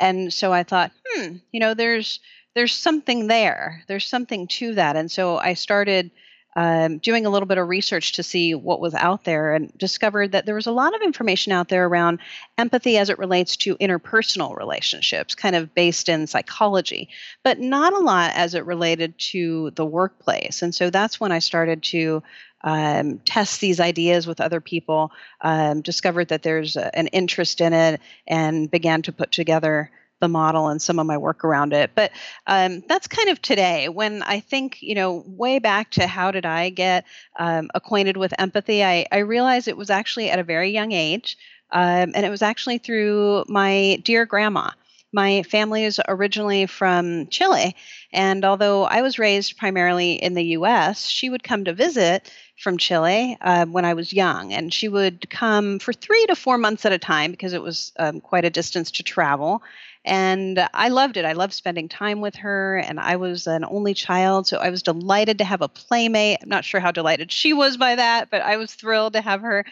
and 0.00 0.32
so 0.32 0.52
I 0.52 0.62
thought, 0.62 0.90
hmm, 1.06 1.36
you 1.52 1.60
know, 1.60 1.74
there's 1.74 2.20
there's 2.54 2.74
something 2.74 3.28
there. 3.28 3.84
There's 3.86 4.06
something 4.06 4.48
to 4.48 4.74
that. 4.74 4.96
And 4.96 5.10
so 5.10 5.38
I 5.38 5.54
started 5.54 6.10
um, 6.56 6.98
doing 6.98 7.26
a 7.26 7.30
little 7.30 7.46
bit 7.46 7.58
of 7.58 7.68
research 7.68 8.12
to 8.12 8.24
see 8.24 8.54
what 8.54 8.80
was 8.80 8.94
out 8.94 9.22
there 9.22 9.54
and 9.54 9.72
discovered 9.78 10.32
that 10.32 10.46
there 10.46 10.56
was 10.56 10.66
a 10.66 10.72
lot 10.72 10.96
of 10.96 11.02
information 11.02 11.52
out 11.52 11.68
there 11.68 11.86
around 11.86 12.18
empathy 12.58 12.98
as 12.98 13.08
it 13.08 13.18
relates 13.18 13.56
to 13.58 13.76
interpersonal 13.76 14.56
relationships, 14.56 15.36
kind 15.36 15.54
of 15.54 15.74
based 15.74 16.08
in 16.08 16.26
psychology, 16.26 17.08
but 17.44 17.60
not 17.60 17.92
a 17.92 18.00
lot 18.00 18.32
as 18.34 18.54
it 18.54 18.66
related 18.66 19.16
to 19.18 19.70
the 19.76 19.86
workplace. 19.86 20.62
And 20.62 20.74
so 20.74 20.90
that's 20.90 21.20
when 21.20 21.30
I 21.30 21.38
started 21.38 21.84
to 21.84 22.20
um, 22.62 23.18
test 23.20 23.60
these 23.60 23.80
ideas 23.80 24.26
with 24.26 24.40
other 24.40 24.60
people, 24.60 25.12
um, 25.40 25.80
discovered 25.80 26.28
that 26.28 26.42
there's 26.42 26.76
a, 26.76 26.94
an 26.96 27.06
interest 27.08 27.60
in 27.60 27.72
it, 27.72 28.00
and 28.26 28.70
began 28.70 29.02
to 29.02 29.12
put 29.12 29.32
together 29.32 29.90
the 30.20 30.28
model 30.28 30.68
and 30.68 30.82
some 30.82 30.98
of 30.98 31.06
my 31.06 31.16
work 31.16 31.44
around 31.44 31.72
it. 31.72 31.90
But 31.94 32.12
um, 32.46 32.82
that's 32.86 33.08
kind 33.08 33.30
of 33.30 33.40
today. 33.40 33.88
When 33.88 34.22
I 34.22 34.40
think, 34.40 34.82
you 34.82 34.94
know, 34.94 35.24
way 35.26 35.58
back 35.58 35.90
to 35.92 36.06
how 36.06 36.30
did 36.30 36.44
I 36.44 36.68
get 36.68 37.06
um, 37.38 37.70
acquainted 37.74 38.18
with 38.18 38.34
empathy, 38.38 38.84
I, 38.84 39.06
I 39.10 39.18
realized 39.18 39.66
it 39.66 39.78
was 39.78 39.90
actually 39.90 40.30
at 40.30 40.38
a 40.38 40.44
very 40.44 40.70
young 40.70 40.92
age. 40.92 41.38
Um, 41.72 42.12
and 42.14 42.26
it 42.26 42.30
was 42.30 42.42
actually 42.42 42.78
through 42.78 43.44
my 43.48 44.00
dear 44.04 44.26
grandma. 44.26 44.70
My 45.12 45.42
family 45.42 45.84
is 45.84 46.00
originally 46.06 46.66
from 46.66 47.26
Chile, 47.28 47.74
and 48.12 48.44
although 48.44 48.84
I 48.84 49.02
was 49.02 49.18
raised 49.18 49.56
primarily 49.56 50.12
in 50.12 50.34
the 50.34 50.44
US, 50.56 51.06
she 51.06 51.30
would 51.30 51.42
come 51.42 51.64
to 51.64 51.72
visit 51.72 52.32
from 52.56 52.78
Chile 52.78 53.36
uh, 53.40 53.66
when 53.66 53.84
I 53.84 53.94
was 53.94 54.12
young, 54.12 54.52
and 54.52 54.72
she 54.72 54.88
would 54.88 55.28
come 55.28 55.78
for 55.78 55.92
three 55.92 56.26
to 56.26 56.36
four 56.36 56.58
months 56.58 56.84
at 56.84 56.92
a 56.92 56.98
time 56.98 57.30
because 57.30 57.54
it 57.54 57.62
was 57.62 57.92
um, 57.98 58.20
quite 58.20 58.44
a 58.44 58.50
distance 58.50 58.92
to 58.92 59.02
travel. 59.02 59.62
And 60.04 60.66
I 60.72 60.88
loved 60.88 61.16
it. 61.16 61.24
I 61.24 61.32
loved 61.32 61.52
spending 61.52 61.88
time 61.88 62.20
with 62.20 62.36
her, 62.36 62.78
and 62.78 63.00
I 63.00 63.16
was 63.16 63.46
an 63.46 63.64
only 63.64 63.94
child, 63.94 64.46
so 64.46 64.58
I 64.58 64.70
was 64.70 64.82
delighted 64.82 65.38
to 65.38 65.44
have 65.44 65.60
a 65.60 65.68
playmate. 65.68 66.38
I'm 66.42 66.48
not 66.48 66.64
sure 66.64 66.80
how 66.80 66.92
delighted 66.92 67.32
she 67.32 67.52
was 67.52 67.76
by 67.76 67.96
that, 67.96 68.30
but 68.30 68.42
I 68.42 68.56
was 68.56 68.72
thrilled 68.74 69.14
to 69.14 69.20
have 69.20 69.40
her 69.40 69.64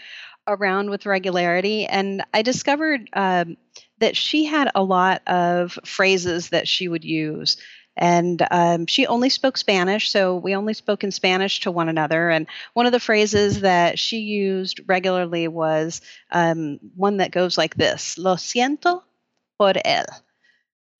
around 0.48 0.90
with 0.90 1.06
regularity. 1.06 1.86
And 1.86 2.24
I 2.34 2.42
discovered 2.42 3.08
um, 3.12 3.56
that 4.00 4.16
she 4.16 4.44
had 4.44 4.70
a 4.74 4.82
lot 4.82 5.22
of 5.26 5.78
phrases 5.84 6.50
that 6.50 6.68
she 6.68 6.88
would 6.88 7.04
use. 7.04 7.56
And 7.96 8.46
um, 8.52 8.86
she 8.86 9.08
only 9.08 9.28
spoke 9.28 9.56
Spanish, 9.56 10.08
so 10.10 10.36
we 10.36 10.54
only 10.54 10.72
spoke 10.72 11.02
in 11.02 11.10
Spanish 11.10 11.60
to 11.60 11.72
one 11.72 11.88
another. 11.88 12.30
And 12.30 12.46
one 12.74 12.86
of 12.86 12.92
the 12.92 13.00
phrases 13.00 13.62
that 13.62 13.98
she 13.98 14.18
used 14.18 14.80
regularly 14.86 15.48
was 15.48 16.00
um, 16.30 16.78
one 16.94 17.16
that 17.16 17.32
goes 17.32 17.58
like 17.58 17.74
this 17.74 18.16
Lo 18.16 18.36
siento 18.36 19.02
por 19.58 19.72
él. 19.84 20.06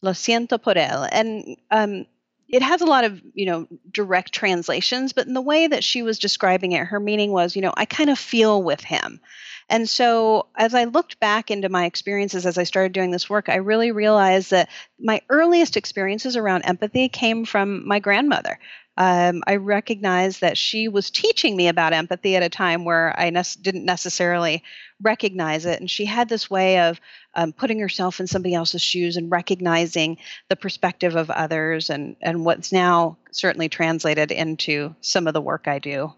Lo 0.02 0.10
siento 0.10 0.60
por 0.60 0.74
él. 0.74 1.08
And 1.12 1.56
um, 1.70 2.06
it 2.48 2.62
has 2.62 2.80
a 2.80 2.86
lot 2.86 3.04
of, 3.04 3.20
you 3.34 3.46
know, 3.46 3.66
direct 3.92 4.32
translations, 4.32 5.12
but 5.12 5.26
in 5.26 5.34
the 5.34 5.40
way 5.40 5.66
that 5.66 5.84
she 5.84 6.02
was 6.02 6.18
describing 6.18 6.72
it, 6.72 6.86
her 6.86 6.98
meaning 6.98 7.30
was, 7.30 7.54
you 7.54 7.62
know, 7.62 7.74
I 7.76 7.84
kind 7.84 8.08
of 8.08 8.18
feel 8.18 8.62
with 8.62 8.82
him. 8.82 9.20
And 9.68 9.88
so 9.88 10.46
as 10.56 10.74
I 10.74 10.84
looked 10.84 11.20
back 11.20 11.50
into 11.50 11.68
my 11.68 11.84
experiences 11.84 12.46
as 12.46 12.56
I 12.56 12.62
started 12.64 12.92
doing 12.92 13.10
this 13.10 13.28
work, 13.28 13.50
I 13.50 13.56
really 13.56 13.92
realized 13.92 14.50
that 14.50 14.70
my 14.98 15.20
earliest 15.28 15.76
experiences 15.76 16.36
around 16.36 16.62
empathy 16.62 17.10
came 17.10 17.44
from 17.44 17.86
my 17.86 17.98
grandmother 17.98 18.58
um, 18.98 19.44
I 19.46 19.56
recognized 19.56 20.40
that 20.40 20.58
she 20.58 20.88
was 20.88 21.08
teaching 21.08 21.56
me 21.56 21.68
about 21.68 21.92
empathy 21.92 22.34
at 22.34 22.42
a 22.42 22.48
time 22.48 22.84
where 22.84 23.14
I 23.18 23.30
ne- 23.30 23.42
didn't 23.62 23.84
necessarily 23.84 24.64
recognize 25.00 25.66
it. 25.66 25.78
And 25.78 25.88
she 25.88 26.04
had 26.04 26.28
this 26.28 26.50
way 26.50 26.80
of 26.80 27.00
um, 27.34 27.52
putting 27.52 27.78
herself 27.78 28.18
in 28.18 28.26
somebody 28.26 28.56
else's 28.56 28.82
shoes 28.82 29.16
and 29.16 29.30
recognizing 29.30 30.18
the 30.48 30.56
perspective 30.56 31.14
of 31.14 31.30
others, 31.30 31.90
and, 31.90 32.16
and 32.20 32.44
what's 32.44 32.72
now 32.72 33.16
certainly 33.30 33.68
translated 33.68 34.32
into 34.32 34.96
some 35.00 35.28
of 35.28 35.32
the 35.32 35.40
work 35.40 35.68
I 35.68 35.78
do. 35.78 36.12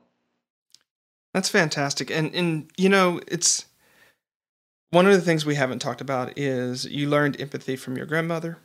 That's 1.34 1.50
fantastic. 1.50 2.10
And, 2.10 2.34
and 2.34 2.70
you 2.78 2.88
know, 2.88 3.20
it's 3.28 3.66
one 4.88 5.06
of 5.06 5.12
the 5.12 5.20
things 5.20 5.44
we 5.44 5.54
haven't 5.54 5.80
talked 5.80 6.00
about 6.00 6.38
is 6.38 6.86
you 6.86 7.10
learned 7.10 7.38
empathy 7.38 7.76
from 7.76 7.98
your 7.98 8.06
grandmother 8.06 8.56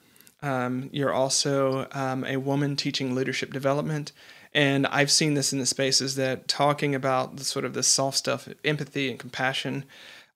um, 0.46 0.90
you're 0.94 1.14
also 1.14 1.88
um, 1.92 2.24
a 2.24 2.38
woman 2.38 2.76
teaching 2.76 3.16
leadership 3.16 3.52
development. 3.52 4.12
And 4.54 4.88
I've 4.88 5.12
seen 5.12 5.34
this 5.34 5.52
in 5.52 5.60
the 5.60 5.66
spaces 5.66 6.16
that 6.16 6.48
talking 6.48 6.96
about 6.96 7.38
the 7.38 7.44
sort 7.44 7.66
of 7.66 7.74
the 7.74 7.84
soft 7.84 8.18
stuff, 8.18 8.48
empathy 8.64 9.10
and 9.10 9.20
compassion, 9.20 9.84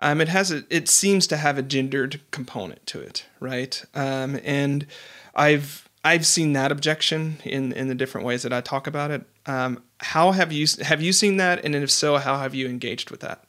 um, 0.01 0.19
it 0.19 0.27
has 0.27 0.51
a, 0.51 0.63
it 0.69 0.89
seems 0.89 1.27
to 1.27 1.37
have 1.37 1.57
a 1.57 1.61
gendered 1.61 2.19
component 2.31 2.85
to 2.87 2.99
it, 2.99 3.25
right? 3.39 3.83
Um, 3.93 4.39
and 4.43 4.87
I've 5.35 5.87
I've 6.03 6.25
seen 6.25 6.53
that 6.53 6.71
objection 6.71 7.37
in 7.43 7.71
in 7.73 7.87
the 7.87 7.95
different 7.95 8.25
ways 8.25 8.43
that 8.43 8.53
I 8.53 8.61
talk 8.61 8.87
about 8.87 9.11
it. 9.11 9.23
Um, 9.45 9.83
how 9.99 10.31
have 10.31 10.51
you 10.51 10.65
have 10.81 11.01
you 11.01 11.13
seen 11.13 11.37
that, 11.37 11.63
and 11.63 11.75
if 11.75 11.91
so, 11.91 12.17
how 12.17 12.37
have 12.37 12.55
you 12.55 12.67
engaged 12.67 13.11
with 13.11 13.19
that? 13.19 13.43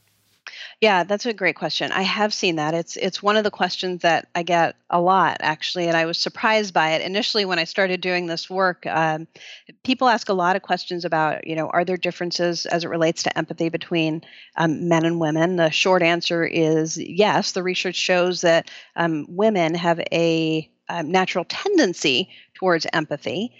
Yeah, 0.81 1.05
that's 1.05 1.27
a 1.27 1.35
great 1.35 1.57
question. 1.57 1.93
I 1.93 2.01
have 2.03 2.33
seen 2.33 2.57
that. 2.57 2.73
It's 2.73 2.97
it's 2.97 3.23
one 3.23 3.37
of 3.37 3.45
the 3.45 3.51
questions 3.51 4.01
that 4.01 4.29
I 4.35 4.43
get 4.43 4.77
a 4.89 4.99
lot 4.99 5.37
actually, 5.41 5.89
and 5.89 5.97
I 5.97 6.07
was 6.07 6.19
surprised 6.19 6.73
by 6.73 6.93
it 6.93 7.03
initially 7.03 7.45
when 7.45 7.59
I 7.59 7.65
started 7.65 8.01
doing 8.01 8.27
this 8.27 8.49
work. 8.49 8.87
Um, 8.87 9.27
people 9.85 10.09
ask 10.09 10.31
a 10.31 10.35
lot 10.35 10.57
of 10.57 10.63
questions 10.63 11.05
about, 11.05 11.47
you 11.47 11.55
know, 11.55 11.69
are 11.69 11.85
there 11.85 11.99
differences 11.99 12.65
as 12.65 12.83
it 12.85 12.89
relates 12.89 13.23
to 13.25 13.39
empathy 13.39 13.69
between 13.69 14.23
um, 14.57 14.89
men 14.89 15.05
and 15.05 15.21
women? 15.21 15.57
The 15.57 15.69
short 15.71 16.03
answer 16.03 16.45
is 16.47 16.97
yes. 16.97 17.53
The 17.53 17.63
research 17.63 17.97
shows 17.97 18.41
that 18.41 18.71
um, 18.97 19.27
women 19.29 19.75
have 19.75 20.01
a 20.11 20.71
um, 20.89 21.11
natural 21.11 21.45
tendency 21.45 22.31
towards 22.55 22.87
empathy. 22.95 23.53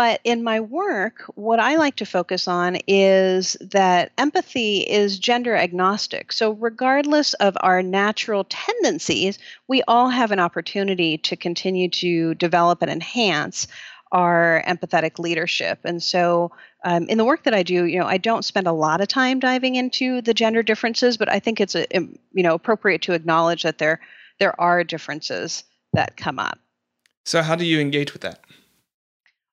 But 0.00 0.22
in 0.24 0.42
my 0.42 0.60
work, 0.60 1.24
what 1.34 1.60
I 1.60 1.76
like 1.76 1.96
to 1.96 2.06
focus 2.06 2.48
on 2.48 2.78
is 2.86 3.54
that 3.60 4.12
empathy 4.16 4.78
is 4.78 5.18
gender 5.18 5.54
agnostic. 5.54 6.32
So, 6.32 6.52
regardless 6.52 7.34
of 7.34 7.54
our 7.60 7.82
natural 7.82 8.44
tendencies, 8.44 9.38
we 9.68 9.82
all 9.86 10.08
have 10.08 10.30
an 10.30 10.38
opportunity 10.40 11.18
to 11.18 11.36
continue 11.36 11.90
to 11.90 12.34
develop 12.36 12.80
and 12.80 12.90
enhance 12.90 13.68
our 14.10 14.64
empathetic 14.66 15.18
leadership. 15.18 15.80
And 15.84 16.02
so, 16.02 16.50
um, 16.82 17.06
in 17.10 17.18
the 17.18 17.26
work 17.26 17.44
that 17.44 17.52
I 17.52 17.62
do, 17.62 17.84
you 17.84 17.98
know, 17.98 18.06
I 18.06 18.16
don't 18.16 18.42
spend 18.42 18.66
a 18.66 18.72
lot 18.72 19.02
of 19.02 19.08
time 19.08 19.38
diving 19.38 19.74
into 19.74 20.22
the 20.22 20.32
gender 20.32 20.62
differences, 20.62 21.18
but 21.18 21.30
I 21.30 21.40
think 21.40 21.60
it's 21.60 21.74
a, 21.74 21.86
you 21.92 22.42
know 22.42 22.54
appropriate 22.54 23.02
to 23.02 23.12
acknowledge 23.12 23.64
that 23.64 23.76
there 23.76 24.00
there 24.38 24.58
are 24.58 24.82
differences 24.82 25.62
that 25.92 26.16
come 26.16 26.38
up. 26.38 26.58
So, 27.26 27.42
how 27.42 27.54
do 27.54 27.66
you 27.66 27.80
engage 27.80 28.14
with 28.14 28.22
that? 28.22 28.40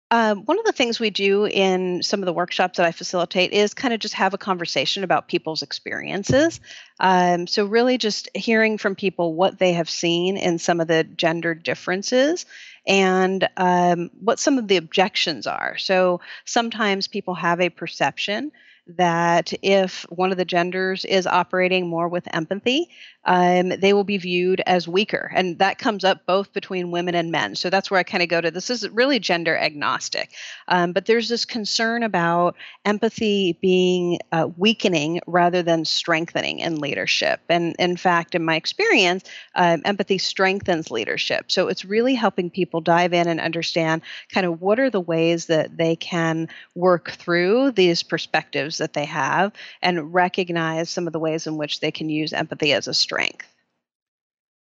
Um, 0.10 0.43
one 0.45 0.58
of 0.58 0.64
the 0.64 0.72
things 0.72 0.99
we 0.99 1.10
do 1.10 1.45
in 1.45 2.01
some 2.01 2.22
of 2.22 2.26
the 2.26 2.34
workshops 2.34 2.78
that 2.78 2.86
I 2.86 2.93
facilitate 2.93 3.51
is 3.51 3.74
kind 3.74 3.93
of 3.93 3.99
just 3.99 4.14
have 4.14 4.34
a 4.34 4.38
conversation 4.38 5.03
about 5.03 5.28
people's 5.28 5.64
experiences. 5.64 6.62
Um, 6.99 7.45
so, 7.45 7.66
really, 7.66 7.97
just 7.97 8.30
hearing 8.34 8.78
from 8.78 8.95
people 8.95 9.34
what 9.34 9.60
they 9.60 9.74
have 9.74 9.89
seen 9.89 10.38
in 10.38 10.60
some 10.60 10.80
of 10.80 10.88
the 10.88 11.03
gender 11.03 11.53
differences 11.53 12.45
and 12.88 13.49
um, 13.58 14.10
what 14.22 14.39
some 14.39 14.58
of 14.58 14.70
the 14.70 14.78
objections 14.78 15.45
are. 15.45 15.78
So, 15.78 16.22
sometimes 16.45 17.08
people 17.08 17.36
have 17.36 17.60
a 17.60 17.70
perception 17.70 18.53
that 18.96 19.54
if 19.62 20.04
one 20.10 20.32
of 20.32 20.38
the 20.38 20.46
genders 20.46 21.06
is 21.06 21.28
operating 21.28 21.88
more 21.88 22.08
with 22.08 22.28
empathy, 22.34 22.90
um, 23.28 23.70
they 23.70 23.92
will 23.92 24.06
be 24.06 24.18
viewed 24.18 24.62
as 24.66 24.88
weaker. 24.88 25.30
And 25.36 25.60
that 25.60 25.78
comes 25.78 26.06
up 26.06 26.26
both 26.26 26.54
between 26.54 26.92
women 26.92 27.14
and 27.14 27.30
men. 27.30 27.56
So 27.56 27.70
that's 27.70 27.92
where 27.92 28.00
I 28.00 28.04
kind 28.04 28.24
of 28.24 28.30
go 28.30 28.40
to 28.40 28.50
this 28.50 28.70
is 28.70 28.88
really 28.90 29.20
gender 29.20 29.58
agnostic. 29.58 30.32
Um, 30.70 30.94
but 30.94 31.06
there's 31.06 31.28
this 31.28 31.44
concern 31.44 32.04
about 32.04 32.56
empathy 32.86 33.58
being 33.62 34.20
uh, 34.32 34.48
weakening 34.56 35.20
rather 35.28 35.62
than 35.62 35.84
strengthening 35.84 36.60
in 36.60 36.80
leadership. 36.80 37.42
And 37.50 37.76
in 37.80 37.98
fact, 37.98 38.34
in 38.34 38.46
my 38.46 38.56
experience, 38.56 39.26
um, 39.56 39.82
empathy 39.84 40.18
strengthens 40.18 40.90
leadership. 40.90 41.52
So 41.52 41.68
it's 41.68 41.84
really 41.84 42.16
helping 42.16 42.50
people 42.50 42.80
dive 42.80 43.14
in 43.14 43.28
and 43.28 43.42
understand 43.42 44.04
kind 44.32 44.46
of 44.46 44.62
what 44.62 44.80
are 44.80 44.90
the 44.90 45.02
ways 45.02 45.48
that 45.48 45.76
they 45.76 45.98
can 45.98 46.48
work 46.76 47.12
through 47.12 47.72
these 47.72 48.04
perspectives 48.04 48.76
that 48.78 48.93
they 48.93 49.05
have 49.05 49.53
and 49.82 50.13
recognize 50.13 50.89
some 50.89 51.07
of 51.07 51.13
the 51.13 51.19
ways 51.19 51.47
in 51.47 51.57
which 51.57 51.80
they 51.80 51.91
can 51.91 52.09
use 52.09 52.34
empathy 52.34 52.73
as 52.73 52.88
a 52.88 52.93
strength. 52.93 53.47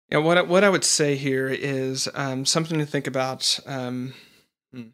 Yeah, 0.10 0.20
what 0.20 0.38
I, 0.38 0.42
what 0.42 0.64
I 0.64 0.70
would 0.70 0.84
say 0.84 1.16
here 1.16 1.48
is 1.48 2.10
um, 2.16 2.46
something 2.46 2.80
to 2.80 2.86
think 2.86 3.06
about. 3.06 3.60
Um, 3.68 4.14
hmm. 4.74 4.88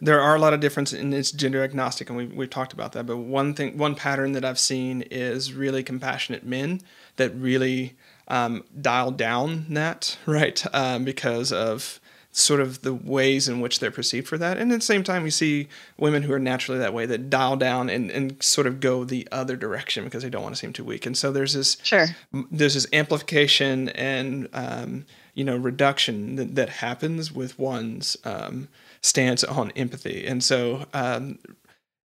there 0.00 0.20
are 0.20 0.36
a 0.36 0.38
lot 0.38 0.52
of 0.52 0.60
difference 0.60 0.92
in 0.92 1.12
its 1.14 1.32
gender 1.32 1.62
agnostic, 1.62 2.10
and 2.10 2.18
we've, 2.18 2.32
we've 2.34 2.50
talked 2.50 2.74
about 2.74 2.92
that. 2.92 3.06
But 3.06 3.16
one 3.16 3.54
thing, 3.54 3.78
one 3.78 3.94
pattern 3.94 4.32
that 4.32 4.44
I've 4.44 4.58
seen 4.58 5.02
is 5.02 5.54
really 5.54 5.82
compassionate 5.82 6.44
men 6.44 6.82
that 7.16 7.34
really 7.34 7.96
um, 8.28 8.62
dial 8.78 9.10
down 9.10 9.66
that, 9.70 10.18
right? 10.26 10.62
Um, 10.74 11.04
because 11.04 11.50
of 11.50 11.98
sort 12.30 12.60
of 12.60 12.82
the 12.82 12.94
ways 12.94 13.48
in 13.48 13.60
which 13.60 13.80
they're 13.80 13.90
perceived 13.90 14.28
for 14.28 14.38
that. 14.38 14.58
And 14.58 14.70
at 14.70 14.76
the 14.76 14.84
same 14.84 15.02
time, 15.02 15.22
we 15.22 15.30
see 15.30 15.68
women 15.96 16.22
who 16.22 16.32
are 16.32 16.38
naturally 16.38 16.78
that 16.78 16.94
way 16.94 17.06
that 17.06 17.30
dial 17.30 17.56
down 17.56 17.88
and, 17.88 18.10
and 18.10 18.42
sort 18.42 18.66
of 18.66 18.80
go 18.80 19.04
the 19.04 19.26
other 19.32 19.56
direction 19.56 20.04
because 20.04 20.22
they 20.22 20.30
don't 20.30 20.42
want 20.42 20.54
to 20.54 20.58
seem 20.58 20.72
too 20.72 20.84
weak. 20.84 21.06
And 21.06 21.16
so 21.16 21.32
there's 21.32 21.54
this 21.54 21.78
sure 21.82 22.06
there's 22.50 22.74
this 22.74 22.86
amplification 22.92 23.88
and 23.90 24.48
um, 24.52 25.06
you 25.34 25.44
know 25.44 25.56
reduction 25.56 26.36
that, 26.36 26.54
that 26.54 26.68
happens 26.68 27.32
with 27.32 27.58
one's 27.58 28.16
um, 28.24 28.68
stance 29.00 29.42
on 29.42 29.70
empathy. 29.72 30.26
And 30.26 30.44
so 30.44 30.86
um, 30.92 31.38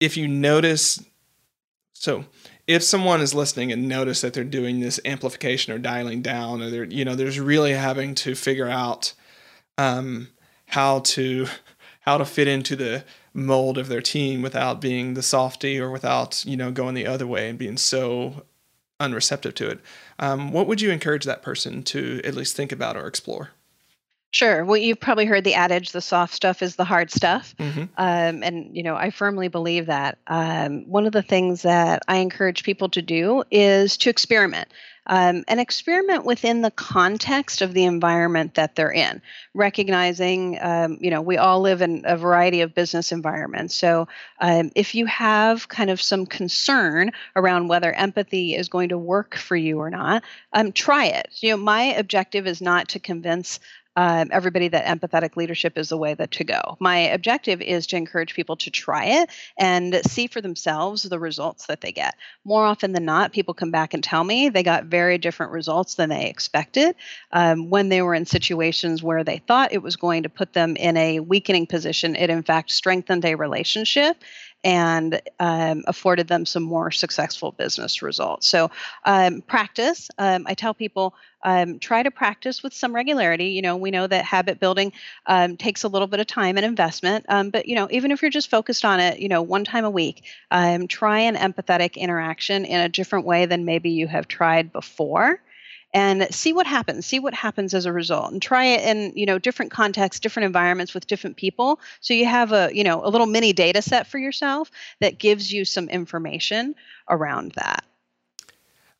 if 0.00 0.16
you 0.16 0.26
notice, 0.28 1.02
so 1.92 2.24
if 2.66 2.82
someone 2.82 3.20
is 3.20 3.34
listening 3.34 3.72
and 3.72 3.88
notice 3.88 4.20
that 4.20 4.34
they're 4.34 4.44
doing 4.44 4.80
this 4.80 5.00
amplification 5.04 5.72
or 5.72 5.78
dialing 5.78 6.22
down, 6.22 6.60
or 6.60 6.70
they're 6.70 6.84
you 6.84 7.04
know 7.04 7.14
there's 7.14 7.38
really 7.38 7.72
having 7.72 8.14
to 8.16 8.34
figure 8.34 8.68
out 8.68 9.14
um, 9.78 10.28
how 10.66 10.98
to 11.00 11.46
how 12.00 12.18
to 12.18 12.24
fit 12.24 12.48
into 12.48 12.76
the 12.76 13.04
mold 13.32 13.78
of 13.78 13.88
their 13.88 14.02
team 14.02 14.42
without 14.42 14.80
being 14.80 15.14
the 15.14 15.22
softy 15.22 15.78
or 15.80 15.90
without 15.90 16.44
you 16.44 16.56
know 16.56 16.70
going 16.70 16.94
the 16.94 17.06
other 17.06 17.26
way 17.26 17.48
and 17.48 17.58
being 17.58 17.78
so 17.78 18.44
unreceptive 19.00 19.54
to 19.54 19.68
it. 19.70 19.80
Um, 20.18 20.52
what 20.52 20.66
would 20.66 20.80
you 20.80 20.90
encourage 20.90 21.24
that 21.24 21.42
person 21.42 21.82
to 21.84 22.20
at 22.24 22.34
least 22.34 22.56
think 22.56 22.72
about 22.72 22.96
or 22.96 23.06
explore? 23.06 23.50
Sure. 24.30 24.62
Well, 24.64 24.76
you've 24.76 25.00
probably 25.00 25.24
heard 25.24 25.44
the 25.44 25.54
adage, 25.54 25.92
the 25.92 26.02
soft 26.02 26.34
stuff 26.34 26.60
is 26.62 26.76
the 26.76 26.84
hard 26.84 27.10
stuff. 27.10 27.54
hmm 27.58 27.84
Um, 27.96 28.42
and, 28.42 28.76
you 28.76 28.82
know, 28.82 28.94
I 28.94 29.10
firmly 29.10 29.48
believe 29.48 29.86
that. 29.86 30.18
Um, 30.26 30.84
one 30.86 31.06
of 31.06 31.12
the 31.12 31.22
things 31.22 31.62
that 31.62 32.02
I 32.08 32.16
encourage 32.18 32.62
people 32.62 32.90
to 32.90 33.02
do 33.02 33.42
is 33.50 33.96
to 33.98 34.10
experiment. 34.10 34.68
Um, 35.10 35.44
and 35.48 35.58
experiment 35.58 36.26
within 36.26 36.60
the 36.60 36.70
context 36.70 37.62
of 37.62 37.72
the 37.72 37.84
environment 37.84 38.56
that 38.56 38.76
they're 38.76 38.92
in, 38.92 39.22
recognizing, 39.54 40.58
um, 40.60 40.98
you 41.00 41.10
know, 41.10 41.22
we 41.22 41.38
all 41.38 41.62
live 41.62 41.80
in 41.80 42.02
a 42.04 42.14
variety 42.14 42.60
of 42.60 42.74
business 42.74 43.10
environments. 43.10 43.74
So 43.74 44.06
um, 44.38 44.70
if 44.74 44.94
you 44.94 45.06
have 45.06 45.66
kind 45.68 45.88
of 45.88 46.02
some 46.02 46.26
concern 46.26 47.12
around 47.36 47.68
whether 47.68 47.90
empathy 47.94 48.54
is 48.54 48.68
going 48.68 48.90
to 48.90 48.98
work 48.98 49.34
for 49.34 49.56
you 49.56 49.78
or 49.78 49.88
not, 49.88 50.24
um, 50.52 50.72
try 50.72 51.06
it. 51.06 51.28
You 51.40 51.52
know, 51.52 51.56
my 51.56 51.84
objective 51.84 52.46
is 52.46 52.60
not 52.60 52.88
to 52.88 52.98
convince 53.00 53.60
um, 53.98 54.28
everybody 54.30 54.68
that 54.68 54.84
empathetic 54.86 55.34
leadership 55.36 55.76
is 55.76 55.88
the 55.88 55.96
way 55.96 56.14
that 56.14 56.30
to 56.30 56.44
go. 56.44 56.76
My 56.78 56.98
objective 56.98 57.60
is 57.60 57.84
to 57.88 57.96
encourage 57.96 58.32
people 58.32 58.54
to 58.58 58.70
try 58.70 59.06
it 59.06 59.30
and 59.58 60.00
see 60.04 60.28
for 60.28 60.40
themselves 60.40 61.02
the 61.02 61.18
results 61.18 61.66
that 61.66 61.80
they 61.80 61.90
get. 61.90 62.14
More 62.44 62.64
often 62.64 62.92
than 62.92 63.04
not, 63.04 63.32
people 63.32 63.54
come 63.54 63.72
back 63.72 63.94
and 63.94 64.04
tell 64.04 64.22
me 64.22 64.50
they 64.50 64.62
got 64.62 64.84
very 64.84 65.18
different 65.18 65.50
results 65.50 65.96
than 65.96 66.10
they 66.10 66.26
expected 66.26 66.94
um, 67.32 67.70
when 67.70 67.88
they 67.88 68.00
were 68.00 68.14
in 68.14 68.24
situations 68.24 69.02
where 69.02 69.24
they 69.24 69.38
thought 69.38 69.72
it 69.72 69.82
was 69.82 69.96
going 69.96 70.22
to 70.22 70.28
put 70.28 70.52
them 70.52 70.76
in 70.76 70.96
a 70.96 71.18
weakening 71.18 71.66
position. 71.66 72.14
It 72.14 72.30
in 72.30 72.44
fact 72.44 72.70
strengthened 72.70 73.24
a 73.24 73.34
relationship 73.34 74.16
and 74.64 75.20
um, 75.38 75.84
afforded 75.86 76.28
them 76.28 76.44
some 76.44 76.62
more 76.62 76.90
successful 76.90 77.52
business 77.52 78.02
results. 78.02 78.48
So, 78.48 78.70
um, 79.04 79.40
practice. 79.42 80.10
Um, 80.18 80.44
I 80.46 80.54
tell 80.54 80.74
people 80.74 81.14
um, 81.44 81.78
try 81.78 82.02
to 82.02 82.10
practice 82.10 82.62
with 82.62 82.74
some 82.74 82.94
regularity. 82.94 83.50
You 83.50 83.62
know, 83.62 83.76
we 83.76 83.90
know 83.90 84.06
that 84.06 84.24
habit 84.24 84.58
building 84.58 84.92
um, 85.26 85.56
takes 85.56 85.84
a 85.84 85.88
little 85.88 86.08
bit 86.08 86.20
of 86.20 86.26
time 86.26 86.56
and 86.56 86.66
investment, 86.66 87.24
um, 87.28 87.50
but 87.50 87.66
you 87.66 87.76
know, 87.76 87.88
even 87.90 88.10
if 88.10 88.22
you're 88.22 88.30
just 88.30 88.50
focused 88.50 88.84
on 88.84 88.98
it, 88.98 89.20
you 89.20 89.28
know, 89.28 89.42
one 89.42 89.64
time 89.64 89.84
a 89.84 89.90
week, 89.90 90.24
try 90.88 91.20
an 91.20 91.36
empathetic 91.36 91.94
interaction 91.94 92.64
in 92.64 92.80
a 92.80 92.88
different 92.88 93.24
way 93.24 93.46
than 93.46 93.64
maybe 93.64 93.90
you 93.90 94.08
have 94.08 94.26
tried 94.26 94.72
before 94.72 95.40
and 95.98 96.32
see 96.32 96.52
what 96.52 96.66
happens 96.66 97.04
see 97.04 97.18
what 97.18 97.34
happens 97.34 97.74
as 97.74 97.84
a 97.84 97.92
result 97.92 98.32
and 98.32 98.40
try 98.40 98.64
it 98.64 98.80
in 98.84 99.12
you 99.16 99.26
know 99.26 99.38
different 99.38 99.70
contexts 99.70 100.20
different 100.20 100.46
environments 100.46 100.94
with 100.94 101.06
different 101.06 101.36
people 101.36 101.80
so 102.00 102.14
you 102.14 102.24
have 102.24 102.52
a 102.52 102.70
you 102.72 102.84
know 102.84 103.04
a 103.04 103.10
little 103.10 103.26
mini 103.26 103.52
data 103.52 103.82
set 103.82 104.06
for 104.06 104.18
yourself 104.18 104.70
that 105.00 105.18
gives 105.18 105.52
you 105.52 105.64
some 105.64 105.88
information 105.88 106.74
around 107.08 107.52
that 107.56 107.84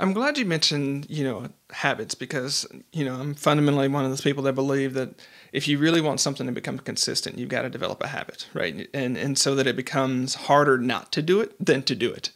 I'm 0.01 0.13
glad 0.13 0.39
you 0.39 0.45
mentioned, 0.45 1.07
you 1.11 1.25
know, 1.25 1.49
habits 1.71 2.15
because, 2.15 2.65
you 2.93 3.05
know, 3.05 3.17
I'm 3.17 3.35
fundamentally 3.35 3.89
one 3.89 4.05
of 4.05 4.11
those 4.11 4.21
people 4.21 4.45
that 4.45 4.53
believe 4.53 4.95
that 4.95 5.11
if 5.53 5.67
you 5.67 5.77
really 5.77 6.01
want 6.01 6.21
something 6.21 6.47
to 6.47 6.53
become 6.53 6.79
consistent, 6.79 7.37
you've 7.37 7.49
got 7.49 7.63
to 7.63 7.69
develop 7.69 8.01
a 8.05 8.07
habit, 8.07 8.47
right? 8.55 8.89
And 8.95 9.17
and 9.17 9.37
so 9.37 9.57
that 9.57 9.67
it 9.67 9.75
becomes 9.75 10.37
harder 10.37 10.79
not 10.79 11.11
to 11.13 11.23
do 11.23 11.41
it 11.41 11.53
than 11.65 11.83
to 11.83 11.97
do 11.97 12.13
it. 12.13 12.31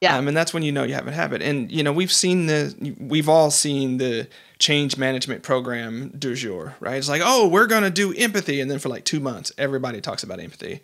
Yeah 0.00 0.16
Um, 0.16 0.28
and 0.28 0.36
that's 0.36 0.52
when 0.54 0.62
you 0.62 0.72
know 0.72 0.84
you 0.84 0.94
have 0.94 1.08
a 1.08 1.12
habit. 1.12 1.42
And 1.42 1.70
you 1.70 1.82
know, 1.82 1.92
we've 1.92 2.12
seen 2.12 2.46
the 2.46 2.94
we've 2.98 3.28
all 3.28 3.50
seen 3.50 3.98
the 3.98 4.28
change 4.58 4.96
management 4.96 5.42
program 5.42 6.10
du 6.18 6.34
jour, 6.34 6.74
right? 6.80 6.96
It's 6.96 7.08
like, 7.08 7.22
oh, 7.24 7.48
we're 7.48 7.66
gonna 7.66 7.90
do 7.90 8.12
empathy, 8.14 8.60
and 8.60 8.70
then 8.70 8.78
for 8.78 8.88
like 8.88 9.04
two 9.04 9.20
months, 9.20 9.52
everybody 9.58 10.00
talks 10.00 10.22
about 10.22 10.40
empathy. 10.40 10.80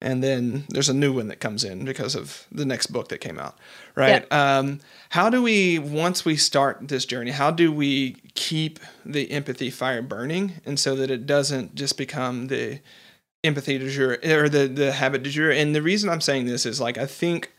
And 0.00 0.22
then 0.22 0.64
there's 0.68 0.90
a 0.90 0.94
new 0.94 1.14
one 1.14 1.28
that 1.28 1.40
comes 1.40 1.64
in 1.64 1.84
because 1.86 2.14
of 2.14 2.46
the 2.52 2.66
next 2.66 2.88
book 2.88 3.08
that 3.08 3.18
came 3.18 3.38
out, 3.38 3.56
right? 3.94 4.30
Um, 4.30 4.80
how 5.10 5.30
do 5.30 5.40
we, 5.40 5.78
once 5.78 6.26
we 6.26 6.36
start 6.36 6.88
this 6.88 7.06
journey, 7.06 7.30
how 7.30 7.50
do 7.50 7.72
we 7.72 8.16
keep 8.34 8.80
the 9.06 9.30
empathy 9.30 9.70
fire 9.70 10.02
burning, 10.02 10.54
and 10.66 10.78
so 10.78 10.94
that 10.96 11.10
it 11.10 11.24
doesn't 11.26 11.74
just 11.74 11.96
become 11.96 12.48
the 12.48 12.80
empathy 13.42 13.78
du 13.78 13.88
jour 13.88 14.18
or 14.24 14.48
the 14.50 14.66
the 14.66 14.92
habit 14.92 15.22
du 15.22 15.30
jour? 15.30 15.50
And 15.50 15.74
the 15.74 15.80
reason 15.82 16.10
I'm 16.10 16.20
saying 16.20 16.46
this 16.46 16.66
is 16.66 16.80
like 16.80 16.98
I 16.98 17.06
think 17.06 17.52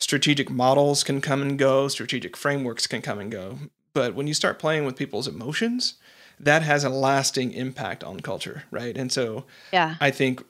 strategic 0.00 0.50
models 0.50 1.04
can 1.04 1.20
come 1.20 1.42
and 1.42 1.58
go, 1.58 1.88
strategic 1.88 2.36
frameworks 2.36 2.86
can 2.86 3.02
come 3.02 3.18
and 3.18 3.30
go. 3.30 3.58
But 3.92 4.14
when 4.14 4.26
you 4.26 4.34
start 4.34 4.58
playing 4.58 4.84
with 4.84 4.96
people's 4.96 5.28
emotions, 5.28 5.94
that 6.38 6.62
has 6.62 6.84
a 6.84 6.90
lasting 6.90 7.52
impact 7.52 8.02
on 8.02 8.20
culture, 8.20 8.64
right? 8.70 8.96
And 8.96 9.12
so 9.12 9.44
yeah 9.72 9.96
I 10.00 10.10
think 10.10 10.42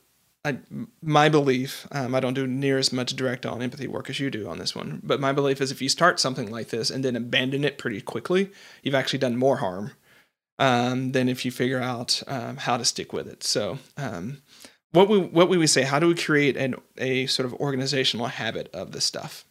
I, 0.44 0.58
my 1.02 1.28
belief, 1.28 1.86
um, 1.92 2.14
I 2.14 2.20
don't 2.20 2.32
do 2.32 2.46
near 2.46 2.78
as 2.78 2.94
much 2.94 3.14
direct 3.14 3.44
on 3.44 3.60
empathy 3.60 3.86
work 3.86 4.08
as 4.08 4.18
you 4.20 4.30
do 4.30 4.48
on 4.48 4.58
this 4.58 4.74
one, 4.74 5.00
but 5.02 5.20
my 5.20 5.32
belief 5.32 5.60
is 5.60 5.70
if 5.70 5.82
you 5.82 5.90
start 5.90 6.18
something 6.18 6.50
like 6.50 6.68
this 6.68 6.88
and 6.90 7.04
then 7.04 7.14
abandon 7.14 7.62
it 7.62 7.76
pretty 7.76 8.00
quickly, 8.00 8.50
you've 8.82 8.94
actually 8.94 9.18
done 9.18 9.36
more 9.36 9.56
harm 9.56 9.92
um, 10.58 11.12
than 11.12 11.28
if 11.28 11.44
you 11.44 11.50
figure 11.50 11.80
out 11.80 12.22
um, 12.26 12.56
how 12.56 12.78
to 12.78 12.86
stick 12.86 13.12
with 13.12 13.26
it. 13.26 13.42
So, 13.42 13.78
um, 13.98 14.40
what 14.92 15.08
we 15.08 15.18
what 15.18 15.48
we 15.48 15.58
would 15.58 15.70
say, 15.70 15.82
how 15.82 15.98
do 15.98 16.08
we 16.08 16.14
create 16.14 16.56
an 16.56 16.74
a 16.98 17.26
sort 17.26 17.46
of 17.46 17.54
organizational 17.54 18.26
habit 18.26 18.70
of 18.74 18.92
this 18.92 19.04
stuff? 19.04 19.44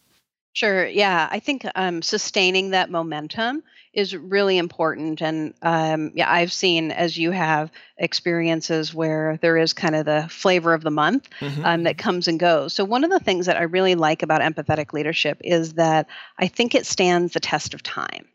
Sure. 0.52 0.86
Yeah, 0.86 1.28
I 1.30 1.38
think 1.38 1.64
um, 1.76 2.02
sustaining 2.02 2.70
that 2.70 2.90
momentum 2.90 3.62
is 3.92 4.16
really 4.16 4.58
important. 4.58 5.20
And 5.20 5.54
um, 5.62 6.12
yeah, 6.14 6.30
I've 6.30 6.52
seen 6.52 6.90
as 6.90 7.16
you 7.16 7.30
have 7.30 7.70
experiences 7.98 8.92
where 8.92 9.38
there 9.42 9.56
is 9.56 9.72
kind 9.72 9.94
of 9.94 10.06
the 10.06 10.26
flavor 10.28 10.74
of 10.74 10.82
the 10.82 10.90
month 10.90 11.28
hmm 11.38 11.64
um, 11.64 11.82
that 11.84 11.98
comes 11.98 12.26
and 12.26 12.40
goes. 12.40 12.72
So, 12.72 12.84
one 12.84 13.04
of 13.04 13.10
the 13.10 13.20
things 13.20 13.46
that 13.46 13.56
I 13.56 13.62
really 13.62 13.94
like 13.94 14.22
about 14.22 14.40
empathetic 14.40 14.92
leadership 14.92 15.40
is 15.44 15.74
that 15.74 16.06
I 16.38 16.48
think 16.48 16.74
it 16.74 16.86
stands 16.86 17.32
the 17.32 17.40
test 17.40 17.74
of 17.74 17.82
time. 17.82 18.26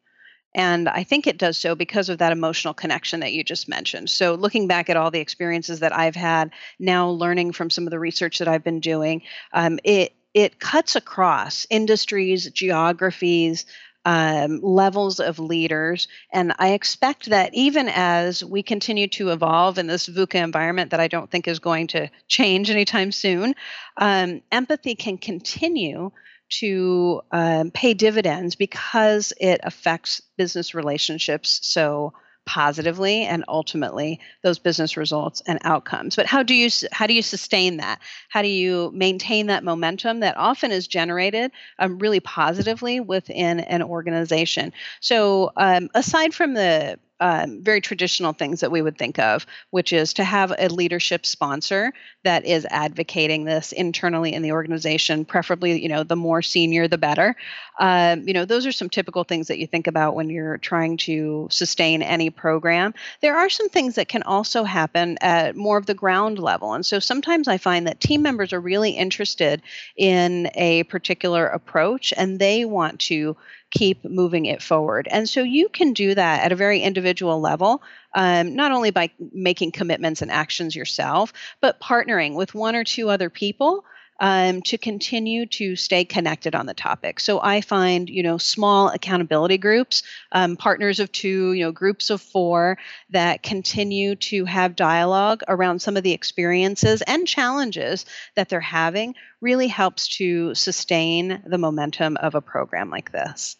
And 0.56 0.88
I 0.88 1.04
think 1.04 1.28
it 1.28 1.38
does 1.38 1.58
so 1.58 1.76
because 1.76 2.08
of 2.08 2.18
that 2.20 2.32
emotional 2.32 2.74
connection 2.74 3.20
that 3.20 3.34
you 3.34 3.44
just 3.44 3.68
mentioned. 3.68 4.10
So, 4.10 4.36
looking 4.36 4.68
back 4.68 4.90
at 4.90 4.96
all 4.96 5.12
the 5.12 5.20
experiences 5.20 5.82
that 5.82 5.96
I've 5.96 6.16
had, 6.16 6.52
now 6.80 7.10
learning 7.10 7.52
from 7.52 7.70
some 7.70 7.86
of 7.86 7.92
the 7.92 8.00
research 8.00 8.40
that 8.40 8.48
I've 8.48 8.64
been 8.64 8.80
doing, 8.80 9.22
um, 9.52 9.80
it 9.84 10.14
it 10.34 10.60
cuts 10.60 10.96
across 10.96 11.68
industries, 11.70 12.50
geographies, 12.52 13.66
um, 14.06 14.62
levels 14.62 15.20
of 15.20 15.40
leaders. 15.40 16.08
And 16.32 16.54
I 16.58 16.72
expect 16.72 17.30
that 17.32 17.54
even 17.54 17.90
as 17.90 18.44
we 18.44 18.64
continue 18.64 19.08
to 19.10 19.32
evolve 19.32 19.78
in 19.78 19.88
this 19.88 20.08
VUCA 20.08 20.42
environment 20.42 20.92
that 20.92 21.00
I 21.00 21.08
don't 21.08 21.30
think 21.30 21.48
is 21.48 21.60
going 21.60 21.88
to 21.88 22.10
change 22.28 22.70
anytime 22.70 23.12
soon, 23.12 23.56
um, 23.98 24.42
empathy 24.52 24.96
can 24.96 25.18
continue 25.18 26.12
to 26.50 27.22
um, 27.32 27.72
pay 27.72 27.94
dividends 27.94 28.56
because 28.56 29.34
it 29.40 29.60
affects 29.64 30.22
business 30.38 30.74
relationships 30.74 31.60
so 31.64 32.14
positively 32.46 33.24
and 33.24 33.44
ultimately 33.48 34.20
those 34.44 34.60
business 34.60 34.98
results 34.98 35.42
and 35.48 35.60
outcomes. 35.64 36.16
But 36.16 36.28
how 36.28 36.44
do 36.44 36.54
you 36.54 36.70
how 36.92 37.08
do 37.08 37.14
you 37.14 37.22
sustain 37.22 37.78
that? 37.78 38.00
How 38.30 38.42
do 38.42 38.48
you 38.48 38.92
maintain 38.94 39.48
that 39.48 39.64
momentum 39.64 40.20
that 40.20 40.38
often 40.38 40.72
is 40.72 40.88
generated 40.88 41.52
um, 41.80 41.98
really 41.98 42.20
positively 42.20 43.00
within 43.00 43.62
an 43.62 43.82
organization? 43.82 44.74
So 45.00 45.52
um, 45.58 45.90
aside 45.96 46.34
from 46.34 46.54
the 46.54 47.00
um, 47.20 47.64
very 47.64 47.82
traditional 47.82 48.34
things 48.34 48.60
that 48.60 48.72
we 48.72 48.82
would 48.82 48.98
think 48.98 49.20
of, 49.20 49.46
which 49.70 49.94
is 49.94 50.14
to 50.14 50.24
have 50.24 50.54
a 50.58 50.68
leadership 50.68 51.26
sponsor 51.26 51.94
that 52.24 52.46
is 52.46 52.68
advocating 52.70 53.46
this 53.46 53.72
internally 53.72 54.34
in 54.34 54.42
the 54.42 54.52
organization, 54.52 55.24
preferably, 55.24 55.82
you 55.82 55.88
know, 55.88 56.04
the 56.04 56.16
more 56.16 56.42
senior, 56.42 56.88
the 56.88 56.98
better. 56.98 57.36
Um, 57.80 58.28
you 58.28 58.34
know, 58.34 58.46
those 58.46 58.66
are 58.66 58.72
some 58.72 58.90
typical 58.90 59.24
things 59.24 59.48
that 59.48 59.60
you 59.60 59.68
think 59.68 59.88
about 59.88 60.16
when 60.16 60.30
you're 60.30 60.58
trying 60.58 60.98
to 60.98 61.48
sustain 61.52 62.02
any 62.02 62.30
program. 62.30 62.94
There 63.22 63.38
are 63.38 63.50
some 63.50 63.70
things 63.70 63.96
that 63.96 64.08
can 64.08 64.24
also 64.24 64.64
happen 64.64 65.18
at 65.22 65.56
more 65.56 65.78
of 65.78 65.86
the 65.86 65.94
ground 65.94 66.40
level. 66.40 66.74
And 66.74 66.86
so 66.86 67.00
sometimes 67.00 67.48
I 67.48 67.58
find 67.58 67.88
that 67.88 68.00
team 68.00 68.22
members 68.22 68.54
are 68.54 68.60
really 68.60 68.92
interested 68.92 69.62
in 69.96 70.50
a 70.56 70.84
particular 70.84 71.48
approach 71.48 72.14
and 72.18 72.40
they 72.40 72.66
want 72.66 73.00
to 73.02 73.38
keep 73.76 74.06
moving 74.06 74.46
it 74.46 74.64
forward. 74.64 75.08
And 75.12 75.28
so 75.28 75.44
you 75.44 75.70
can 75.70 75.94
do 75.94 76.16
that 76.16 76.44
at 76.44 76.52
a 76.52 76.56
very 76.56 76.80
individual 76.80 77.42
level, 77.42 77.84
um, 78.16 78.56
not 78.56 78.72
only 78.72 78.90
by 78.90 79.12
making 79.34 79.74
commitments 79.74 80.22
and 80.22 80.32
actions 80.32 80.76
yourself, 80.76 81.34
but 81.62 81.82
partnering 81.82 82.36
with 82.36 82.56
one 82.56 82.76
or 82.76 82.84
two 82.84 83.10
other 83.10 83.30
people. 83.30 83.84
Um, 84.18 84.62
to 84.62 84.78
continue 84.78 85.46
to 85.48 85.76
stay 85.76 86.06
connected 86.06 86.56
on 86.56 86.68
the 86.68 86.74
topic. 86.74 87.20
So 87.20 87.42
I 87.42 87.60
find, 87.60 88.10
you 88.10 88.24
know, 88.24 88.38
small 88.38 88.88
accountability 88.88 89.58
groups, 89.58 90.04
um, 90.32 90.56
partners 90.56 91.02
of 91.02 91.12
two, 91.12 91.52
you 91.52 91.66
know, 91.66 91.74
groups 91.74 92.10
of 92.10 92.22
four 92.22 92.78
that 93.10 93.44
continue 93.44 94.16
to 94.16 94.46
have 94.46 94.78
dialogue 94.78 95.42
around 95.50 95.82
some 95.82 95.98
of 95.98 96.04
the 96.04 96.14
experiences 96.14 97.02
and 97.02 97.28
challenges 97.28 98.06
that 98.38 98.48
they're 98.48 98.62
having 98.62 99.16
really 99.42 99.68
helps 99.68 100.08
to 100.20 100.56
sustain 100.56 101.44
the 101.46 101.58
momentum 101.58 102.16
of 102.16 102.36
a 102.36 102.42
program 102.42 102.90
like 102.90 103.12
this. 103.12 103.58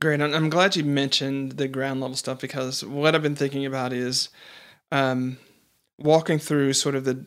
Great. 0.00 0.20
I'm 0.20 0.32
I'm 0.32 0.48
glad 0.48 0.76
you 0.76 0.84
mentioned 0.84 1.52
the 1.52 1.68
ground 1.68 2.00
level 2.00 2.16
stuff 2.16 2.40
because 2.40 2.84
what 2.84 3.14
I've 3.14 3.22
been 3.22 3.34
thinking 3.34 3.66
about 3.66 3.92
is 3.92 4.28
um, 4.92 5.38
walking 5.98 6.38
through 6.38 6.72
sort 6.72 6.94
of 6.94 7.04
the 7.04 7.24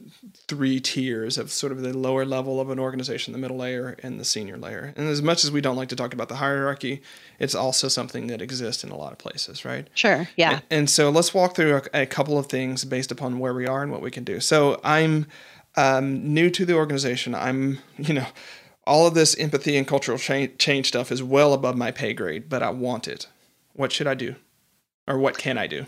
three 0.48 0.80
tiers 0.80 1.38
of 1.38 1.52
sort 1.52 1.74
of 1.74 1.82
the 1.82 1.96
lower 1.96 2.24
level 2.24 2.62
of 2.62 2.70
an 2.70 2.80
organization, 2.80 3.34
the 3.34 3.40
middle 3.40 3.58
layer, 3.58 3.98
and 4.02 4.18
the 4.18 4.24
senior 4.24 4.58
layer. 4.58 4.94
And 4.96 5.10
as 5.10 5.22
much 5.22 5.44
as 5.44 5.52
we 5.52 5.60
don't 5.60 5.76
like 5.76 5.90
to 5.90 5.96
talk 5.96 6.14
about 6.14 6.30
the 6.30 6.36
hierarchy, 6.36 7.02
it's 7.40 7.54
also 7.54 7.90
something 7.90 8.28
that 8.28 8.42
exists 8.42 8.86
in 8.86 8.90
a 8.90 8.96
lot 8.96 9.12
of 9.12 9.18
places, 9.18 9.66
right? 9.66 9.90
Sure. 9.94 10.30
Yeah. 10.38 10.52
And, 10.52 10.64
and 10.72 10.90
so 10.90 11.10
let's 11.10 11.34
walk 11.34 11.56
through 11.56 11.82
a, 11.94 12.02
a, 12.04 12.06
couple 12.06 12.38
of 12.38 12.46
things 12.46 12.86
based 12.86 13.12
upon 13.12 13.40
where 13.40 13.54
we 13.54 13.68
are 13.68 13.84
and 13.84 13.92
what 13.92 14.02
we 14.02 14.12
can 14.12 14.24
do. 14.24 14.40
So 14.40 14.80
I'm 14.86 15.28
um, 15.76 16.34
new 16.34 16.50
to 16.52 16.66
the 16.66 16.76
organization. 16.76 17.36
I'm, 17.36 17.80
you 17.98 18.14
know, 18.14 18.28
all 18.86 19.08
of 19.08 19.14
this 19.14 19.38
empathy 19.38 19.78
and 19.78 19.88
cultural 19.88 20.18
change, 20.18 20.88
stuff 20.88 21.12
is 21.12 21.22
well 21.24 21.54
above 21.54 21.78
my 21.78 21.92
pay 21.92 22.14
grade, 22.14 22.50
but 22.50 22.64
I 22.64 22.70
want 22.72 23.08
it. 23.08 23.28
What 23.74 23.92
should 23.92 24.08
I 24.08 24.16
do? 24.16 24.36
Or 25.08 25.18
what 25.18 25.38
can 25.38 25.58
I 25.58 25.68
do? 25.68 25.86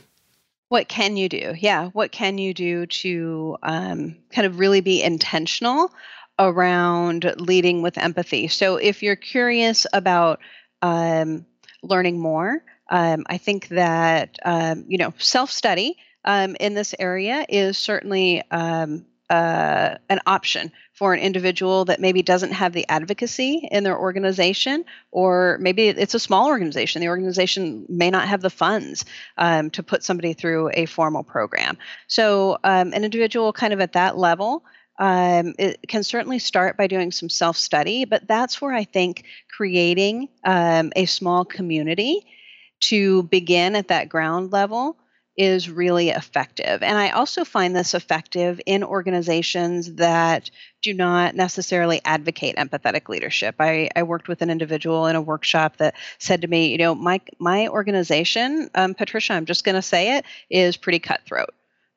what 0.74 0.88
can 0.88 1.18
you 1.18 1.30
do? 1.30 1.54
Yeah, 1.56 1.90
what 1.90 2.12
can 2.12 2.40
you 2.40 2.52
do 2.52 2.88
to 2.88 3.58
um, 3.62 4.18
kind 4.32 4.48
of 4.48 4.58
really 4.58 4.82
be 4.82 5.04
intentional 5.04 5.94
around 6.40 7.32
leading 7.38 7.84
with 7.84 7.96
empathy? 8.00 8.48
So, 8.48 8.78
if 8.78 9.04
you're 9.04 9.16
curious 9.16 9.86
about 9.94 10.40
um, 10.82 11.46
learning 11.84 12.20
more, 12.20 12.64
um, 12.90 13.24
I 13.28 13.38
think 13.38 13.68
that 13.68 14.40
um, 14.44 14.86
you 14.88 14.98
know 14.98 15.14
self 15.20 15.52
study 15.52 15.96
um, 16.26 16.58
in 16.60 16.74
this 16.74 16.96
area 16.98 17.46
is 17.48 17.78
certainly 17.78 18.42
um, 18.50 19.06
uh, 19.34 19.98
an 20.10 20.20
option 20.28 20.72
for 20.92 21.16
an 21.16 21.20
individual 21.20 21.86
that 21.86 22.00
maybe 22.00 22.22
doesn't 22.22 22.52
have 22.52 22.72
the 22.72 22.88
advocacy 22.88 23.68
in 23.72 23.84
their 23.84 23.98
organization, 23.98 24.86
or 25.10 25.58
maybe 25.60 25.88
it's 25.88 26.14
a 26.14 26.20
small 26.20 26.46
organization. 26.46 27.02
The 27.02 27.08
organization 27.08 27.88
may 27.90 28.12
not 28.12 28.28
have 28.28 28.42
the 28.42 28.52
funds 28.52 29.06
um, 29.40 29.72
to 29.72 29.82
put 29.82 30.04
somebody 30.04 30.34
through 30.34 30.70
a 30.76 30.86
formal 30.86 31.24
program. 31.24 31.80
So, 32.06 32.60
um, 32.64 32.94
an 32.94 33.04
individual 33.04 33.52
kind 33.54 33.74
of 33.74 33.82
at 33.82 33.94
that 33.94 34.20
level. 34.20 34.64
Um, 35.00 35.56
it 35.58 35.80
can 35.88 36.04
certainly 36.04 36.38
start 36.38 36.78
by 36.78 36.86
doing 36.86 37.12
some 37.12 37.28
self 37.28 37.58
study, 37.58 38.06
but 38.06 38.28
that's 38.28 38.62
where 38.62 38.76
I 38.76 38.84
think 38.84 39.24
creating 39.50 40.30
um, 40.44 40.92
a 40.96 41.08
small 41.08 41.44
community 41.44 42.24
to 42.82 43.24
begin 43.24 43.76
at 43.76 43.88
that 43.88 44.10
ground 44.10 44.52
level 44.52 45.00
is 45.36 45.70
really 45.70 46.10
effective. 46.10 46.84
And 46.84 46.98
I 46.98 47.10
also 47.10 47.44
find 47.44 47.76
this 47.76 47.94
effective 47.94 48.62
in 48.66 48.84
organizations 48.84 49.96
that 49.96 50.52
do 50.82 50.94
not 50.94 51.36
necessarily 51.36 52.02
advocate 52.06 52.56
empathetic 52.58 53.10
leadership. 53.10 53.56
I, 53.60 53.90
I 53.96 54.04
worked 54.04 54.28
with 54.28 54.42
an 54.42 54.50
individual 54.50 55.08
in 55.08 55.16
a 55.16 55.22
workshop 55.22 55.78
that 55.78 55.96
said 56.20 56.42
to 56.42 56.48
me, 56.48 56.72
you 56.72 56.78
know, 56.78 56.94
my 56.94 57.20
my 57.40 57.68
organization, 57.68 58.70
um, 58.76 58.94
Patricia, 58.94 59.34
I'm 59.34 59.46
just 59.46 59.64
going 59.64 59.76
to 59.76 59.82
say 59.82 60.18
it, 60.18 60.26
is 60.50 60.78
pretty 60.78 61.00
cutthroat. 61.00 61.50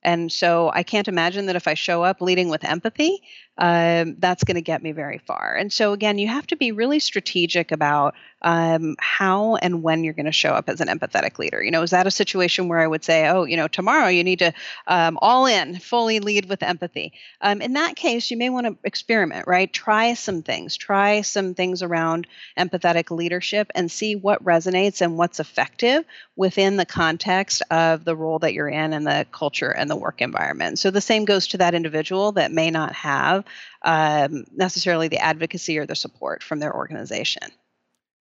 And 0.03 0.31
so 0.31 0.71
I 0.73 0.85
can't 0.85 1.09
imagine 1.09 1.47
that 1.47 1.57
if 1.57 1.67
I 1.67 1.75
show 1.75 2.05
up 2.05 2.21
leading 2.21 2.49
with 2.49 2.65
empathy, 2.65 3.23
um, 3.59 4.17
that's 4.19 4.45
going 4.45 4.57
to 4.57 4.61
get 4.63 4.83
me 4.83 4.93
very 4.93 5.19
far. 5.19 5.57
And 5.59 5.73
so, 5.73 5.93
again, 5.93 6.19
you 6.19 6.29
have 6.29 6.47
to 6.49 6.57
be 6.57 6.73
really 6.73 6.99
strategic 6.99 7.73
about 7.73 8.15
um, 8.43 8.97
how 8.99 9.57
and 9.57 9.83
when 9.83 10.05
you're 10.05 10.13
going 10.13 10.27
to 10.27 10.33
show 10.33 10.51
up 10.51 10.69
as 10.69 10.81
an 10.81 10.89
empathetic 10.89 11.39
leader. 11.39 11.63
You 11.63 11.71
know, 11.71 11.83
is 11.83 11.91
that 11.91 12.07
a 12.07 12.11
situation 12.11 12.69
where 12.69 12.81
I 12.81 12.87
would 12.87 13.03
say, 13.03 13.27
oh, 13.29 13.45
you 13.45 13.57
know, 13.57 13.67
tomorrow 13.67 14.09
you 14.09 14.23
need 14.23 14.41
to 14.41 14.53
um, 14.87 15.19
all 15.23 15.47
in, 15.47 15.79
fully 15.79 16.21
lead 16.21 16.49
with 16.49 16.63
empathy? 16.63 17.15
Um, 17.41 17.63
in 17.63 17.73
that 17.73 17.97
case, 17.97 18.31
you 18.31 18.37
may 18.37 18.51
want 18.51 18.67
to 18.67 18.77
experiment, 18.85 19.49
right? 19.49 19.73
Try 19.73 20.15
some 20.15 20.43
things, 20.43 20.77
try 20.77 21.23
some 21.23 21.55
things 21.55 21.83
around 21.83 22.27
empathetic 22.59 23.11
leadership 23.11 23.71
and 23.75 23.91
see 23.91 24.17
what 24.17 24.45
resonates 24.45 25.01
and 25.01 25.17
what's 25.17 25.41
effective 25.41 26.05
within 26.37 26.77
the 26.77 26.87
context 26.87 27.63
of 27.71 28.05
the 28.05 28.15
role 28.15 28.39
that 28.39 28.53
you're 28.53 28.69
in 28.69 28.93
and 28.93 29.07
the 29.07 29.27
culture 29.33 29.71
and 29.71 29.89
the 29.89 29.97
work 29.97 30.21
environment. 30.21 30.79
So 30.79 30.91
the 30.91 31.01
same 31.01 31.25
goes 31.25 31.49
to 31.49 31.59
that 31.59 31.75
individual 31.75 32.33
that 32.33 32.53
may 32.53 32.71
not 32.71 32.93
have 32.93 33.46
um, 33.83 34.45
necessarily 34.53 35.09
the 35.09 35.19
advocacy 35.19 35.79
or 35.79 35.87
the 35.87 35.97
support 35.97 36.43
from 36.43 36.59
their 36.59 36.75
organization. 36.75 37.51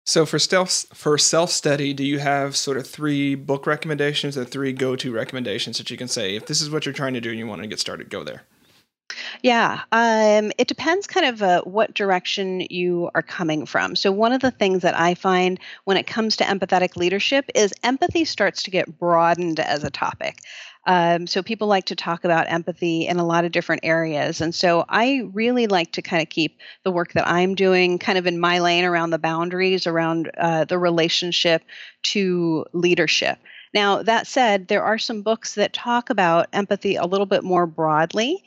So 0.06 0.26
for 0.26 0.40
self 0.40 0.72
for 0.94 1.18
self 1.18 1.52
study, 1.52 1.94
do 1.94 2.04
you 2.04 2.20
have 2.20 2.56
sort 2.56 2.78
of 2.78 2.88
three 2.88 3.36
book 3.36 3.68
recommendations 3.68 4.38
or 4.38 4.46
three 4.46 4.74
go 4.74 4.96
to 4.96 5.12
recommendations 5.12 5.78
that 5.78 5.92
you 5.92 5.98
can 5.98 6.08
say 6.08 6.36
if 6.36 6.48
this 6.48 6.62
is 6.62 6.70
what 6.70 6.86
you're 6.86 6.94
trying 6.94 7.14
to 7.14 7.22
do 7.22 7.30
and 7.30 7.38
you 7.38 7.48
want 7.48 7.62
to 7.62 7.68
get 7.68 7.80
started, 7.80 8.10
go 8.10 8.24
there? 8.24 8.44
Yeah, 9.42 9.82
um, 9.92 10.52
it 10.58 10.68
depends 10.68 11.08
kind 11.08 11.26
of 11.26 11.42
uh, 11.42 11.62
what 11.64 11.94
direction 11.94 12.62
you 12.70 13.10
are 13.16 13.22
coming 13.22 13.66
from. 13.66 13.96
So, 13.96 14.12
one 14.12 14.32
of 14.32 14.42
the 14.42 14.52
things 14.52 14.82
that 14.84 14.98
I 14.98 15.16
find 15.16 15.60
when 15.86 15.98
it 15.98 16.08
comes 16.08 16.36
to 16.38 16.44
empathetic 16.44 16.96
leadership 16.96 17.46
is 17.56 17.74
empathy 17.84 18.26
starts 18.26 18.64
to 18.64 18.72
get 18.72 18.98
broadened 19.00 19.60
as 19.60 19.84
a 19.84 19.90
topic. 19.90 20.40
Um, 20.88 21.28
so 21.28 21.44
people 21.44 21.68
like 21.68 21.86
to 21.86 21.96
talk 21.96 22.24
about 22.24 22.52
empathy 22.52 23.08
in 23.08 23.18
a 23.18 23.26
lot 23.26 23.46
of 23.46 23.52
different 23.52 23.82
areas. 23.84 24.42
And 24.42 24.54
so 24.54 24.84
I 24.90 25.30
really 25.32 25.68
like 25.68 25.92
to 25.94 26.02
kind 26.02 26.22
of 26.22 26.30
keep 26.30 26.58
the 26.84 26.92
work 26.92 27.14
that 27.14 27.28
I'm 27.28 27.54
doing 27.54 28.00
kind 28.00 28.18
of 28.18 28.26
in 28.26 28.40
my 28.40 28.60
lane 28.60 28.84
around 28.84 29.12
the 29.12 29.20
boundaries, 29.20 29.86
around 29.86 30.32
uh, 30.38 30.66
the 30.66 30.80
relationship 30.80 31.64
to 32.04 32.66
leadership. 32.74 33.38
Now, 33.74 34.04
that 34.04 34.28
said, 34.28 34.68
there 34.68 34.84
are 34.84 34.98
some 34.98 35.22
books 35.22 35.56
that 35.56 35.72
talk 35.72 36.10
about 36.10 36.48
empathy 36.52 36.96
a 36.96 37.06
little 37.06 37.28
bit 37.28 37.44
more 37.44 37.68
broadly. 37.68 38.44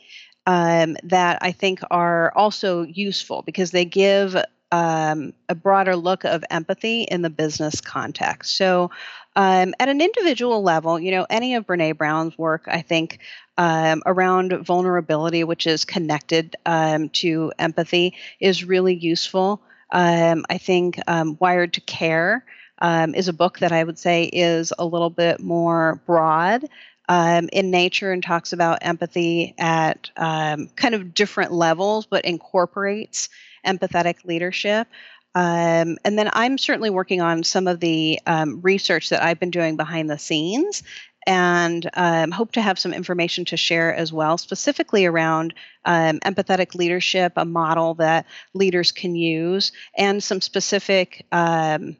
Um, 0.47 0.95
that 1.01 1.39
I 1.41 1.51
think 1.51 1.79
are 1.89 2.31
also 2.35 2.83
useful 2.83 3.41
because 3.41 3.71
they 3.71 3.83
give 3.83 4.37
um, 4.71 5.33
a 5.49 5.55
broader 5.55 5.95
look 5.95 6.23
of 6.23 6.43
empathy 6.51 7.03
in 7.03 7.23
the 7.23 7.31
business 7.31 7.81
context. 7.81 8.55
So, 8.55 8.91
um, 9.35 9.73
at 9.79 9.89
an 9.89 10.01
individual 10.01 10.61
level, 10.61 10.99
you 10.99 11.11
know, 11.11 11.25
any 11.29 11.55
of 11.55 11.65
Brene 11.65 11.97
Brown's 11.97 12.37
work, 12.37 12.63
I 12.67 12.81
think, 12.81 13.19
um, 13.57 14.01
around 14.05 14.53
vulnerability, 14.65 15.43
which 15.43 15.67
is 15.67 15.85
connected 15.85 16.55
um, 16.65 17.09
to 17.09 17.51
empathy, 17.59 18.15
is 18.39 18.63
really 18.63 18.95
useful. 18.95 19.61
Um, 19.91 20.45
I 20.49 20.57
think 20.57 20.99
um, 21.07 21.37
Wired 21.39 21.73
to 21.73 21.81
Care 21.81 22.45
um, 22.79 23.13
is 23.15 23.27
a 23.27 23.33
book 23.33 23.59
that 23.59 23.71
I 23.71 23.83
would 23.83 23.99
say 23.99 24.23
is 24.23 24.73
a 24.77 24.85
little 24.85 25.09
bit 25.09 25.39
more 25.39 26.01
broad. 26.05 26.65
in 27.09 27.71
nature 27.71 28.11
and 28.11 28.23
talks 28.23 28.51
about 28.53 28.79
empathy 28.81 29.53
at 29.57 30.09
kind 30.15 30.95
of 30.95 31.13
different 31.13 31.51
levels, 31.51 32.05
but 32.05 32.25
incorporates 32.25 33.29
empathetic 33.65 34.23
leadership. 34.25 34.87
Um, 35.35 35.97
and 36.05 36.17
then 36.17 36.29
I'm 36.31 36.57
certainly 36.57 36.89
working 36.89 37.21
on 37.21 37.43
some 37.43 37.67
of 37.67 37.81
the 37.81 38.19
um, 38.25 38.61
research 38.61 39.09
that 39.09 39.21
I've 39.21 39.39
been 39.39 39.51
doing 39.51 39.75
behind 39.75 40.09
the 40.09 40.17
scenes 40.17 40.81
and 41.27 41.89
um, 41.95 42.31
hope 42.31 42.51
to 42.53 42.61
have 42.61 42.79
some 42.79 42.93
information 42.93 43.45
to 43.45 43.57
share 43.57 43.93
as 43.93 44.13
well, 44.13 44.37
specifically 44.37 45.05
around 45.05 45.53
um, 45.83 46.19
empathetic 46.19 46.75
leadership, 46.75 47.33
a 47.35 47.45
model 47.45 47.95
that 47.95 48.25
leaders 48.53 48.91
can 48.91 49.15
use, 49.15 49.71
and 49.97 50.23
some 50.23 50.39
specific 50.39 51.25
um, 51.31 51.97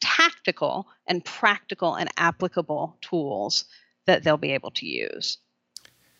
tactical 0.00 0.86
and 1.06 1.24
practical 1.24 1.94
and 1.94 2.10
applicable 2.16 2.98
tools 3.00 3.64
that 4.06 4.22
they'll 4.24 4.36
be 4.36 4.52
able 4.52 4.72
to 4.72 4.86
use. 4.86 5.38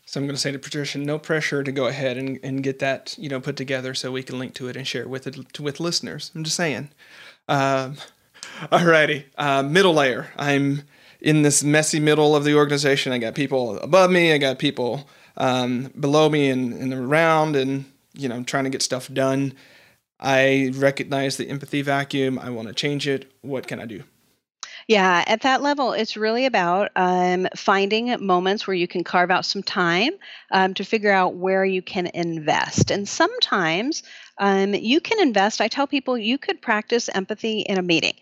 So 0.07 0.21
I'm 0.21 0.27
going 0.27 0.37
to 0.37 0.41
say 0.41 0.53
to 0.53 0.59
Patricia, 0.59 0.99
no 0.99 1.19
pressure 1.19 1.65
to 1.65 1.73
go 1.73 1.87
ahead 1.87 2.19
and, 2.19 2.39
and 2.43 2.63
get 2.63 2.79
that 2.81 3.15
you 3.19 3.29
know 3.29 3.41
put 3.41 3.57
together 3.57 3.95
so 3.95 4.13
we 4.13 4.23
can 4.23 4.39
link 4.39 4.55
to 4.55 4.69
it 4.69 4.77
and 4.77 4.87
share 4.87 5.03
it 5.03 5.09
with 5.09 5.27
it, 5.27 5.61
with 5.61 5.81
listeners. 5.81 6.31
I'm 6.35 6.45
just 6.45 6.57
saying. 6.57 6.91
Um, 7.49 7.97
alrighty, 8.71 9.25
uh, 9.37 9.63
middle 9.63 9.95
layer. 9.95 10.29
I'm 10.37 10.83
in 11.21 11.43
this 11.43 11.65
messy 11.65 12.01
middle 12.01 12.37
of 12.37 12.45
the 12.45 12.55
organization. 12.55 13.13
I 13.13 13.19
got 13.19 13.35
people 13.35 13.79
above 13.79 14.11
me. 14.11 14.33
I 14.33 14.39
got 14.39 14.59
people 14.59 15.09
um, 15.37 15.91
below 15.99 16.29
me 16.29 16.51
and, 16.51 16.75
and 16.75 16.93
around, 16.93 17.57
and 17.57 17.87
you 18.13 18.29
know, 18.29 18.43
trying 18.45 18.65
to 18.65 18.71
get 18.71 18.83
stuff 18.83 19.13
done. 19.13 19.55
I 20.21 20.73
recognize 20.75 21.37
the 21.37 21.49
empathy 21.49 21.83
vacuum. 21.83 22.39
I 22.39 22.51
want 22.51 22.69
to 22.69 22.75
change 22.75 23.09
it. 23.09 23.33
What 23.41 23.67
can 23.67 23.81
I 23.81 23.87
do? 23.87 24.05
Yeah, 24.89 25.25
at 25.27 25.43
that 25.43 25.63
level, 25.63 25.93
it's 25.93 26.17
really 26.17 26.47
about 26.47 26.91
um, 26.97 27.47
finding 27.57 28.15
moments 28.25 28.67
where 28.67 28.75
you 28.75 28.87
can 28.87 29.03
carve 29.05 29.31
out 29.31 29.45
some 29.45 29.63
time 29.63 30.13
um, 30.51 30.75
to 30.75 30.85
figure 30.85 31.11
out 31.11 31.37
where 31.37 31.65
you 31.65 31.83
can 31.83 32.07
invest. 32.13 32.91
And 32.91 33.09
sometimes 33.09 34.03
um, 34.39 34.75
you 34.75 35.01
can 35.01 35.21
invest. 35.21 35.61
I 35.61 35.69
tell 35.69 35.87
people 35.87 36.19
you 36.19 36.39
could 36.39 36.61
practice 36.61 37.09
empathy 37.09 37.61
in 37.61 37.79
a 37.79 37.83
meeting. 37.83 38.15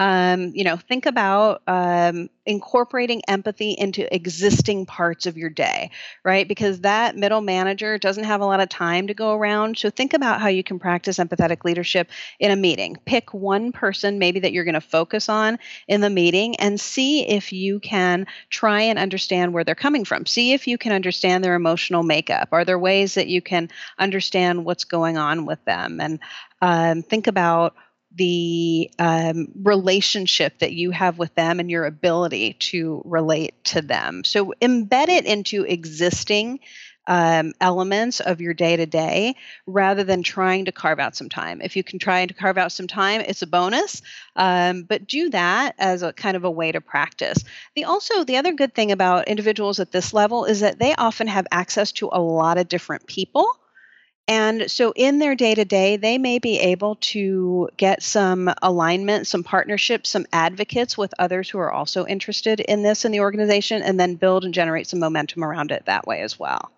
Um, 0.00 0.52
you 0.54 0.64
know, 0.64 0.78
think 0.78 1.04
about 1.04 1.60
um, 1.66 2.30
incorporating 2.46 3.20
empathy 3.28 3.72
into 3.76 4.12
existing 4.14 4.86
parts 4.86 5.26
of 5.26 5.36
your 5.36 5.50
day, 5.50 5.90
right? 6.24 6.48
Because 6.48 6.80
that 6.80 7.16
middle 7.16 7.42
manager 7.42 7.98
doesn't 7.98 8.24
have 8.24 8.40
a 8.40 8.46
lot 8.46 8.60
of 8.60 8.70
time 8.70 9.08
to 9.08 9.14
go 9.14 9.34
around. 9.34 9.76
So 9.76 9.90
think 9.90 10.14
about 10.14 10.40
how 10.40 10.48
you 10.48 10.64
can 10.64 10.78
practice 10.78 11.18
empathetic 11.18 11.64
leadership 11.64 12.08
in 12.38 12.50
a 12.50 12.56
meeting. 12.56 12.96
Pick 13.04 13.34
one 13.34 13.72
person 13.72 14.18
maybe 14.18 14.40
that 14.40 14.54
you're 14.54 14.64
going 14.64 14.72
to 14.72 14.80
focus 14.80 15.28
on 15.28 15.58
in 15.86 16.00
the 16.00 16.08
meeting 16.08 16.56
and 16.56 16.80
see 16.80 17.28
if 17.28 17.52
you 17.52 17.78
can 17.78 18.26
try 18.48 18.80
and 18.80 18.98
understand 18.98 19.52
where 19.52 19.64
they're 19.64 19.74
coming 19.74 20.06
from. 20.06 20.24
See 20.24 20.54
if 20.54 20.66
you 20.66 20.78
can 20.78 20.92
understand 20.92 21.44
their 21.44 21.56
emotional 21.56 22.04
makeup. 22.04 22.48
Are 22.52 22.64
there 22.64 22.78
ways 22.78 23.16
that 23.16 23.26
you 23.28 23.42
can 23.42 23.68
understand 23.98 24.64
what's 24.64 24.84
going 24.84 25.18
on 25.18 25.44
with 25.44 25.62
them? 25.66 26.00
And 26.00 26.20
um, 26.62 27.02
think 27.02 27.26
about 27.26 27.74
the 28.14 28.90
um, 28.98 29.48
relationship 29.62 30.58
that 30.58 30.72
you 30.72 30.90
have 30.90 31.18
with 31.18 31.34
them 31.34 31.60
and 31.60 31.70
your 31.70 31.84
ability 31.84 32.54
to 32.54 33.02
relate 33.04 33.62
to 33.64 33.82
them. 33.82 34.24
So 34.24 34.52
embed 34.60 35.08
it 35.08 35.26
into 35.26 35.64
existing 35.64 36.60
um, 37.06 37.52
elements 37.60 38.20
of 38.20 38.40
your 38.40 38.54
day 38.54 38.76
to 38.76 38.86
day 38.86 39.34
rather 39.66 40.04
than 40.04 40.22
trying 40.22 40.66
to 40.66 40.72
carve 40.72 41.00
out 41.00 41.16
some 41.16 41.28
time. 41.28 41.60
If 41.60 41.76
you 41.76 41.82
can 41.82 41.98
try 41.98 42.24
to 42.26 42.34
carve 42.34 42.58
out 42.58 42.72
some 42.72 42.86
time, 42.86 43.20
it's 43.20 43.42
a 43.42 43.46
bonus, 43.46 44.02
um, 44.36 44.84
but 44.84 45.06
do 45.06 45.30
that 45.30 45.74
as 45.78 46.02
a 46.02 46.12
kind 46.12 46.36
of 46.36 46.44
a 46.44 46.50
way 46.50 46.70
to 46.72 46.80
practice. 46.80 47.38
The 47.74 47.84
also 47.84 48.24
the 48.24 48.36
other 48.36 48.52
good 48.52 48.74
thing 48.74 48.92
about 48.92 49.28
individuals 49.28 49.80
at 49.80 49.92
this 49.92 50.12
level 50.12 50.44
is 50.44 50.60
that 50.60 50.78
they 50.78 50.94
often 50.94 51.26
have 51.26 51.46
access 51.50 51.90
to 51.92 52.10
a 52.12 52.20
lot 52.20 52.58
of 52.58 52.68
different 52.68 53.06
people. 53.06 53.56
And 54.28 54.70
so, 54.70 54.92
in 54.94 55.18
their 55.18 55.34
day 55.34 55.54
to 55.54 55.64
day, 55.64 55.96
they 55.96 56.16
may 56.16 56.38
be 56.38 56.58
able 56.60 56.96
to 56.96 57.68
get 57.76 58.02
some 58.02 58.52
alignment, 58.62 59.26
some 59.26 59.42
partnerships, 59.42 60.10
some 60.10 60.26
advocates 60.32 60.96
with 60.96 61.12
others 61.18 61.50
who 61.50 61.58
are 61.58 61.72
also 61.72 62.06
interested 62.06 62.60
in 62.60 62.82
this 62.82 63.04
in 63.04 63.10
the 63.10 63.20
organization, 63.20 63.82
and 63.82 63.98
then 63.98 64.14
build 64.14 64.44
and 64.44 64.54
generate 64.54 64.86
some 64.86 65.00
momentum 65.00 65.42
around 65.42 65.72
it 65.72 65.84
that 65.86 66.06
way 66.06 66.20
as 66.20 66.38
well. 66.38 66.70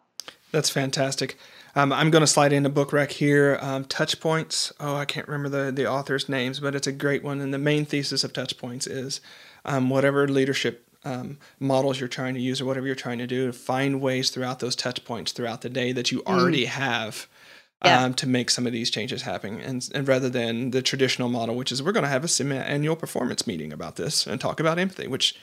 That's 0.50 0.70
fantastic. 0.70 1.36
Um, 1.74 1.92
I'm 1.92 2.10
going 2.10 2.20
to 2.20 2.26
slide 2.26 2.52
in 2.52 2.66
a 2.66 2.70
book 2.70 2.92
rec 2.92 3.12
here. 3.12 3.58
Um, 3.60 3.84
Touch 3.84 4.20
Points. 4.20 4.72
Oh, 4.78 4.94
I 4.94 5.06
can't 5.06 5.26
remember 5.26 5.48
the, 5.48 5.72
the 5.72 5.90
author's 5.90 6.28
names, 6.28 6.60
but 6.60 6.74
it's 6.74 6.86
a 6.86 6.92
great 6.92 7.24
one. 7.24 7.40
And 7.40 7.52
the 7.52 7.58
main 7.58 7.86
thesis 7.86 8.24
of 8.24 8.32
Touch 8.32 8.58
Points 8.58 8.86
is 8.86 9.20
um, 9.64 9.88
whatever 9.88 10.28
leadership 10.28 10.86
um, 11.04 11.38
models 11.58 11.98
you're 11.98 12.08
trying 12.08 12.34
to 12.34 12.40
use 12.40 12.60
or 12.60 12.64
whatever 12.64 12.86
you're 12.86 12.94
trying 12.94 13.18
to 13.18 13.26
do, 13.26 13.52
find 13.52 14.00
ways 14.00 14.30
throughout 14.30 14.60
those 14.60 14.76
touch 14.76 15.04
points 15.04 15.32
throughout 15.32 15.62
the 15.62 15.68
day 15.68 15.92
that 15.92 16.12
you 16.12 16.20
mm. 16.22 16.26
already 16.26 16.66
have 16.66 17.26
yeah. 17.84 18.04
um, 18.04 18.14
to 18.14 18.26
make 18.26 18.50
some 18.50 18.66
of 18.66 18.72
these 18.72 18.90
changes 18.90 19.22
happen. 19.22 19.60
And, 19.60 19.88
and 19.94 20.06
rather 20.06 20.28
than 20.28 20.70
the 20.70 20.82
traditional 20.82 21.28
model, 21.28 21.56
which 21.56 21.72
is 21.72 21.82
we're 21.82 21.92
going 21.92 22.04
to 22.04 22.08
have 22.10 22.24
a 22.24 22.28
semi-annual 22.28 22.96
performance 22.96 23.46
meeting 23.46 23.72
about 23.72 23.96
this 23.96 24.26
and 24.26 24.40
talk 24.40 24.60
about 24.60 24.78
empathy, 24.78 25.08
which 25.08 25.34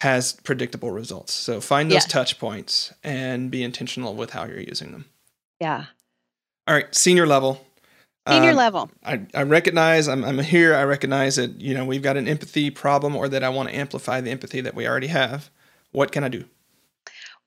has 0.00 0.34
predictable 0.44 0.90
results. 0.90 1.32
So 1.32 1.60
find 1.60 1.90
those 1.90 2.04
touch 2.04 2.38
points 2.38 2.92
and 3.02 3.50
be 3.50 3.62
intentional 3.62 4.14
with 4.14 4.30
how 4.30 4.44
you're 4.44 4.60
using 4.60 4.92
them. 4.92 5.06
Yeah. 5.60 5.86
All 6.66 6.74
right, 6.74 6.94
senior 6.94 7.26
level. 7.26 7.65
Senior 8.28 8.50
um, 8.50 8.56
level. 8.56 8.90
I, 9.04 9.26
I 9.34 9.42
recognize 9.42 10.08
I'm, 10.08 10.24
I'm 10.24 10.38
here. 10.38 10.74
I 10.74 10.84
recognize 10.84 11.36
that 11.36 11.60
you 11.60 11.74
know 11.74 11.84
we've 11.84 12.02
got 12.02 12.16
an 12.16 12.26
empathy 12.26 12.70
problem, 12.70 13.14
or 13.14 13.28
that 13.28 13.44
I 13.44 13.48
want 13.48 13.68
to 13.68 13.76
amplify 13.76 14.20
the 14.20 14.30
empathy 14.30 14.60
that 14.60 14.74
we 14.74 14.86
already 14.86 15.06
have. 15.08 15.50
What 15.92 16.12
can 16.12 16.24
I 16.24 16.28
do? 16.28 16.44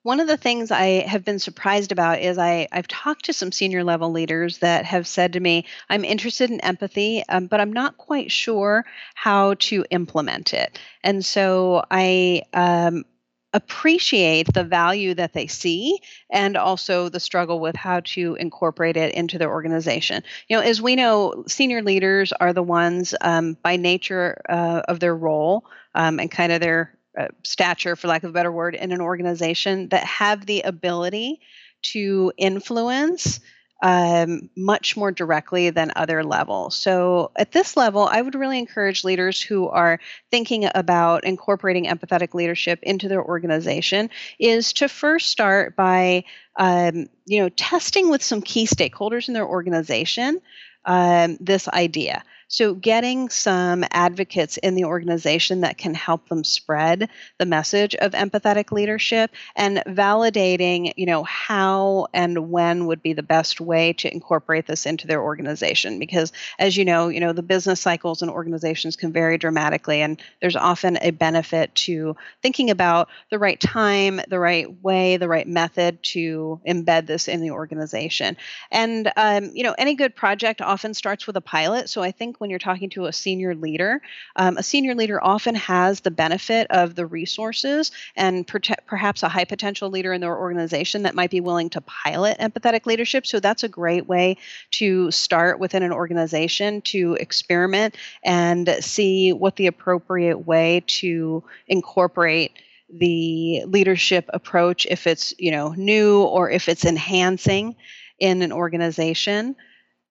one 0.02 0.20
of 0.20 0.28
the 0.28 0.36
things 0.36 0.70
I 0.70 1.06
have 1.06 1.24
been 1.24 1.38
surprised 1.38 1.92
about 1.92 2.20
is 2.20 2.38
I, 2.38 2.68
I've 2.72 2.88
talked 2.88 3.26
to 3.26 3.32
some 3.32 3.52
senior 3.52 3.84
level 3.84 4.10
leaders 4.10 4.58
that 4.58 4.86
have 4.86 5.06
said 5.06 5.34
to 5.34 5.40
me, 5.40 5.66
I'm 5.90 6.04
interested 6.04 6.50
in 6.50 6.60
empathy, 6.60 7.22
um, 7.28 7.46
but 7.46 7.60
I'm 7.60 7.72
not 7.72 7.98
quite 7.98 8.32
sure 8.32 8.86
how 9.14 9.54
to 9.54 9.84
implement 9.90 10.54
it. 10.54 10.78
And 11.04 11.24
so 11.24 11.84
I 11.90 12.42
um, 12.54 13.04
appreciate 13.52 14.52
the 14.52 14.64
value 14.64 15.14
that 15.14 15.32
they 15.32 15.46
see 15.46 15.98
and 16.30 16.56
also 16.56 17.08
the 17.08 17.20
struggle 17.20 17.58
with 17.58 17.74
how 17.74 18.00
to 18.00 18.36
incorporate 18.36 18.96
it 18.96 19.14
into 19.14 19.38
their 19.38 19.50
organization. 19.50 20.22
You 20.48 20.56
know, 20.56 20.62
as 20.62 20.80
we 20.80 20.96
know, 20.96 21.44
senior 21.48 21.82
leaders 21.82 22.32
are 22.32 22.52
the 22.52 22.62
ones 22.62 23.14
um, 23.20 23.56
by 23.62 23.76
nature 23.76 24.40
uh, 24.48 24.82
of 24.86 25.00
their 25.00 25.16
role 25.16 25.64
um, 25.94 26.20
and 26.20 26.30
kind 26.30 26.52
of 26.52 26.60
their 26.60 26.96
uh, 27.18 27.28
stature, 27.42 27.96
for 27.96 28.06
lack 28.06 28.22
of 28.22 28.30
a 28.30 28.32
better 28.32 28.52
word, 28.52 28.76
in 28.76 28.92
an 28.92 29.00
organization 29.00 29.88
that 29.88 30.04
have 30.04 30.46
the 30.46 30.60
ability 30.62 31.40
to 31.82 32.32
influence 32.36 33.40
um, 33.82 34.50
much 34.56 34.96
more 34.96 35.10
directly 35.10 35.70
than 35.70 35.92
other 35.96 36.22
levels. 36.22 36.76
So, 36.76 37.30
at 37.36 37.52
this 37.52 37.76
level, 37.76 38.08
I 38.10 38.20
would 38.20 38.34
really 38.34 38.58
encourage 38.58 39.04
leaders 39.04 39.40
who 39.40 39.68
are 39.68 39.98
thinking 40.30 40.68
about 40.74 41.24
incorporating 41.24 41.86
empathetic 41.86 42.34
leadership 42.34 42.78
into 42.82 43.08
their 43.08 43.24
organization 43.24 44.10
is 44.38 44.74
to 44.74 44.88
first 44.88 45.28
start 45.28 45.76
by, 45.76 46.24
um, 46.56 47.08
you 47.26 47.40
know, 47.40 47.48
testing 47.48 48.10
with 48.10 48.22
some 48.22 48.42
key 48.42 48.66
stakeholders 48.66 49.28
in 49.28 49.34
their 49.34 49.46
organization 49.46 50.40
um, 50.84 51.36
this 51.40 51.68
idea. 51.68 52.22
So, 52.52 52.74
getting 52.74 53.28
some 53.28 53.84
advocates 53.92 54.56
in 54.56 54.74
the 54.74 54.86
organization 54.86 55.60
that 55.60 55.78
can 55.78 55.94
help 55.94 56.28
them 56.28 56.42
spread 56.42 57.08
the 57.38 57.46
message 57.46 57.94
of 57.94 58.10
empathetic 58.10 58.72
leadership 58.72 59.30
and 59.54 59.84
validating, 59.86 60.92
you 60.96 61.06
know, 61.06 61.22
how 61.22 62.08
and 62.12 62.50
when 62.50 62.86
would 62.86 63.02
be 63.04 63.12
the 63.12 63.22
best 63.22 63.60
way 63.60 63.92
to 63.92 64.12
incorporate 64.12 64.66
this 64.66 64.84
into 64.84 65.06
their 65.06 65.22
organization. 65.22 66.00
Because, 66.00 66.32
as 66.58 66.76
you 66.76 66.84
know, 66.84 67.06
you 67.06 67.20
know, 67.20 67.32
the 67.32 67.44
business 67.44 67.80
cycles 67.80 68.20
and 68.20 68.32
organizations 68.32 68.96
can 68.96 69.12
vary 69.12 69.38
dramatically, 69.38 70.02
and 70.02 70.20
there's 70.40 70.56
often 70.56 70.98
a 71.02 71.12
benefit 71.12 71.72
to 71.76 72.16
thinking 72.42 72.68
about 72.68 73.10
the 73.30 73.38
right 73.38 73.60
time, 73.60 74.20
the 74.26 74.40
right 74.40 74.82
way, 74.82 75.18
the 75.18 75.28
right 75.28 75.46
method 75.46 76.02
to 76.02 76.60
embed 76.66 77.06
this 77.06 77.28
in 77.28 77.42
the 77.42 77.52
organization. 77.52 78.36
And, 78.72 79.12
um, 79.16 79.52
you 79.54 79.62
know, 79.62 79.76
any 79.78 79.94
good 79.94 80.16
project 80.16 80.60
often 80.60 80.94
starts 80.94 81.28
with 81.28 81.36
a 81.36 81.40
pilot. 81.40 81.88
So, 81.88 82.02
I 82.02 82.10
think 82.10 82.39
when 82.40 82.50
you're 82.50 82.58
talking 82.58 82.88
to 82.90 83.04
a 83.04 83.12
senior 83.12 83.54
leader. 83.54 84.00
Um, 84.36 84.56
a 84.56 84.62
senior 84.62 84.94
leader 84.94 85.22
often 85.22 85.54
has 85.54 86.00
the 86.00 86.10
benefit 86.10 86.66
of 86.70 86.94
the 86.94 87.06
resources 87.06 87.92
and 88.16 88.46
perhaps 88.86 89.22
a 89.22 89.28
high 89.28 89.44
potential 89.44 89.90
leader 89.90 90.12
in 90.12 90.22
their 90.22 90.36
organization 90.36 91.02
that 91.02 91.14
might 91.14 91.30
be 91.30 91.40
willing 91.40 91.68
to 91.70 91.80
pilot 91.82 92.38
empathetic 92.38 92.86
leadership. 92.86 93.26
So 93.26 93.40
that's 93.40 93.62
a 93.62 93.68
great 93.68 94.06
way 94.06 94.38
to 94.72 95.10
start 95.10 95.58
within 95.58 95.82
an 95.82 95.92
organization 95.92 96.80
to 96.82 97.14
experiment 97.20 97.96
and 98.24 98.76
see 98.80 99.32
what 99.32 99.56
the 99.56 99.66
appropriate 99.66 100.38
way 100.38 100.82
to 100.86 101.44
incorporate 101.68 102.52
the 102.92 103.62
leadership 103.66 104.28
approach 104.30 104.86
if 104.90 105.06
it's 105.06 105.32
you 105.38 105.52
know 105.52 105.72
new 105.76 106.22
or 106.22 106.50
if 106.50 106.68
it's 106.68 106.84
enhancing 106.84 107.76
in 108.18 108.42
an 108.42 108.50
organization 108.50 109.54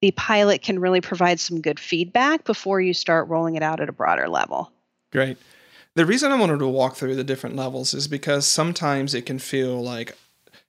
the 0.01 0.11
pilot 0.11 0.61
can 0.61 0.79
really 0.79 1.01
provide 1.01 1.39
some 1.39 1.61
good 1.61 1.79
feedback 1.79 2.45
before 2.45 2.79
you 2.79 2.93
start 2.93 3.27
rolling 3.27 3.55
it 3.55 3.63
out 3.63 3.79
at 3.79 3.89
a 3.89 3.93
broader 3.93 4.29
level. 4.29 4.71
Great. 5.11 5.37
The 5.95 6.05
reason 6.05 6.31
I 6.31 6.39
wanted 6.39 6.59
to 6.59 6.67
walk 6.67 6.95
through 6.95 7.15
the 7.15 7.23
different 7.23 7.55
levels 7.55 7.93
is 7.93 8.07
because 8.07 8.45
sometimes 8.45 9.13
it 9.13 9.25
can 9.25 9.39
feel 9.39 9.81
like, 9.81 10.15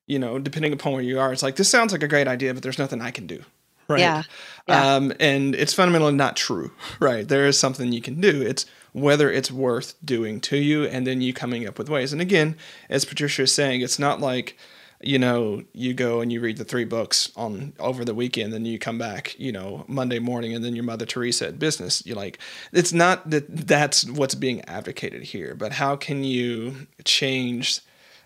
you 0.06 0.18
know, 0.18 0.38
depending 0.38 0.72
upon 0.72 0.92
where 0.94 1.02
you 1.02 1.20
are, 1.20 1.32
it's 1.32 1.42
like, 1.42 1.56
this 1.56 1.68
sounds 1.68 1.92
like 1.92 2.02
a 2.02 2.08
great 2.08 2.26
idea, 2.26 2.52
but 2.54 2.62
there's 2.62 2.78
nothing 2.78 3.00
I 3.00 3.10
can 3.10 3.26
do. 3.26 3.42
Right. 3.86 4.00
Yeah. 4.00 4.22
yeah. 4.68 4.94
Um, 4.94 5.12
and 5.20 5.54
it's 5.54 5.74
fundamentally 5.74 6.14
not 6.14 6.36
true. 6.36 6.72
Right. 7.00 7.26
There 7.26 7.46
is 7.46 7.58
something 7.58 7.92
you 7.92 8.02
can 8.02 8.20
do. 8.20 8.42
It's 8.42 8.66
whether 8.92 9.30
it's 9.30 9.50
worth 9.50 9.94
doing 10.04 10.40
to 10.40 10.56
you 10.56 10.84
and 10.84 11.06
then 11.06 11.20
you 11.20 11.32
coming 11.32 11.66
up 11.66 11.78
with 11.78 11.88
ways. 11.88 12.12
And 12.12 12.20
again, 12.20 12.56
as 12.88 13.04
Patricia 13.04 13.42
is 13.42 13.54
saying, 13.54 13.80
it's 13.82 13.98
not 13.98 14.20
like, 14.20 14.56
you 15.02 15.18
know, 15.18 15.62
you 15.72 15.94
go 15.94 16.20
and 16.20 16.30
you 16.30 16.40
read 16.40 16.58
the 16.58 16.64
three 16.64 16.84
books 16.84 17.32
on 17.34 17.72
over 17.78 18.04
the 18.04 18.14
weekend, 18.14 18.52
then 18.52 18.66
you 18.66 18.78
come 18.78 18.98
back, 18.98 19.34
you 19.38 19.50
know, 19.50 19.84
Monday 19.88 20.18
morning, 20.18 20.54
and 20.54 20.62
then 20.64 20.74
your 20.74 20.84
Mother 20.84 21.06
Teresa 21.06 21.48
at 21.48 21.58
business. 21.58 22.04
You're 22.04 22.16
like, 22.16 22.38
it's 22.72 22.92
not 22.92 23.30
that 23.30 23.66
that's 23.66 24.04
what's 24.04 24.34
being 24.34 24.60
advocated 24.66 25.22
here, 25.22 25.54
but 25.54 25.72
how 25.72 25.96
can 25.96 26.22
you 26.22 26.86
change, 27.04 27.80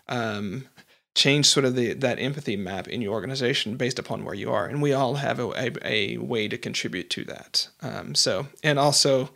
um, 0.08 0.66
change 1.14 1.46
sort 1.46 1.64
of 1.64 1.76
the 1.76 1.92
that 1.92 2.18
empathy 2.18 2.56
map 2.56 2.88
in 2.88 3.00
your 3.00 3.12
organization 3.12 3.76
based 3.76 4.00
upon 4.00 4.24
where 4.24 4.34
you 4.34 4.50
are, 4.50 4.66
and 4.66 4.82
we 4.82 4.92
all 4.92 5.14
have 5.14 5.38
a 5.38 5.50
a, 5.50 5.70
a 5.84 6.16
way 6.18 6.48
to 6.48 6.58
contribute 6.58 7.08
to 7.10 7.24
that. 7.24 7.68
Um, 7.82 8.16
so, 8.16 8.48
and 8.64 8.80
also, 8.80 9.30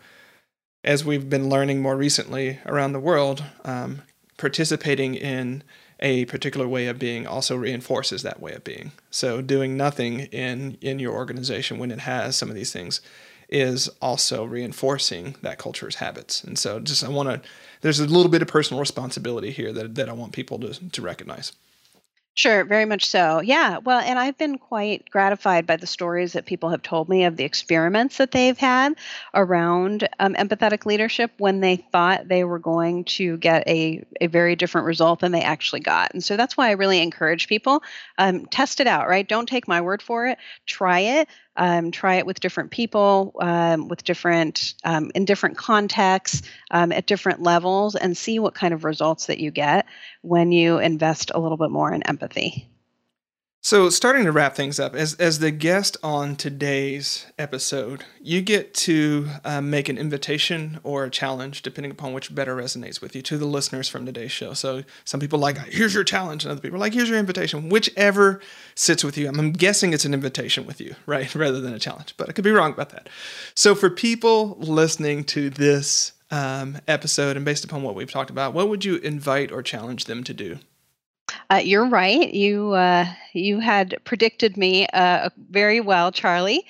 as 0.82 1.04
we've 1.04 1.30
been 1.30 1.48
learning 1.48 1.82
more 1.82 1.96
recently 1.96 2.58
around 2.66 2.94
the 2.94 3.00
world, 3.00 3.44
um, 3.64 4.02
participating 4.36 5.14
in 5.14 5.62
a 6.00 6.24
particular 6.26 6.68
way 6.68 6.86
of 6.86 6.98
being 6.98 7.26
also 7.26 7.56
reinforces 7.56 8.22
that 8.22 8.40
way 8.40 8.52
of 8.52 8.64
being. 8.64 8.92
So 9.10 9.40
doing 9.40 9.76
nothing 9.76 10.20
in 10.20 10.78
in 10.80 10.98
your 10.98 11.14
organization 11.14 11.78
when 11.78 11.90
it 11.90 12.00
has 12.00 12.36
some 12.36 12.48
of 12.48 12.54
these 12.54 12.72
things 12.72 13.00
is 13.48 13.88
also 14.02 14.44
reinforcing 14.44 15.34
that 15.42 15.58
culture's 15.58 15.96
habits. 15.96 16.44
And 16.44 16.58
so 16.58 16.80
just 16.80 17.02
I 17.02 17.08
want 17.08 17.28
to 17.30 17.48
there's 17.80 18.00
a 18.00 18.06
little 18.06 18.30
bit 18.30 18.42
of 18.42 18.48
personal 18.48 18.80
responsibility 18.80 19.50
here 19.50 19.72
that 19.72 19.94
that 19.96 20.08
I 20.08 20.12
want 20.12 20.32
people 20.32 20.58
to 20.60 20.74
to 20.90 21.02
recognize. 21.02 21.52
Sure, 22.38 22.62
very 22.64 22.84
much 22.84 23.04
so. 23.06 23.40
Yeah. 23.40 23.78
Well, 23.78 23.98
and 23.98 24.16
I've 24.16 24.38
been 24.38 24.58
quite 24.58 25.10
gratified 25.10 25.66
by 25.66 25.74
the 25.74 25.88
stories 25.88 26.34
that 26.34 26.46
people 26.46 26.68
have 26.70 26.82
told 26.82 27.08
me 27.08 27.24
of 27.24 27.36
the 27.36 27.42
experiments 27.42 28.18
that 28.18 28.30
they've 28.30 28.56
had 28.56 28.94
around 29.34 30.08
um, 30.20 30.34
empathetic 30.34 30.86
leadership 30.86 31.32
when 31.38 31.58
they 31.58 31.74
thought 31.90 32.28
they 32.28 32.44
were 32.44 32.60
going 32.60 33.02
to 33.06 33.38
get 33.38 33.66
a, 33.66 34.04
a 34.20 34.28
very 34.28 34.54
different 34.54 34.86
result 34.86 35.18
than 35.18 35.32
they 35.32 35.42
actually 35.42 35.80
got. 35.80 36.14
And 36.14 36.22
so 36.22 36.36
that's 36.36 36.56
why 36.56 36.68
I 36.68 36.72
really 36.72 37.02
encourage 37.02 37.48
people 37.48 37.82
um, 38.18 38.46
test 38.46 38.78
it 38.78 38.86
out, 38.86 39.08
right? 39.08 39.26
Don't 39.28 39.48
take 39.48 39.66
my 39.66 39.80
word 39.80 40.00
for 40.00 40.28
it. 40.28 40.38
Try 40.64 41.00
it 41.00 41.28
um, 41.58 41.90
try 41.90 42.14
it 42.14 42.26
with 42.26 42.40
different 42.40 42.70
people, 42.70 43.34
um, 43.40 43.88
with 43.88 44.04
different 44.04 44.74
um, 44.84 45.10
in 45.14 45.24
different 45.24 45.58
contexts, 45.58 46.48
um, 46.70 46.92
at 46.92 47.06
different 47.06 47.42
levels, 47.42 47.96
and 47.96 48.16
see 48.16 48.38
what 48.38 48.54
kind 48.54 48.72
of 48.72 48.84
results 48.84 49.26
that 49.26 49.38
you 49.38 49.50
get 49.50 49.86
when 50.22 50.52
you 50.52 50.78
invest 50.78 51.32
a 51.34 51.38
little 51.38 51.58
bit 51.58 51.70
more 51.70 51.92
in 51.92 52.02
empathy. 52.04 52.68
So, 53.60 53.90
starting 53.90 54.24
to 54.24 54.30
wrap 54.30 54.54
things 54.54 54.78
up, 54.78 54.94
as, 54.94 55.14
as 55.14 55.40
the 55.40 55.50
guest 55.50 55.96
on 56.00 56.36
today's 56.36 57.26
episode, 57.38 58.04
you 58.20 58.40
get 58.40 58.72
to 58.74 59.28
uh, 59.44 59.60
make 59.60 59.88
an 59.88 59.98
invitation 59.98 60.78
or 60.84 61.04
a 61.04 61.10
challenge, 61.10 61.62
depending 61.62 61.90
upon 61.90 62.12
which 62.12 62.32
better 62.32 62.54
resonates 62.54 63.00
with 63.00 63.16
you, 63.16 63.22
to 63.22 63.36
the 63.36 63.46
listeners 63.46 63.88
from 63.88 64.06
today's 64.06 64.30
show. 64.30 64.54
So, 64.54 64.84
some 65.04 65.18
people 65.18 65.40
like, 65.40 65.58
here's 65.58 65.92
your 65.92 66.04
challenge, 66.04 66.44
and 66.44 66.52
other 66.52 66.60
people 66.60 66.78
like, 66.78 66.94
here's 66.94 67.08
your 67.08 67.18
invitation. 67.18 67.68
Whichever 67.68 68.40
sits 68.76 69.02
with 69.02 69.18
you. 69.18 69.28
I'm 69.28 69.50
guessing 69.50 69.92
it's 69.92 70.04
an 70.04 70.14
invitation 70.14 70.64
with 70.64 70.80
you, 70.80 70.94
right? 71.04 71.34
Rather 71.34 71.60
than 71.60 71.74
a 71.74 71.80
challenge, 71.80 72.14
but 72.16 72.28
I 72.28 72.32
could 72.32 72.44
be 72.44 72.52
wrong 72.52 72.72
about 72.72 72.90
that. 72.90 73.08
So, 73.54 73.74
for 73.74 73.90
people 73.90 74.56
listening 74.60 75.24
to 75.24 75.50
this 75.50 76.12
um, 76.30 76.78
episode 76.86 77.36
and 77.36 77.44
based 77.44 77.64
upon 77.64 77.82
what 77.82 77.96
we've 77.96 78.10
talked 78.10 78.30
about, 78.30 78.54
what 78.54 78.68
would 78.68 78.84
you 78.84 78.96
invite 78.98 79.50
or 79.50 79.62
challenge 79.64 80.04
them 80.04 80.22
to 80.24 80.32
do? 80.32 80.60
Uh, 81.50 81.60
you're 81.62 81.88
right. 81.88 82.32
You 82.32 82.72
uh, 82.72 83.06
you 83.32 83.60
had 83.60 83.96
predicted 84.04 84.56
me 84.56 84.86
uh, 84.92 85.30
very 85.50 85.80
well, 85.80 86.12
Charlie. 86.12 86.64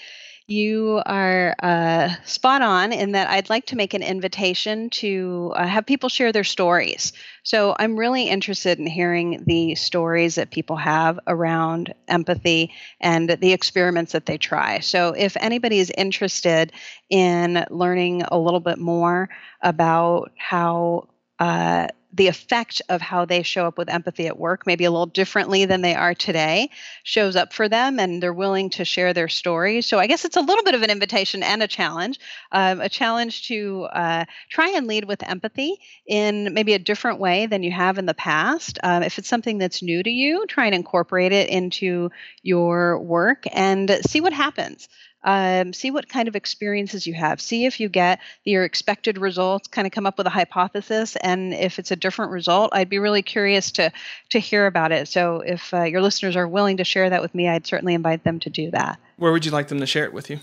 You 0.50 1.02
are 1.04 1.54
uh, 1.62 2.08
spot 2.24 2.62
on 2.62 2.90
in 2.90 3.12
that 3.12 3.28
I'd 3.28 3.50
like 3.50 3.66
to 3.66 3.76
make 3.76 3.92
an 3.92 4.02
invitation 4.02 4.88
to 4.90 5.52
uh, 5.54 5.66
have 5.66 5.84
people 5.84 6.08
share 6.08 6.32
their 6.32 6.42
stories. 6.42 7.12
So 7.42 7.76
I'm 7.78 7.98
really 7.98 8.30
interested 8.30 8.78
in 8.78 8.86
hearing 8.86 9.44
the 9.46 9.74
stories 9.74 10.36
that 10.36 10.50
people 10.50 10.76
have 10.76 11.20
around 11.26 11.92
empathy 12.08 12.72
and 12.98 13.28
the 13.28 13.52
experiments 13.52 14.12
that 14.12 14.24
they 14.24 14.38
try. 14.38 14.78
So 14.80 15.10
if 15.10 15.36
anybody 15.38 15.80
is 15.80 15.92
interested 15.98 16.72
in 17.10 17.66
learning 17.68 18.22
a 18.22 18.38
little 18.38 18.60
bit 18.60 18.78
more 18.78 19.28
about 19.62 20.32
how 20.38 21.08
uh, 21.38 21.88
the 22.12 22.28
effect 22.28 22.80
of 22.88 23.00
how 23.00 23.24
they 23.24 23.42
show 23.42 23.66
up 23.66 23.76
with 23.76 23.88
empathy 23.88 24.26
at 24.26 24.38
work, 24.38 24.66
maybe 24.66 24.84
a 24.84 24.90
little 24.90 25.06
differently 25.06 25.66
than 25.66 25.82
they 25.82 25.94
are 25.94 26.14
today, 26.14 26.70
shows 27.02 27.36
up 27.36 27.52
for 27.52 27.68
them 27.68 27.98
and 28.00 28.22
they're 28.22 28.32
willing 28.32 28.70
to 28.70 28.84
share 28.84 29.12
their 29.12 29.28
stories. 29.28 29.86
So 29.86 29.98
I 29.98 30.06
guess 30.06 30.24
it's 30.24 30.36
a 30.36 30.40
little 30.40 30.64
bit 30.64 30.74
of 30.74 30.82
an 30.82 30.90
invitation 30.90 31.42
and 31.42 31.62
a 31.62 31.68
challenge 31.68 32.18
um, 32.52 32.80
a 32.80 32.88
challenge 32.88 33.48
to 33.48 33.84
uh, 33.92 34.24
try 34.48 34.70
and 34.70 34.86
lead 34.86 35.04
with 35.04 35.22
empathy 35.22 35.76
in 36.06 36.54
maybe 36.54 36.74
a 36.74 36.78
different 36.78 37.20
way 37.20 37.46
than 37.46 37.62
you 37.62 37.70
have 37.70 37.98
in 37.98 38.06
the 38.06 38.14
past. 38.14 38.78
Um, 38.82 39.02
if 39.02 39.18
it's 39.18 39.28
something 39.28 39.58
that's 39.58 39.82
new 39.82 40.02
to 40.02 40.10
you, 40.10 40.46
try 40.46 40.66
and 40.66 40.74
incorporate 40.74 41.32
it 41.32 41.48
into 41.48 42.10
your 42.42 43.00
work 43.00 43.44
and 43.52 43.98
see 44.06 44.20
what 44.20 44.32
happens 44.32 44.88
um, 45.24 45.72
see 45.72 45.90
what 45.90 46.08
kind 46.08 46.28
of 46.28 46.36
experiences 46.36 47.06
you 47.06 47.14
have. 47.14 47.40
See 47.40 47.66
if 47.66 47.80
you 47.80 47.88
get 47.88 48.20
your 48.44 48.64
expected 48.64 49.18
results 49.18 49.68
kind 49.68 49.86
of 49.86 49.92
come 49.92 50.06
up 50.06 50.18
with 50.18 50.26
a 50.26 50.30
hypothesis 50.30 51.16
and 51.16 51.52
if 51.52 51.78
it's 51.78 51.90
a 51.90 51.96
different 51.96 52.32
result 52.32 52.70
i'd 52.72 52.88
be 52.88 52.98
really 52.98 53.22
curious 53.22 53.72
to 53.72 53.92
to 54.30 54.38
hear 54.38 54.66
about 54.66 54.92
it. 54.92 55.08
So 55.08 55.40
if 55.40 55.72
uh, 55.74 55.84
your 55.84 56.00
listeners 56.00 56.36
are 56.36 56.46
willing 56.46 56.78
to 56.78 56.84
share 56.84 57.10
that 57.10 57.22
with 57.22 57.34
me 57.34 57.48
i'd 57.48 57.66
certainly 57.66 57.94
invite 57.94 58.24
them 58.24 58.40
to 58.40 58.50
do 58.50 58.70
that. 58.70 58.98
Where 59.16 59.32
would 59.32 59.44
you 59.44 59.50
like 59.50 59.68
them 59.68 59.80
to 59.80 59.86
share 59.86 60.04
it 60.04 60.12
with 60.12 60.30
you? 60.30 60.40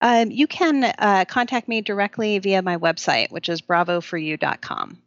Um, 0.00 0.30
you 0.30 0.46
can 0.46 0.84
uh, 0.84 1.24
contact 1.26 1.66
me 1.66 1.80
directly 1.80 2.38
via 2.38 2.62
my 2.62 2.76
website 2.76 3.30
which 3.30 3.48
is 3.48 3.60
bravoforyou.com 3.60 5.02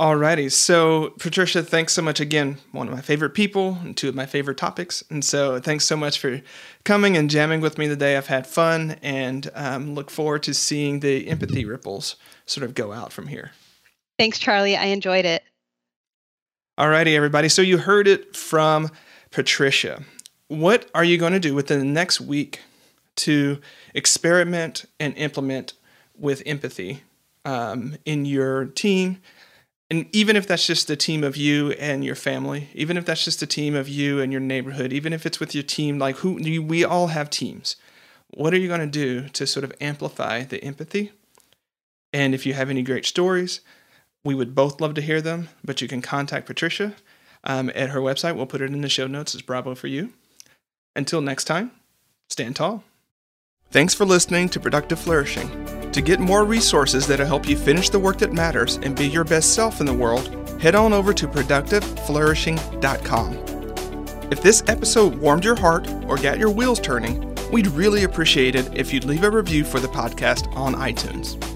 Alrighty, 0.00 0.50
so 0.50 1.10
Patricia, 1.18 1.62
thanks 1.62 1.92
so 1.92 2.00
much 2.00 2.20
again. 2.20 2.56
One 2.72 2.88
of 2.88 2.94
my 2.94 3.02
favorite 3.02 3.34
people 3.34 3.76
and 3.82 3.94
two 3.94 4.08
of 4.08 4.14
my 4.14 4.24
favorite 4.24 4.56
topics, 4.56 5.04
and 5.10 5.22
so 5.22 5.60
thanks 5.60 5.84
so 5.84 5.94
much 5.94 6.18
for 6.18 6.40
coming 6.84 7.18
and 7.18 7.28
jamming 7.28 7.60
with 7.60 7.76
me 7.76 7.86
today. 7.86 8.16
I've 8.16 8.28
had 8.28 8.46
fun 8.46 8.92
and 9.02 9.50
um, 9.54 9.94
look 9.94 10.10
forward 10.10 10.42
to 10.44 10.54
seeing 10.54 11.00
the 11.00 11.28
empathy 11.28 11.66
ripples 11.66 12.16
sort 12.46 12.64
of 12.64 12.72
go 12.72 12.92
out 12.94 13.12
from 13.12 13.26
here. 13.26 13.50
Thanks, 14.18 14.38
Charlie. 14.38 14.74
I 14.74 14.86
enjoyed 14.86 15.26
it. 15.26 15.42
Alrighty, 16.78 17.14
everybody. 17.14 17.50
So 17.50 17.60
you 17.60 17.76
heard 17.76 18.08
it 18.08 18.34
from 18.34 18.88
Patricia. 19.30 20.02
What 20.48 20.88
are 20.94 21.04
you 21.04 21.18
going 21.18 21.34
to 21.34 21.38
do 21.38 21.54
within 21.54 21.78
the 21.78 21.84
next 21.84 22.22
week 22.22 22.60
to 23.16 23.60
experiment 23.92 24.86
and 24.98 25.14
implement 25.18 25.74
with 26.18 26.42
empathy 26.46 27.02
um, 27.44 27.98
in 28.06 28.24
your 28.24 28.64
team? 28.64 29.20
And 29.90 30.06
even 30.12 30.36
if 30.36 30.46
that's 30.46 30.66
just 30.66 30.88
a 30.88 30.96
team 30.96 31.24
of 31.24 31.36
you 31.36 31.72
and 31.72 32.04
your 32.04 32.14
family 32.14 32.68
even 32.74 32.96
if 32.96 33.04
that's 33.04 33.24
just 33.24 33.42
a 33.42 33.46
team 33.46 33.74
of 33.74 33.88
you 33.88 34.20
and 34.20 34.32
your 34.32 34.40
neighborhood 34.40 34.92
even 34.92 35.12
if 35.12 35.26
it's 35.26 35.40
with 35.40 35.54
your 35.54 35.64
team 35.64 35.98
like 35.98 36.16
who 36.16 36.34
we 36.62 36.84
all 36.84 37.08
have 37.08 37.30
teams. 37.30 37.76
What 38.32 38.54
are 38.54 38.58
you 38.58 38.68
going 38.68 38.80
to 38.80 38.86
do 38.86 39.28
to 39.30 39.44
sort 39.44 39.64
of 39.64 39.72
amplify 39.80 40.44
the 40.44 40.62
empathy? 40.62 41.10
And 42.12 42.32
if 42.32 42.46
you 42.46 42.54
have 42.54 42.70
any 42.70 42.82
great 42.82 43.06
stories 43.06 43.60
we 44.24 44.34
would 44.34 44.54
both 44.54 44.80
love 44.80 44.94
to 44.94 45.02
hear 45.02 45.20
them 45.20 45.48
but 45.64 45.80
you 45.80 45.88
can 45.88 46.02
contact 46.02 46.46
patricia 46.46 46.94
um, 47.42 47.70
at 47.74 47.90
her 47.90 48.00
website. 48.00 48.36
We'll 48.36 48.46
put 48.46 48.60
it 48.60 48.72
in 48.72 48.82
the 48.82 48.88
show 48.88 49.06
notes. 49.06 49.34
As 49.34 49.42
bravo 49.42 49.74
for 49.74 49.86
you. 49.86 50.12
Until 50.94 51.20
next 51.20 51.44
time 51.44 51.72
stand 52.28 52.56
tall 52.56 52.84
thanks 53.70 53.94
for 53.94 54.04
listening 54.04 54.50
to 54.50 54.60
productive 54.60 54.98
flourishing 54.98 55.48
to 55.92 56.00
get 56.00 56.18
more 56.20 56.44
resources 56.44 57.06
that'll 57.06 57.26
help 57.26 57.46
you 57.48 57.56
finish 57.56 57.88
the 57.90 57.98
work 57.98 58.18
that 58.18 58.32
matters 58.32 58.76
and 58.82 58.96
be 58.96 59.08
your 59.08 59.24
best 59.24 59.54
self 59.54 59.80
in 59.80 59.86
the 59.86 59.94
world, 59.94 60.28
head 60.60 60.76
on 60.76 60.92
over 60.92 61.12
to 61.12 61.26
productiveflourishing.com. 61.26 63.34
If 64.30 64.42
this 64.42 64.62
episode 64.68 65.16
warmed 65.16 65.44
your 65.44 65.56
heart 65.56 65.88
or 66.06 66.16
got 66.16 66.38
your 66.38 66.50
wheels 66.50 66.78
turning, 66.78 67.34
we'd 67.50 67.66
really 67.68 68.04
appreciate 68.04 68.54
it 68.54 68.70
if 68.76 68.92
you'd 68.92 69.04
leave 69.04 69.24
a 69.24 69.30
review 69.30 69.64
for 69.64 69.80
the 69.80 69.88
podcast 69.88 70.54
on 70.54 70.74
iTunes. 70.74 71.49